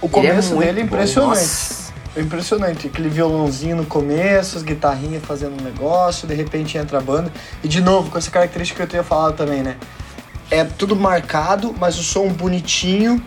O 0.00 0.06
Ele 0.06 0.26
é 0.26 0.30
começo 0.30 0.54
muito 0.54 0.66
dele 0.66 0.80
é 0.80 0.84
bom. 0.84 0.86
impressionante. 0.86 1.38
Nossa. 1.38 1.87
É 2.18 2.22
impressionante. 2.22 2.88
Aquele 2.88 3.08
violãozinho 3.08 3.76
no 3.76 3.86
começo, 3.86 4.56
as 4.56 4.62
guitarrinhas 4.62 5.24
fazendo 5.24 5.60
um 5.60 5.64
negócio, 5.64 6.26
de 6.26 6.34
repente 6.34 6.76
entra 6.76 6.98
a 6.98 7.00
banda. 7.00 7.32
E 7.62 7.68
de 7.68 7.80
novo, 7.80 8.10
com 8.10 8.18
essa 8.18 8.30
característica 8.30 8.76
que 8.76 8.82
eu 8.82 8.88
tinha 8.88 9.02
falado 9.02 9.36
também, 9.36 9.62
né? 9.62 9.76
É 10.50 10.64
tudo 10.64 10.96
marcado, 10.96 11.74
mas 11.78 11.98
o 11.98 12.02
som 12.02 12.28
bonitinho, 12.28 13.22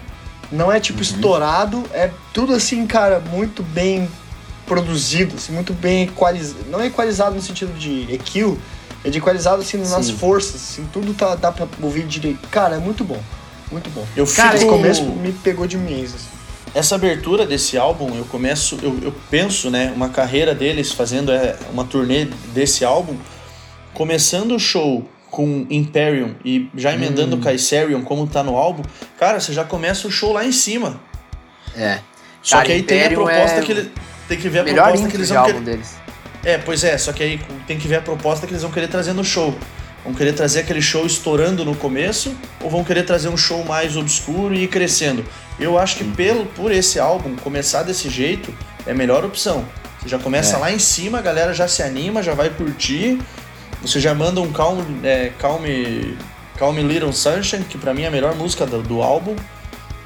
não 0.52 0.72
é 0.72 0.80
tipo 0.80 0.98
uhum. 0.98 1.04
estourado, 1.04 1.84
é 1.94 2.10
tudo 2.34 2.54
assim, 2.54 2.86
cara, 2.86 3.20
muito 3.20 3.64
bem 3.64 4.10
produzido, 4.66 5.36
assim, 5.36 5.54
muito 5.54 5.74
bem 5.74 6.04
equalizado. 6.04 6.66
Não 6.70 6.82
é 6.82 6.88
equalizado 6.88 7.36
no 7.36 7.42
sentido 7.42 7.78
de 7.78 8.12
EQ, 8.14 8.58
é 9.04 9.10
de 9.10 9.20
equalizado 9.20 9.62
assim 9.62 9.78
nas 9.78 10.08
Sim. 10.08 10.18
forças, 10.18 10.56
assim, 10.56 10.88
tudo 10.92 11.14
tá, 11.14 11.36
dá 11.36 11.52
pra 11.52 11.68
ouvir 11.82 12.06
direito. 12.06 12.48
Cara, 12.50 12.76
é 12.76 12.80
muito 12.80 13.04
bom. 13.04 13.22
Muito 13.72 13.90
bom. 13.92 14.06
Eu 14.18 14.28
Cara, 14.28 14.58
fico... 14.58 14.64
esse 14.64 14.66
começo 14.66 15.04
me 15.04 15.32
pegou 15.32 15.66
de 15.66 15.78
mês. 15.78 16.14
Assim. 16.14 16.41
Essa 16.74 16.96
abertura 16.96 17.46
desse 17.46 17.78
álbum, 17.78 18.16
eu 18.16 18.24
começo, 18.26 18.80
eu, 18.82 18.98
eu 19.02 19.14
penso, 19.30 19.70
né, 19.70 19.92
uma 19.94 20.10
carreira 20.10 20.56
deles 20.56 20.92
fazendo 20.92 21.32
é, 21.32 21.58
uma 21.72 21.84
turnê 21.84 22.26
desse 22.54 22.86
álbum, 22.86 23.18
começando 23.94 24.56
o 24.56 24.60
show 24.60 25.08
com 25.30 25.66
Imperium 25.70 26.36
e 26.46 26.70
já 26.76 26.94
emendando 26.94 27.36
hum. 27.36 27.42
Kaiserion 27.42 28.04
como 28.04 28.26
tá 28.28 28.42
no 28.42 28.56
álbum, 28.56 28.84
cara, 29.20 29.40
você 29.40 29.54
já 29.54 29.64
começa 29.64 30.08
o 30.08 30.12
show 30.12 30.32
lá 30.32 30.46
em 30.46 30.52
cima. 30.52 31.02
É. 31.76 32.00
Só 32.42 32.58
cara, 32.58 32.68
que 32.68 32.72
aí 32.74 32.80
Imperium 32.80 33.26
tem 33.26 33.36
a 33.36 33.38
proposta 33.38 33.60
é... 33.60 33.62
que 33.62 33.72
ele 33.72 33.92
tem 34.28 34.38
que 34.38 34.50
ver 34.50 34.60
a 34.60 34.64
proposta 34.64 35.08
que 35.08 35.18
eles 35.18 35.30
vão 35.30 35.46
querer. 35.46 35.62
Deles. 35.62 35.96
É, 36.44 36.58
pois 36.58 36.84
é, 36.84 36.98
só 36.98 37.12
que 37.12 37.22
aí 37.22 37.40
tem 37.68 37.78
que 37.78 37.88
ver 37.88 37.98
a 37.98 38.02
proposta 38.02 38.48
que 38.48 38.54
eles 38.54 38.64
vão 38.64 38.72
querer 38.72 38.88
trazer 38.88 39.14
no 39.14 39.24
show. 39.24 39.54
Vão 40.04 40.14
querer 40.14 40.34
trazer 40.34 40.62
aquele 40.62 40.82
show 40.82 41.06
estourando 41.06 41.64
no 41.64 41.76
começo 41.76 42.36
ou 42.60 42.70
vão 42.70 42.84
querer 42.84 43.04
trazer 43.04 43.30
um 43.30 43.38
show 43.38 43.64
mais 43.64 43.96
obscuro 43.96 44.54
e 44.54 44.64
ir 44.64 44.68
crescendo? 44.68 45.24
Eu 45.62 45.78
acho 45.78 45.98
que 45.98 46.04
pelo 46.04 46.48
por 46.48 46.72
esse 46.72 47.00
álbum 47.00 47.36
começar 47.36 47.84
desse 47.84 48.10
jeito 48.10 48.52
é 48.86 48.92
a 48.92 48.96
melhor 48.96 49.24
opção. 49.24 49.64
Você 50.00 50.10
já 50.10 50.18
começa 50.18 50.58
é. 50.58 50.60
lá 50.60 50.72
em 50.72 50.80
cima, 50.80 51.20
a 51.20 51.22
galera 51.22 51.54
já 51.54 51.68
se 51.68 51.84
anima, 51.84 52.24
já 52.24 52.34
vai 52.34 52.50
curtir. 52.50 53.22
Você 53.84 54.00
já 54.00 54.16
manda 54.16 54.42
um 54.42 54.52
Calm, 54.52 54.80
é, 55.04 55.32
Calm, 55.38 55.64
Calm 56.58 56.78
Little 56.80 57.14
Sunshine, 57.14 57.64
que 57.64 57.78
pra 57.78 57.94
mim 57.94 58.02
é 58.02 58.08
a 58.08 58.12
melhor 58.12 58.36
música 58.36 58.66
do, 58.66 58.82
do 58.82 59.04
álbum. 59.04 59.36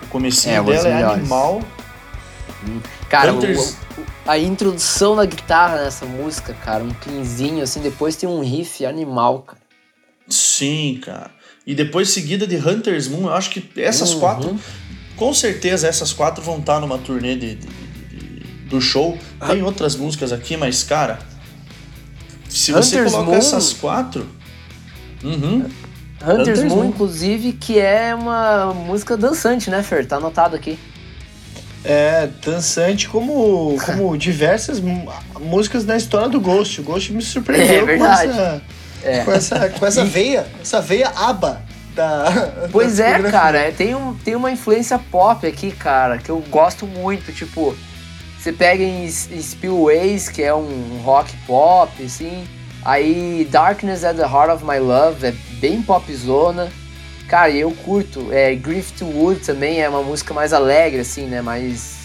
O 0.03 0.07
comecinho 0.07 0.55
é, 0.55 0.63
dela 0.63 0.87
é 0.89 1.03
animal. 1.03 1.61
Cara, 3.09 3.33
o, 3.33 3.39
a 4.27 4.37
introdução 4.37 5.15
da 5.15 5.25
guitarra 5.25 5.83
nessa 5.83 6.05
música, 6.05 6.53
cara, 6.65 6.83
um 6.83 6.91
pinzinho 6.91 7.63
assim, 7.63 7.79
depois 7.79 8.17
tem 8.17 8.27
um 8.27 8.41
riff 8.41 8.85
animal, 8.85 9.43
cara. 9.43 9.61
Sim, 10.27 10.99
cara. 11.01 11.31
E 11.65 11.73
depois 11.73 12.09
seguida 12.09 12.45
de 12.45 12.57
Hunter's 12.57 13.07
Moon, 13.07 13.27
eu 13.27 13.33
acho 13.33 13.49
que 13.51 13.63
essas 13.77 14.13
uhum. 14.13 14.19
quatro, 14.19 14.59
com 15.15 15.33
certeza 15.33 15.87
essas 15.87 16.13
quatro 16.13 16.43
vão 16.43 16.59
estar 16.59 16.79
numa 16.79 16.97
turnê 16.97 17.35
de, 17.35 17.55
de, 17.55 17.67
de 17.67 18.39
do 18.69 18.81
show. 18.81 19.17
Tem 19.47 19.61
ah. 19.61 19.65
outras 19.65 19.95
músicas 19.95 20.31
aqui, 20.31 20.57
mas 20.57 20.83
cara, 20.83 21.19
se 22.49 22.71
Hunter's 22.71 22.87
você 22.87 23.03
coloca 23.03 23.31
Moon, 23.31 23.35
essas 23.35 23.73
quatro, 23.73 24.27
uhum. 25.23 25.65
Hunter's, 26.21 26.39
Hunter's 26.39 26.63
Moon, 26.63 26.75
Moon, 26.75 26.85
inclusive, 26.85 27.53
que 27.53 27.79
é 27.79 28.15
uma 28.15 28.73
música 28.73 29.15
dançante, 29.15 29.69
né, 29.69 29.83
Fer? 29.83 30.05
Tá 30.05 30.17
anotado 30.17 30.55
aqui. 30.55 30.77
É, 31.83 32.27
dançante 32.43 33.07
como, 33.07 33.77
como 33.85 34.17
diversas 34.17 34.81
músicas 35.39 35.85
na 35.85 35.95
história 35.95 36.27
do 36.27 36.39
Ghost. 36.39 36.81
O 36.81 36.83
Ghost 36.83 37.13
me 37.13 37.21
surpreendeu 37.21 37.87
é, 37.87 37.97
com 37.97 38.05
essa 38.05 38.61
é. 39.05 39.19
Com 39.23 39.31
essa, 39.31 39.69
com 39.69 39.85
essa 39.85 40.03
veia, 40.03 40.47
essa 40.59 40.81
veia 40.81 41.09
aba 41.15 41.61
da. 41.95 42.25
Pois 42.71 42.97
da 42.97 43.05
é, 43.05 43.31
cara, 43.31 43.57
é, 43.57 43.71
tem, 43.71 43.95
um, 43.95 44.13
tem 44.13 44.35
uma 44.35 44.51
influência 44.51 44.99
pop 44.99 45.45
aqui, 45.47 45.71
cara, 45.71 46.17
que 46.17 46.29
eu 46.29 46.39
gosto 46.49 46.85
muito. 46.85 47.31
Tipo, 47.33 47.75
você 48.37 48.51
pega 48.51 48.83
em, 48.83 49.05
em 49.05 49.41
Spillways, 49.41 50.29
que 50.29 50.43
é 50.43 50.53
um 50.53 51.01
rock 51.03 51.35
pop, 51.47 51.91
assim. 52.03 52.47
Aí 52.83 53.47
Darkness 53.49 54.03
at 54.03 54.15
the 54.15 54.23
Heart 54.23 54.51
of 54.51 54.65
My 54.65 54.77
Love 54.77 55.25
é 55.25 55.31
bem 55.59 55.81
popzona. 55.81 56.71
Cara, 57.27 57.49
eu 57.49 57.71
curto. 57.71 58.31
É, 58.31 58.53
Griftwood 58.53 59.39
também 59.39 59.81
é 59.81 59.89
uma 59.89 60.03
música 60.03 60.33
mais 60.33 60.53
alegre, 60.53 61.01
assim, 61.01 61.25
né? 61.25 61.41
Mais 61.41 62.01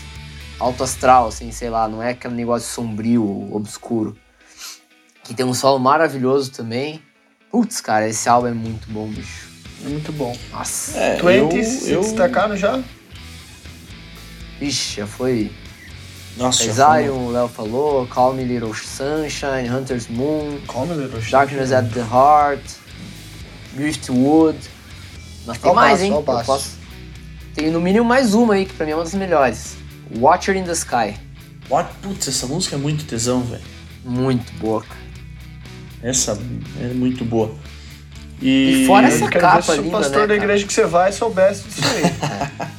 alto 0.59 0.83
astral, 0.83 1.29
assim, 1.29 1.53
sei 1.53 1.69
lá. 1.69 1.87
Não 1.87 2.03
é 2.03 2.11
aquele 2.11 2.35
negócio 2.35 2.67
sombrio, 2.73 3.49
obscuro 3.53 4.17
que 5.31 5.35
tem 5.35 5.47
um 5.47 5.55
solo 5.55 5.79
maravilhoso 5.79 6.51
também. 6.51 7.01
Putz, 7.53 7.81
cara, 7.81 8.09
esse 8.09 8.29
álbum 8.29 8.49
é 8.49 8.53
muito 8.53 8.91
bom, 8.91 9.07
bicho. 9.07 9.50
É 9.85 9.89
muito 9.89 10.13
bom. 10.13 10.37
Nossa. 10.53 10.99
É, 10.99 11.15
20 11.17 11.25
eu, 11.25 11.65
se 11.65 11.91
eu... 11.91 12.01
destacaram 12.01 12.57
já? 12.57 12.81
Ixi, 14.61 14.97
já 14.97 15.07
foi. 15.07 15.51
Nossa, 16.37 16.65
Exile, 16.65 17.11
o 17.11 17.31
Léo 17.31 17.49
falou, 17.49 18.07
Call 18.07 18.35
Me 18.35 18.45
Little 18.45 18.75
Sunshine, 18.75 19.69
Hunter's 19.69 20.07
Moon, 20.09 20.59
Call 20.67 20.87
Me 20.87 20.95
Little 20.95 21.21
Darkness 21.31 21.73
at 21.73 21.91
the 21.93 22.01
Heart, 22.01 22.63
Driftwood. 23.75 24.59
Mas 25.47 25.59
tem 25.59 25.75
mais, 25.75 26.03
hein? 26.03 26.13
Posso... 26.25 26.79
Tem 27.55 27.71
no 27.71 27.81
mínimo 27.81 28.05
mais 28.05 28.33
uma 28.33 28.55
aí, 28.55 28.65
que 28.65 28.75
pra 28.75 28.87
mim 28.87 28.93
é 28.93 28.95
uma 28.95 29.05
das 29.05 29.15
melhores. 29.15 29.77
Watcher 30.19 30.57
in 30.57 30.65
the 30.65 30.73
Sky. 30.73 31.15
What? 31.69 31.91
Putz, 32.01 32.29
essa 32.29 32.47
música 32.47 32.77
é 32.77 32.79
muito 32.79 33.05
tesão, 33.05 33.43
velho. 33.43 33.63
Muito 34.05 34.53
boa, 34.55 34.83
cara. 34.83 35.01
Essa 36.03 36.39
é 36.81 36.95
muito 36.95 37.25
boa. 37.25 37.55
E, 38.41 38.85
e 38.85 38.87
fora 38.87 39.09
essa 39.09 39.29
capa 39.29 39.75
linda, 39.75 39.83
Se 39.83 39.89
o 39.89 39.91
pastor 39.91 40.21
né, 40.23 40.27
da 40.29 40.37
igreja 40.37 40.67
que 40.67 40.73
você 40.73 40.87
vai 40.87 41.13
soubesse 41.13 41.65
disso 41.65 41.83
aí. 41.85 42.71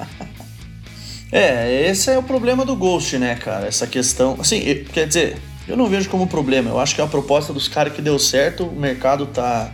é, 1.32 1.90
esse 1.90 2.10
é 2.10 2.18
o 2.18 2.24
problema 2.24 2.66
do 2.66 2.76
Ghost, 2.76 3.18
né, 3.18 3.36
cara? 3.36 3.68
Essa 3.68 3.86
questão. 3.86 4.38
Assim, 4.40 4.60
quer 4.92 5.08
dizer, 5.08 5.38
eu 5.68 5.78
não 5.78 5.88
vejo 5.88 6.10
como 6.10 6.28
problema. 6.28 6.70
Eu 6.70 6.80
acho 6.80 6.96
que 6.96 7.02
é 7.02 7.04
uma 7.04 7.10
proposta 7.10 7.54
dos 7.54 7.68
caras 7.68 7.94
que 7.94 8.02
deu 8.02 8.18
certo, 8.18 8.66
o 8.66 8.76
mercado 8.76 9.28
tá, 9.28 9.72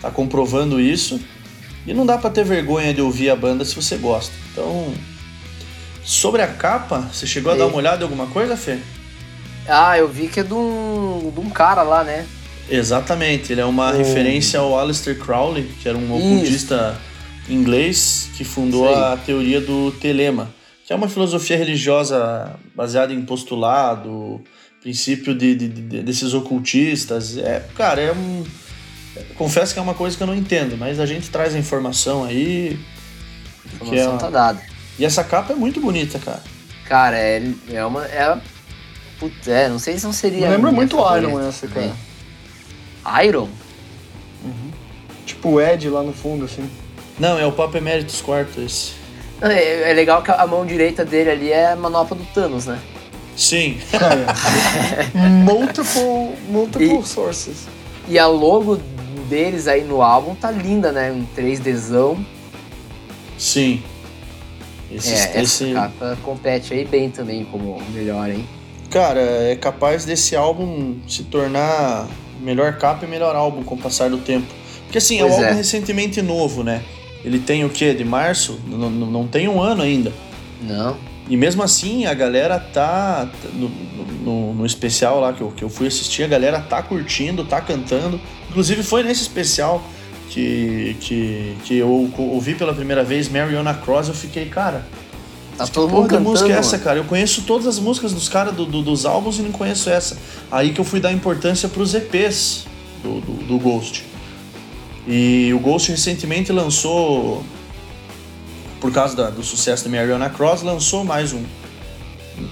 tá 0.00 0.10
comprovando 0.10 0.80
isso. 0.80 1.20
E 1.86 1.94
não 1.94 2.06
dá 2.06 2.18
para 2.18 2.30
ter 2.30 2.44
vergonha 2.44 2.92
de 2.92 3.00
ouvir 3.00 3.30
a 3.30 3.36
banda 3.36 3.64
se 3.64 3.74
você 3.74 3.96
gosta. 3.96 4.32
Então, 4.52 4.92
sobre 6.02 6.42
a 6.42 6.46
capa, 6.46 7.08
você 7.12 7.26
chegou 7.26 7.52
a 7.52 7.56
dar 7.56 7.66
uma 7.66 7.76
olhada 7.76 8.00
em 8.00 8.02
alguma 8.04 8.26
coisa, 8.26 8.56
Fê? 8.56 8.78
Ah, 9.68 9.96
eu 9.96 10.08
vi 10.08 10.28
que 10.28 10.40
é 10.40 10.42
de 10.42 10.52
um, 10.52 11.30
de 11.32 11.40
um 11.40 11.48
cara 11.48 11.82
lá, 11.82 12.02
né? 12.02 12.26
Exatamente, 12.70 13.52
ele 13.52 13.60
é 13.60 13.64
uma 13.64 13.92
referência 13.92 14.60
ao 14.60 14.78
Aleister 14.78 15.18
Crowley, 15.18 15.64
que 15.82 15.88
era 15.88 15.98
um 15.98 16.14
ocultista 16.14 16.96
inglês 17.48 18.30
que 18.36 18.44
fundou 18.44 18.94
a 18.94 19.16
teoria 19.16 19.60
do 19.60 19.90
telema, 19.92 20.48
que 20.86 20.92
é 20.92 20.96
uma 20.96 21.08
filosofia 21.08 21.56
religiosa 21.56 22.54
baseada 22.74 23.12
em 23.12 23.22
postulado, 23.22 24.40
princípio 24.80 25.34
de, 25.34 25.54
de, 25.54 25.68
de 25.68 26.02
desses 26.02 26.32
ocultistas. 26.32 27.36
É, 27.36 27.64
cara, 27.74 28.00
é 28.00 28.12
um. 28.12 28.44
Confesso 29.34 29.72
que 29.72 29.78
é 29.78 29.82
uma 29.82 29.94
coisa 29.94 30.16
que 30.16 30.22
eu 30.22 30.26
não 30.26 30.34
entendo, 30.34 30.76
mas 30.76 31.00
a 31.00 31.06
gente 31.06 31.28
traz 31.28 31.54
a 31.54 31.58
informação 31.58 32.24
aí. 32.24 32.78
A 33.64 33.84
informação 33.84 34.14
é 34.14 34.18
tá 34.18 34.30
dada. 34.30 34.62
E 34.98 35.04
essa 35.04 35.24
capa 35.24 35.52
é 35.52 35.56
muito 35.56 35.80
bonita, 35.80 36.18
cara. 36.18 36.42
Cara, 36.86 37.18
é, 37.18 37.42
é 37.72 37.84
uma. 37.84 38.04
É, 38.06 38.40
putz, 39.18 39.48
é, 39.48 39.68
não 39.68 39.78
sei 39.78 39.98
se 39.98 40.04
não 40.04 40.12
seria. 40.12 40.48
lembra 40.48 40.70
muito 40.70 40.96
Iron 41.16 41.48
essa, 41.48 41.66
cara. 41.66 41.92
Iron? 43.24 43.48
Uhum. 44.44 44.70
Tipo 45.26 45.50
o 45.50 45.60
Ed 45.60 45.88
lá 45.88 46.02
no 46.02 46.12
fundo, 46.12 46.44
assim. 46.44 46.68
Não, 47.18 47.38
é 47.38 47.46
o 47.46 47.52
Papa 47.52 47.78
Emeritus 47.78 48.20
quarto 48.20 48.60
esse. 48.60 48.92
É, 49.42 49.90
é, 49.90 49.92
legal 49.94 50.22
que 50.22 50.30
a 50.30 50.46
mão 50.46 50.66
direita 50.66 51.04
dele 51.04 51.30
ali 51.30 51.50
é 51.50 51.72
a 51.72 51.76
manopla 51.76 52.16
do 52.16 52.24
Thanos, 52.24 52.66
né? 52.66 52.78
Sim. 53.36 53.78
É. 53.92 55.16
multiple 55.44 56.34
multiple 56.48 56.98
e, 56.98 57.06
sources. 57.06 57.66
E 58.06 58.18
a 58.18 58.26
logo 58.26 58.76
deles 59.28 59.66
aí 59.66 59.82
no 59.82 60.02
álbum 60.02 60.34
tá 60.34 60.50
linda, 60.50 60.92
né? 60.92 61.10
Um 61.10 61.24
3Dzão. 61.34 62.22
Sim. 63.38 63.82
Esse, 64.90 65.12
é, 65.12 65.40
esse... 65.40 65.70
essa 65.70 65.74
capa 65.74 66.18
compete 66.22 66.74
aí 66.74 66.84
bem 66.84 67.10
também 67.10 67.44
como 67.44 67.80
melhor, 67.92 68.28
hein? 68.28 68.46
Cara, 68.90 69.20
é 69.20 69.56
capaz 69.56 70.04
desse 70.04 70.34
álbum 70.34 70.96
se 71.06 71.22
tornar 71.24 72.08
melhor 72.40 72.76
capa 72.78 73.04
e 73.04 73.08
melhor 73.08 73.36
álbum 73.36 73.62
com 73.62 73.74
o 73.74 73.78
passar 73.78 74.10
do 74.10 74.18
tempo. 74.18 74.46
Porque 74.84 74.98
assim, 74.98 75.18
pois 75.18 75.30
é 75.30 75.34
um 75.34 75.36
álbum 75.36 75.48
é. 75.48 75.52
recentemente 75.52 76.22
novo, 76.22 76.62
né? 76.62 76.82
Ele 77.24 77.38
tem 77.38 77.64
o 77.64 77.70
quê? 77.70 77.92
De 77.94 78.04
março? 78.04 78.58
Não, 78.66 78.90
não 78.90 79.26
tem 79.26 79.46
um 79.46 79.60
ano 79.60 79.82
ainda. 79.82 80.12
Não. 80.62 80.96
E 81.28 81.36
mesmo 81.36 81.62
assim, 81.62 82.06
a 82.06 82.14
galera 82.14 82.58
tá. 82.58 83.28
No, 83.52 83.68
no, 84.24 84.54
no, 84.54 84.66
especial 84.66 85.20
lá 85.20 85.32
que 85.32 85.40
eu, 85.40 85.52
que 85.52 85.62
eu 85.62 85.68
fui 85.68 85.86
assistir, 85.86 86.24
a 86.24 86.26
galera 86.26 86.60
tá 86.60 86.82
curtindo, 86.82 87.44
tá 87.44 87.60
cantando. 87.60 88.20
Inclusive 88.48 88.82
foi 88.82 89.04
nesse 89.04 89.22
especial 89.22 89.80
que, 90.28 90.96
que, 91.00 91.56
que 91.64 91.78
eu 91.78 92.10
ouvi 92.18 92.54
pela 92.54 92.74
primeira 92.74 93.04
vez 93.04 93.28
Mariana 93.28 93.74
Cross, 93.74 94.08
eu 94.08 94.14
fiquei, 94.14 94.46
cara. 94.46 94.84
Tá 95.60 95.66
todo 95.66 95.90
mundo 95.90 96.08
cantando, 96.08 96.30
música 96.30 96.48
é 96.48 96.52
essa, 96.52 96.78
cara? 96.78 96.98
Eu 96.98 97.04
conheço 97.04 97.42
todas 97.42 97.66
as 97.66 97.78
músicas 97.78 98.14
dos 98.14 98.30
caras 98.30 98.54
do, 98.54 98.64
do, 98.64 98.80
dos 98.80 99.04
álbuns 99.04 99.38
e 99.38 99.42
não 99.42 99.52
conheço 99.52 99.90
essa. 99.90 100.16
Aí 100.50 100.72
que 100.72 100.80
eu 100.80 100.84
fui 100.84 101.00
dar 101.00 101.12
importância 101.12 101.68
pros 101.68 101.94
EPs 101.94 102.64
do, 103.02 103.20
do, 103.20 103.32
do 103.44 103.58
Ghost. 103.58 104.04
E 105.06 105.52
o 105.52 105.58
Ghost 105.58 105.90
recentemente 105.90 106.50
lançou, 106.50 107.42
por 108.80 108.90
causa 108.90 109.14
da, 109.14 109.28
do 109.28 109.42
sucesso 109.42 109.84
da 109.84 109.90
Mariana 109.90 110.30
Cross, 110.30 110.62
lançou 110.62 111.04
mais 111.04 111.34
um, 111.34 111.42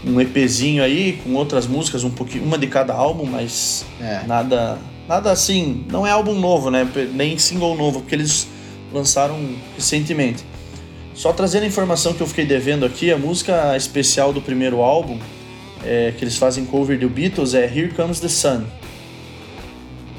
um 0.04 0.20
EPzinho 0.20 0.82
aí 0.82 1.18
com 1.24 1.32
outras 1.34 1.66
músicas, 1.66 2.04
um 2.04 2.10
pouquinho, 2.10 2.44
uma 2.44 2.58
de 2.58 2.66
cada 2.66 2.92
álbum, 2.92 3.24
mas 3.24 3.86
É. 4.00 4.22
nada, 4.26 4.78
nada 5.08 5.32
assim. 5.32 5.84
Não 5.90 6.06
é 6.06 6.10
álbum 6.10 6.34
novo, 6.34 6.70
né? 6.70 6.86
Nem 7.14 7.38
single 7.38 7.74
novo, 7.74 8.00
porque 8.00 8.14
eles 8.14 8.48
lançaram 8.92 9.38
recentemente. 9.76 10.44
Só 11.18 11.32
trazendo 11.32 11.64
a 11.64 11.66
informação 11.66 12.14
que 12.14 12.20
eu 12.20 12.28
fiquei 12.28 12.46
devendo 12.46 12.86
aqui, 12.86 13.10
a 13.10 13.18
música 13.18 13.76
especial 13.76 14.32
do 14.32 14.40
primeiro 14.40 14.80
álbum, 14.82 15.18
é, 15.84 16.14
que 16.16 16.22
eles 16.22 16.36
fazem 16.36 16.64
cover 16.64 16.96
do 16.96 17.08
Beatles, 17.08 17.54
é 17.54 17.64
Here 17.64 17.88
Comes 17.88 18.20
the 18.20 18.28
Sun. 18.28 18.62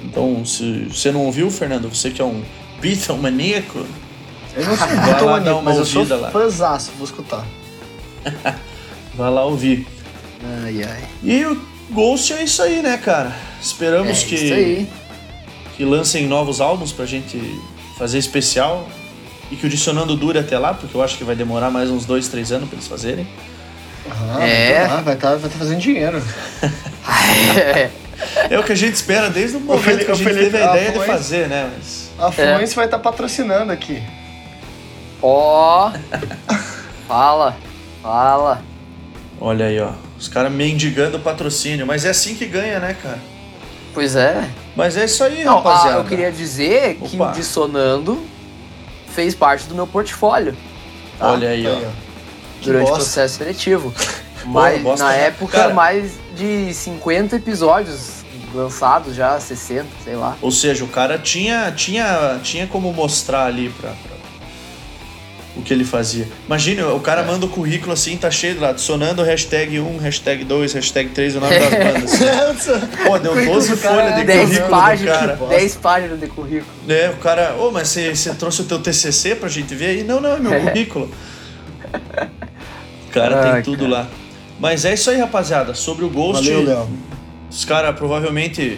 Então, 0.03 0.43
se 0.43 0.89
você 0.91 1.09
não 1.09 1.25
ouviu, 1.25 1.49
Fernando, 1.49 1.87
você 1.87 2.11
que 2.11 2.21
é 2.21 2.25
um 2.25 2.43
Beatle 2.81 3.17
maníaco, 3.17 3.85
Eu 4.57 4.65
não 4.65 4.75
sou 4.75 4.87
Vai 4.91 4.97
lá 4.97 5.31
maníaco, 5.31 5.45
dar 5.45 5.55
uma 5.55 5.61
mas 5.61 5.77
eu 5.77 5.85
sou 5.85 5.99
ouvida 5.99 6.17
lá. 6.17 6.31
fãzaço, 6.31 6.91
vou 6.97 7.05
escutar. 7.05 7.47
vai 9.15 9.31
lá 9.31 9.45
ouvir. 9.45 9.87
Ai, 10.65 10.83
ai. 10.83 11.03
E 11.23 11.45
o 11.45 11.61
Ghost 11.91 12.33
é 12.33 12.43
isso 12.43 12.61
aí, 12.61 12.81
né, 12.81 12.97
cara? 12.97 13.33
Esperamos 13.61 14.21
É 14.21 14.25
que, 14.25 14.87
que 15.77 15.85
lancem 15.85 16.27
novos 16.27 16.59
álbuns 16.59 16.91
pra 16.91 17.05
gente 17.05 17.39
fazer 17.97 18.17
especial 18.17 18.85
e 19.51 19.55
que 19.55 19.65
o 19.65 19.69
Dicionando 19.69 20.15
dure 20.15 20.39
até 20.39 20.57
lá, 20.57 20.73
porque 20.73 20.95
eu 20.95 21.01
acho 21.03 21.17
que 21.17 21.23
vai 21.23 21.35
demorar 21.35 21.69
mais 21.71 21.89
uns 21.89 22.05
dois, 22.05 22.27
três 22.27 22.51
anos 22.51 22.67
pra 22.69 22.75
eles 22.77 22.87
fazerem. 22.87 23.27
Ah, 24.09 24.43
É. 24.43 24.87
Vai 25.03 25.13
estar 25.15 25.35
vai 25.35 25.49
tá 25.49 25.57
fazendo 25.57 25.79
dinheiro. 25.79 26.21
É. 27.65 27.89
É 28.49 28.59
o 28.59 28.63
que 28.63 28.73
a 28.73 28.75
gente 28.75 28.95
espera 28.95 29.29
desde 29.29 29.55
o 29.55 29.61
momento 29.61 29.81
Felipe- 29.85 30.03
que 30.05 30.11
a 30.11 30.13
o 30.13 30.17
gente 30.17 30.27
Felipe- 30.27 30.51
teve 30.51 30.57
a 30.61 30.71
ah, 30.73 30.75
ideia 30.75 30.91
de 30.91 30.97
foi. 30.97 31.07
fazer, 31.07 31.47
né? 31.47 31.71
Mas... 31.73 32.11
A 32.19 32.29
Fluence 32.29 32.75
vai 32.75 32.83
estar 32.83 32.99
patrocinando 32.99 33.71
aqui. 33.71 34.03
Ó. 35.21 35.89
Fala. 37.07 37.55
Fala. 38.03 38.61
Olha 39.39 39.67
aí, 39.67 39.79
ó. 39.79 39.91
Os 40.17 40.27
caras 40.27 40.51
mendigando 40.51 41.17
patrocínio. 41.19 41.87
Mas 41.87 42.03
é 42.03 42.09
assim 42.09 42.35
que 42.35 42.45
ganha, 42.45 42.79
né, 42.81 42.93
cara? 43.01 43.19
Pois 43.93 44.17
é. 44.17 44.49
Mas 44.75 44.97
é 44.97 45.05
isso 45.05 45.23
aí, 45.23 45.45
Não, 45.45 45.53
ah, 45.59 45.61
rapaziada. 45.61 45.97
eu 45.99 46.03
queria 46.03 46.29
dizer 46.31 46.95
que 46.95 47.15
Opa. 47.15 47.29
o 47.29 47.33
Dissonando 47.33 48.21
fez 49.09 49.35
parte 49.35 49.65
do 49.67 49.75
meu 49.75 49.85
portfólio. 49.87 50.55
tá? 51.17 51.31
Olha 51.31 51.49
aí, 51.49 51.65
ó. 51.67 51.75
Que 52.61 52.65
durante 52.71 52.89
o 52.89 52.93
processo 52.93 53.37
seletivo. 53.37 53.93
Mas 54.45 54.83
na 54.99 55.13
época, 55.13 55.57
Cara. 55.57 55.73
mais 55.73 56.13
de 56.35 56.73
50 56.73 57.35
episódios 57.35 58.23
lançados 58.53 59.13
já, 59.15 59.39
60, 59.39 59.85
sei 60.03 60.15
lá. 60.15 60.37
Ou 60.41 60.49
seja, 60.51 60.83
o 60.83 60.87
cara 60.87 61.19
tinha, 61.19 61.71
tinha, 61.71 62.39
tinha 62.41 62.65
como 62.65 62.91
mostrar 62.93 63.45
ali 63.45 63.69
pra, 63.69 63.89
pra- 63.91 64.17
o 65.59 65.61
que 65.61 65.73
ele 65.73 65.83
fazia. 65.85 66.27
Imagine, 66.45 66.81
o 66.83 66.97
É. 66.97 66.99
cara 66.99 67.23
manda 67.23 67.45
o 67.45 67.49
currículo 67.49 67.91
assim, 67.93 68.17
tá 68.17 68.29
cheio 68.31 68.59
lá, 68.59 68.69
adicionando 68.69 69.21
hashtag 69.23 69.79
1, 69.79 69.97
hashtag 69.97 70.43
2, 70.43 70.73
hashtag 70.73 71.09
3, 71.09 71.35
o 71.35 71.39
nome 71.39 71.53
das 71.59 71.69
bandas. 71.69 72.67
Pô, 73.05 73.19
deu 73.19 73.31
Currículo 73.33 73.55
12 73.55 73.69
do 73.69 73.77
cara 73.77 73.95
folhas 73.95 74.15
de 74.15 74.21
é 74.21 74.23
10 74.25 74.39
currículo 74.41 74.65
do 74.67 74.71
páginas, 74.71 75.17
cara. 75.17 75.35
10 75.49 75.75
páginas 75.75 76.19
de 76.19 76.27
currículo. 76.27 76.71
É, 76.87 77.09
o 77.09 77.17
cara, 77.17 77.55
ô, 77.59 77.71
mas 77.71 77.87
você, 77.89 78.33
trouxe 78.35 78.61
o 78.61 78.65
teu 78.65 78.79
TCC 78.79 79.35
pra 79.35 79.47
gente 79.49 79.73
ver 79.75 79.87
aí? 79.87 80.03
Não, 80.03 80.19
não, 80.19 80.33
é 80.35 80.39
meu 80.39 80.59
currículo. 80.61 81.11
O 83.07 83.11
cara 83.11 83.53
tem 83.53 83.63
tudo 83.63 83.79
cara. 83.85 83.89
lá. 84.03 84.07
Mas 84.59 84.85
é 84.85 84.93
isso 84.93 85.09
aí, 85.09 85.17
rapaziada. 85.17 85.73
Sobre 85.73 86.05
o 86.05 86.09
Ghost, 86.09 86.43
Valeu, 86.45 86.65
Léo. 86.65 86.89
os 87.49 87.63
caras 87.65 87.95
provavelmente 87.95 88.77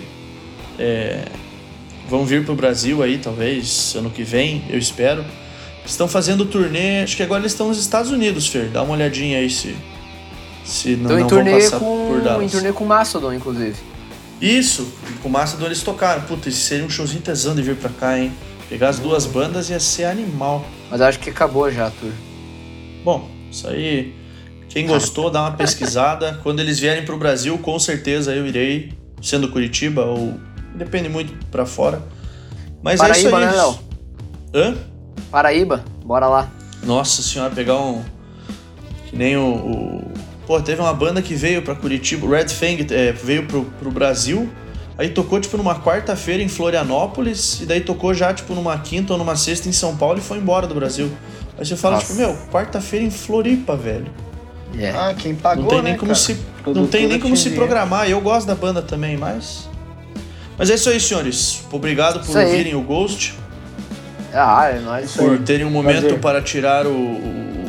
é, 0.77 1.23
vão 2.07 2.23
vir 2.25 2.45
pro 2.45 2.55
Brasil 2.55 3.01
aí, 3.01 3.17
talvez, 3.17 3.95
ano 3.95 4.09
que 4.09 4.23
vem, 4.23 4.63
eu 4.69 4.77
espero. 4.77 5.25
Estão 5.91 6.07
fazendo 6.07 6.45
turnê, 6.45 7.03
acho 7.03 7.17
que 7.17 7.21
agora 7.21 7.41
eles 7.41 7.51
estão 7.51 7.67
nos 7.67 7.77
Estados 7.77 8.11
Unidos, 8.11 8.47
Fer. 8.47 8.69
Dá 8.69 8.81
uma 8.81 8.93
olhadinha 8.93 9.39
aí 9.39 9.49
se, 9.49 9.75
se 10.63 10.95
não, 10.95 10.95
em 10.95 11.13
não 11.13 11.19
vão 11.19 11.27
turnê, 11.27 11.51
passar 11.51 11.79
por 11.79 11.85
com, 11.85 12.17
em 12.17 12.23
Dallas. 12.23 12.51
turnê 12.51 12.71
com 12.71 12.85
Mastodon, 12.85 13.33
inclusive. 13.33 13.75
Isso, 14.41 14.87
com 15.21 15.27
o 15.27 15.31
Mastodon 15.31 15.65
eles 15.65 15.83
tocaram. 15.83 16.21
Puta, 16.21 16.47
esse 16.47 16.59
seria 16.59 16.85
um 16.85 16.89
showzinho 16.89 17.21
tesão 17.21 17.53
de 17.53 17.61
vir 17.61 17.75
pra 17.75 17.89
cá, 17.89 18.17
hein? 18.17 18.31
Pegar 18.69 18.87
as 18.87 18.99
duas 18.99 19.25
bandas 19.25 19.69
ia 19.69 19.81
ser 19.81 20.05
animal. 20.05 20.65
Mas 20.89 21.01
acho 21.01 21.19
que 21.19 21.29
acabou 21.29 21.69
já 21.69 21.87
a 21.87 21.91
tour. 21.91 22.11
Bom, 23.03 23.29
isso 23.51 23.67
aí. 23.67 24.15
Quem 24.69 24.87
gostou, 24.87 25.29
dá 25.29 25.41
uma 25.41 25.51
pesquisada. 25.51 26.39
Quando 26.41 26.61
eles 26.61 26.79
vierem 26.79 27.03
pro 27.03 27.17
Brasil, 27.17 27.57
com 27.57 27.77
certeza 27.77 28.33
eu 28.33 28.47
irei, 28.47 28.93
sendo 29.21 29.51
Curitiba 29.51 30.05
ou. 30.05 30.39
Depende 30.73 31.09
muito 31.09 31.33
pra 31.47 31.65
fora. 31.65 32.01
Mas 32.81 33.01
é 33.01 33.11
isso 33.11 33.29
Paraíba, 33.29 33.37
aí. 33.39 33.45
né, 33.45 33.51
Léo? 33.51 33.79
Hã? 34.55 34.90
Paraíba, 35.29 35.83
bora 36.03 36.27
lá. 36.27 36.49
Nossa 36.83 37.21
senhora, 37.21 37.53
pegar 37.53 37.77
um. 37.77 38.03
Que 39.09 39.15
nem 39.15 39.37
o. 39.37 39.41
o- 39.43 40.11
Pô, 40.47 40.59
teve 40.59 40.81
uma 40.81 40.93
banda 40.93 41.21
que 41.21 41.33
veio 41.35 41.61
pra 41.61 41.75
Curitiba, 41.75 42.25
o 42.25 42.29
Red 42.29 42.49
Fang 42.49 42.85
é, 42.91 43.11
veio 43.13 43.45
pro, 43.45 43.63
pro 43.79 43.91
Brasil. 43.91 44.49
Aí 44.97 45.09
tocou, 45.09 45.39
tipo, 45.39 45.55
numa 45.55 45.79
quarta-feira 45.79 46.43
em 46.43 46.49
Florianópolis. 46.49 47.61
E 47.61 47.65
daí 47.65 47.79
tocou 47.81 48.13
já, 48.13 48.33
tipo, 48.33 48.53
numa 48.53 48.77
quinta 48.79 49.13
ou 49.13 49.19
numa 49.19 49.35
sexta 49.35 49.69
em 49.69 49.71
São 49.71 49.95
Paulo 49.95 50.17
e 50.17 50.21
foi 50.21 50.37
embora 50.39 50.67
do 50.67 50.75
Brasil. 50.75 51.09
Aí 51.57 51.65
você 51.65 51.75
fala, 51.77 51.95
Nossa. 51.95 52.07
tipo, 52.07 52.19
meu, 52.19 52.35
quarta-feira 52.51 53.05
em 53.05 53.09
Floripa, 53.11 53.77
velho. 53.77 54.07
É. 54.77 54.89
Ah, 54.89 55.13
quem 55.17 55.33
pagou, 55.35 55.63
Não 55.63 55.69
tem 55.69 55.77
né, 55.81 55.89
nem 55.91 55.97
como 55.97 56.11
cara? 56.11 56.19
se, 56.23 56.37
não 56.67 56.87
tem 56.87 57.07
nem 57.07 57.19
como 57.19 57.37
se 57.37 57.51
programar. 57.51 58.09
Eu 58.09 58.19
gosto 58.19 58.47
da 58.47 58.55
banda 58.55 58.81
também, 58.81 59.15
mas. 59.17 59.69
Mas 60.57 60.69
é 60.69 60.75
isso 60.75 60.89
aí, 60.89 60.99
senhores. 60.99 61.63
Obrigado 61.71 62.19
por 62.19 62.29
Isso 62.29 62.37
aí. 62.37 62.45
ouvirem 62.47 62.75
o 62.75 62.81
Ghost, 62.81 63.33
Ah, 64.33 64.69
é 64.69 64.79
nóis. 64.79 65.11
por 65.13 65.37
terem 65.39 65.65
um 65.65 65.69
momento 65.69 66.01
Prazer. 66.01 66.19
para 66.19 66.41
tirar 66.41 66.85
o, 66.87 66.91
o- 66.91 67.65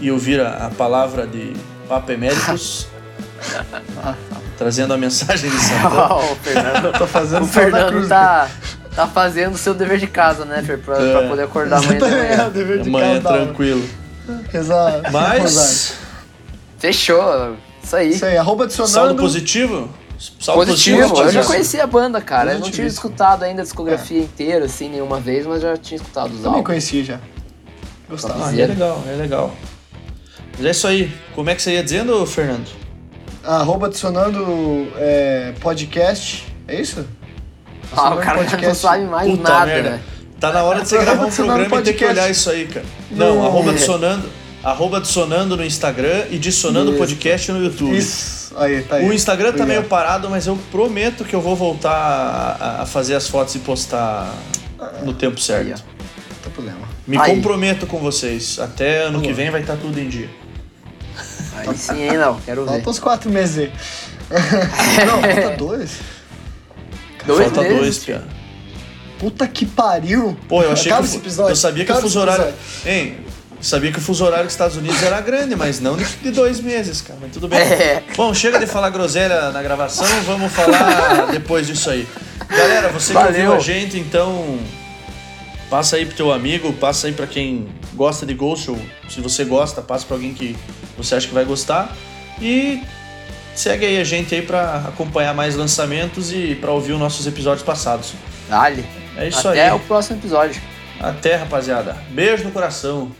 e 0.00 0.10
ouvir 0.10 0.40
a, 0.40 0.66
a 0.66 0.70
palavra 0.70 1.26
de 1.26 1.52
Papa 1.88 2.12
Emeritus, 2.12 2.86
trazendo 4.58 4.92
a 4.94 4.96
mensagem 4.96 5.50
de 5.50 5.56
Santana. 5.58 6.06
Ó, 6.14 6.32
o 6.32 6.36
Fernando, 6.36 6.98
Tô 6.98 7.06
fazendo 7.06 7.42
o 7.44 7.46
Fernando 7.46 7.88
cruz. 7.92 8.08
tá, 8.08 8.48
tá 8.94 9.06
fazendo 9.06 9.54
o 9.54 9.58
seu 9.58 9.74
dever 9.74 9.98
de 9.98 10.06
casa, 10.06 10.44
né, 10.44 10.62
Fer? 10.62 10.78
Pra, 10.78 10.96
É. 11.00 11.12
pra 11.18 11.28
poder 11.28 11.42
acordar 11.44 11.78
amanhã 11.78 11.98
de 12.00 12.04
É, 12.14 12.50
dever 12.50 12.82
de 12.82 12.88
Amanhã 12.88 13.08
casa 13.08 13.20
da 13.20 13.30
hora. 13.30 13.44
tranquilo. 13.44 13.84
Rosário. 14.52 15.02
Mas, 15.12 15.94
Fechou, 16.78 17.56
isso 17.82 17.96
aí. 17.96 18.10
Isso 18.10 18.24
aí, 18.24 18.36
arroba 18.36 18.68
saldo 18.70 18.82
adicionando. 18.84 19.22
positivo? 19.22 19.90
Saldo 20.38 20.66
Positivo, 20.66 21.00
eu 21.00 21.30
já 21.32 21.42
conhecia 21.44 21.82
a 21.84 21.86
banda, 21.86 22.20
cara. 22.20 22.52
Eu 22.52 22.58
não 22.60 22.70
tinha 22.70 22.86
escutado 22.86 23.42
ainda 23.42 23.62
a 23.62 23.64
discografia 23.64 24.20
inteira, 24.20 24.66
assim, 24.66 24.88
nenhuma 24.90 25.18
vez, 25.18 25.46
mas 25.46 25.62
já 25.62 25.76
tinha 25.78 25.96
escutado 25.96 26.26
os 26.26 26.36
Também 26.36 26.48
álbuns. 26.48 26.66
conheci 26.66 27.02
já. 27.02 27.18
Gostava. 28.08 28.48
Ah, 28.48 28.52
é 28.52 28.66
legal, 28.66 29.02
é 29.08 29.16
legal. 29.16 29.54
Mas 30.58 30.66
é 30.66 30.70
isso 30.70 30.86
aí. 30.86 31.10
Como 31.34 31.48
é 31.48 31.54
que 31.54 31.62
você 31.62 31.72
ia 31.72 31.82
dizendo, 31.82 32.26
Fernando? 32.26 32.68
Arroba 33.42 33.86
adicionando 33.86 34.88
é, 34.96 35.54
podcast. 35.60 36.44
É 36.68 36.78
isso? 36.78 37.06
Ah, 37.96 38.14
o 38.14 38.18
cara 38.18 38.42
não 38.42 38.50
podcast. 38.50 38.76
sabe 38.76 39.04
mais 39.04 39.30
Puta 39.30 39.42
nada, 39.48 39.66
merda. 39.66 39.90
né? 39.90 40.00
Tá 40.38 40.52
na 40.52 40.62
hora 40.62 40.82
de 40.82 40.88
você 40.88 40.98
gravar 40.98 41.24
um 41.26 41.30
programa 41.30 41.62
e 41.64 41.82
ter 41.82 41.92
que 41.94 41.98
podcast. 42.04 42.12
olhar 42.12 42.30
isso 42.30 42.50
aí, 42.50 42.66
cara. 42.66 42.86
Não, 43.10 43.36
Não. 43.36 43.46
arroba 43.46 43.70
adicionando, 43.70 44.28
arroba 44.62 44.96
adicionando 44.98 45.56
no 45.56 45.64
Instagram 45.64 46.24
e 46.30 46.36
adicionando 46.36 46.90
Isso. 46.90 46.98
podcast 46.98 47.52
no 47.52 47.64
YouTube. 47.64 47.96
Isso. 47.96 48.39
Aí, 48.56 48.82
tá 48.82 48.96
aí. 48.96 49.08
O 49.08 49.12
Instagram 49.12 49.46
tá 49.48 49.62
Obrigado. 49.62 49.68
meio 49.68 49.84
parado, 49.84 50.28
mas 50.30 50.46
eu 50.46 50.58
prometo 50.70 51.24
que 51.24 51.34
eu 51.34 51.40
vou 51.40 51.54
voltar 51.54 51.90
a, 52.60 52.82
a 52.82 52.86
fazer 52.86 53.14
as 53.14 53.28
fotos 53.28 53.54
e 53.54 53.58
postar 53.60 54.34
no 55.04 55.12
tempo 55.14 55.40
certo. 55.40 55.68
Não 55.68 56.36
tem 56.42 56.52
problema. 56.52 56.88
Me 57.06 57.16
Aí. 57.18 57.34
comprometo 57.34 57.86
com 57.86 57.98
vocês. 57.98 58.58
Até 58.58 59.02
ano 59.02 59.20
que 59.20 59.26
Vamos 59.26 59.28
lá. 59.28 59.34
vem 59.34 59.50
vai 59.50 59.60
estar 59.60 59.76
tudo 59.76 59.98
em 60.00 60.08
dia. 60.08 60.28
Aí 61.56 61.76
sim, 61.76 62.02
hein, 62.02 62.16
não, 62.16 62.40
quero 62.40 62.64
ver. 62.64 62.70
Falta 62.72 62.90
uns 62.90 62.98
quatro 62.98 63.30
meses 63.30 63.58
aí. 63.58 63.72
Não, 65.06 65.20
falta 65.20 65.56
dois. 65.56 65.90
Dois 67.26 67.40
Falta 67.46 67.62
meses. 67.62 67.78
dois, 67.78 67.98
Pia. 67.98 68.22
Puta 69.18 69.46
que 69.48 69.66
pariu. 69.66 70.36
Pô, 70.48 70.62
eu 70.62 70.72
achei 70.72 70.90
Acaba 70.90 71.06
que 71.06 71.08
esse 71.14 71.18
episódio. 71.18 71.50
eu 71.52 71.56
sabia 71.56 71.84
que 71.84 71.92
o 71.92 72.00
fuso 72.00 72.20
horário, 72.20 72.54
hein? 72.86 73.16
Sabia 73.60 73.92
que 73.92 73.98
o 73.98 74.00
fuso 74.00 74.24
horário 74.24 74.44
dos 74.46 74.54
Estados 74.54 74.76
Unidos 74.76 75.02
era 75.02 75.20
grande, 75.20 75.54
mas 75.54 75.80
não 75.80 75.96
de, 75.96 76.30
dois 76.30 76.60
meses, 76.60 77.02
cara. 77.02 77.18
Mas 77.20 77.32
tudo 77.32 77.46
bem. 77.46 77.58
É. 77.58 78.02
Bom, 78.16 78.32
chega 78.32 78.58
de 78.58 78.66
falar 78.66 78.88
groselha 78.90 79.50
na 79.50 79.62
gravação, 79.62 80.06
vamos 80.24 80.50
falar 80.52 81.26
depois 81.30 81.66
disso 81.66 81.90
aí. 81.90 82.08
Galera, 82.48 82.88
você 82.88 83.08
que 83.08 83.12
Valeu. 83.14 83.52
ouviu 83.52 83.54
a 83.54 83.60
gente, 83.60 83.98
então 83.98 84.58
passa 85.68 85.96
aí 85.96 86.06
pro 86.06 86.16
teu 86.16 86.32
amigo, 86.32 86.72
passa 86.72 87.06
aí 87.06 87.12
pra 87.12 87.26
quem 87.26 87.68
gosta 87.94 88.24
de 88.24 88.32
Ghost, 88.34 88.70
ou 88.70 88.78
se 89.08 89.20
você 89.20 89.44
gosta, 89.44 89.82
passa 89.82 90.06
pra 90.06 90.16
alguém 90.16 90.32
que 90.32 90.56
você 90.96 91.14
acha 91.14 91.28
que 91.28 91.34
vai 91.34 91.44
gostar. 91.44 91.94
E 92.40 92.82
segue 93.54 93.84
aí 93.84 94.00
a 94.00 94.04
gente 94.04 94.34
aí 94.34 94.42
pra 94.42 94.84
acompanhar 94.88 95.34
mais 95.34 95.54
lançamentos 95.54 96.32
e 96.32 96.56
pra 96.60 96.70
ouvir 96.70 96.92
os 96.92 96.98
nossos 96.98 97.26
episódios 97.26 97.64
passados. 97.64 98.14
Dale. 98.48 98.84
É 99.16 99.28
isso 99.28 99.46
Até 99.46 99.68
aí. 99.68 99.76
o 99.76 99.80
próximo 99.80 100.16
episódio. 100.16 100.60
Até, 100.98 101.36
rapaziada. 101.36 101.96
Beijo 102.10 102.44
no 102.44 102.50
coração. 102.50 103.10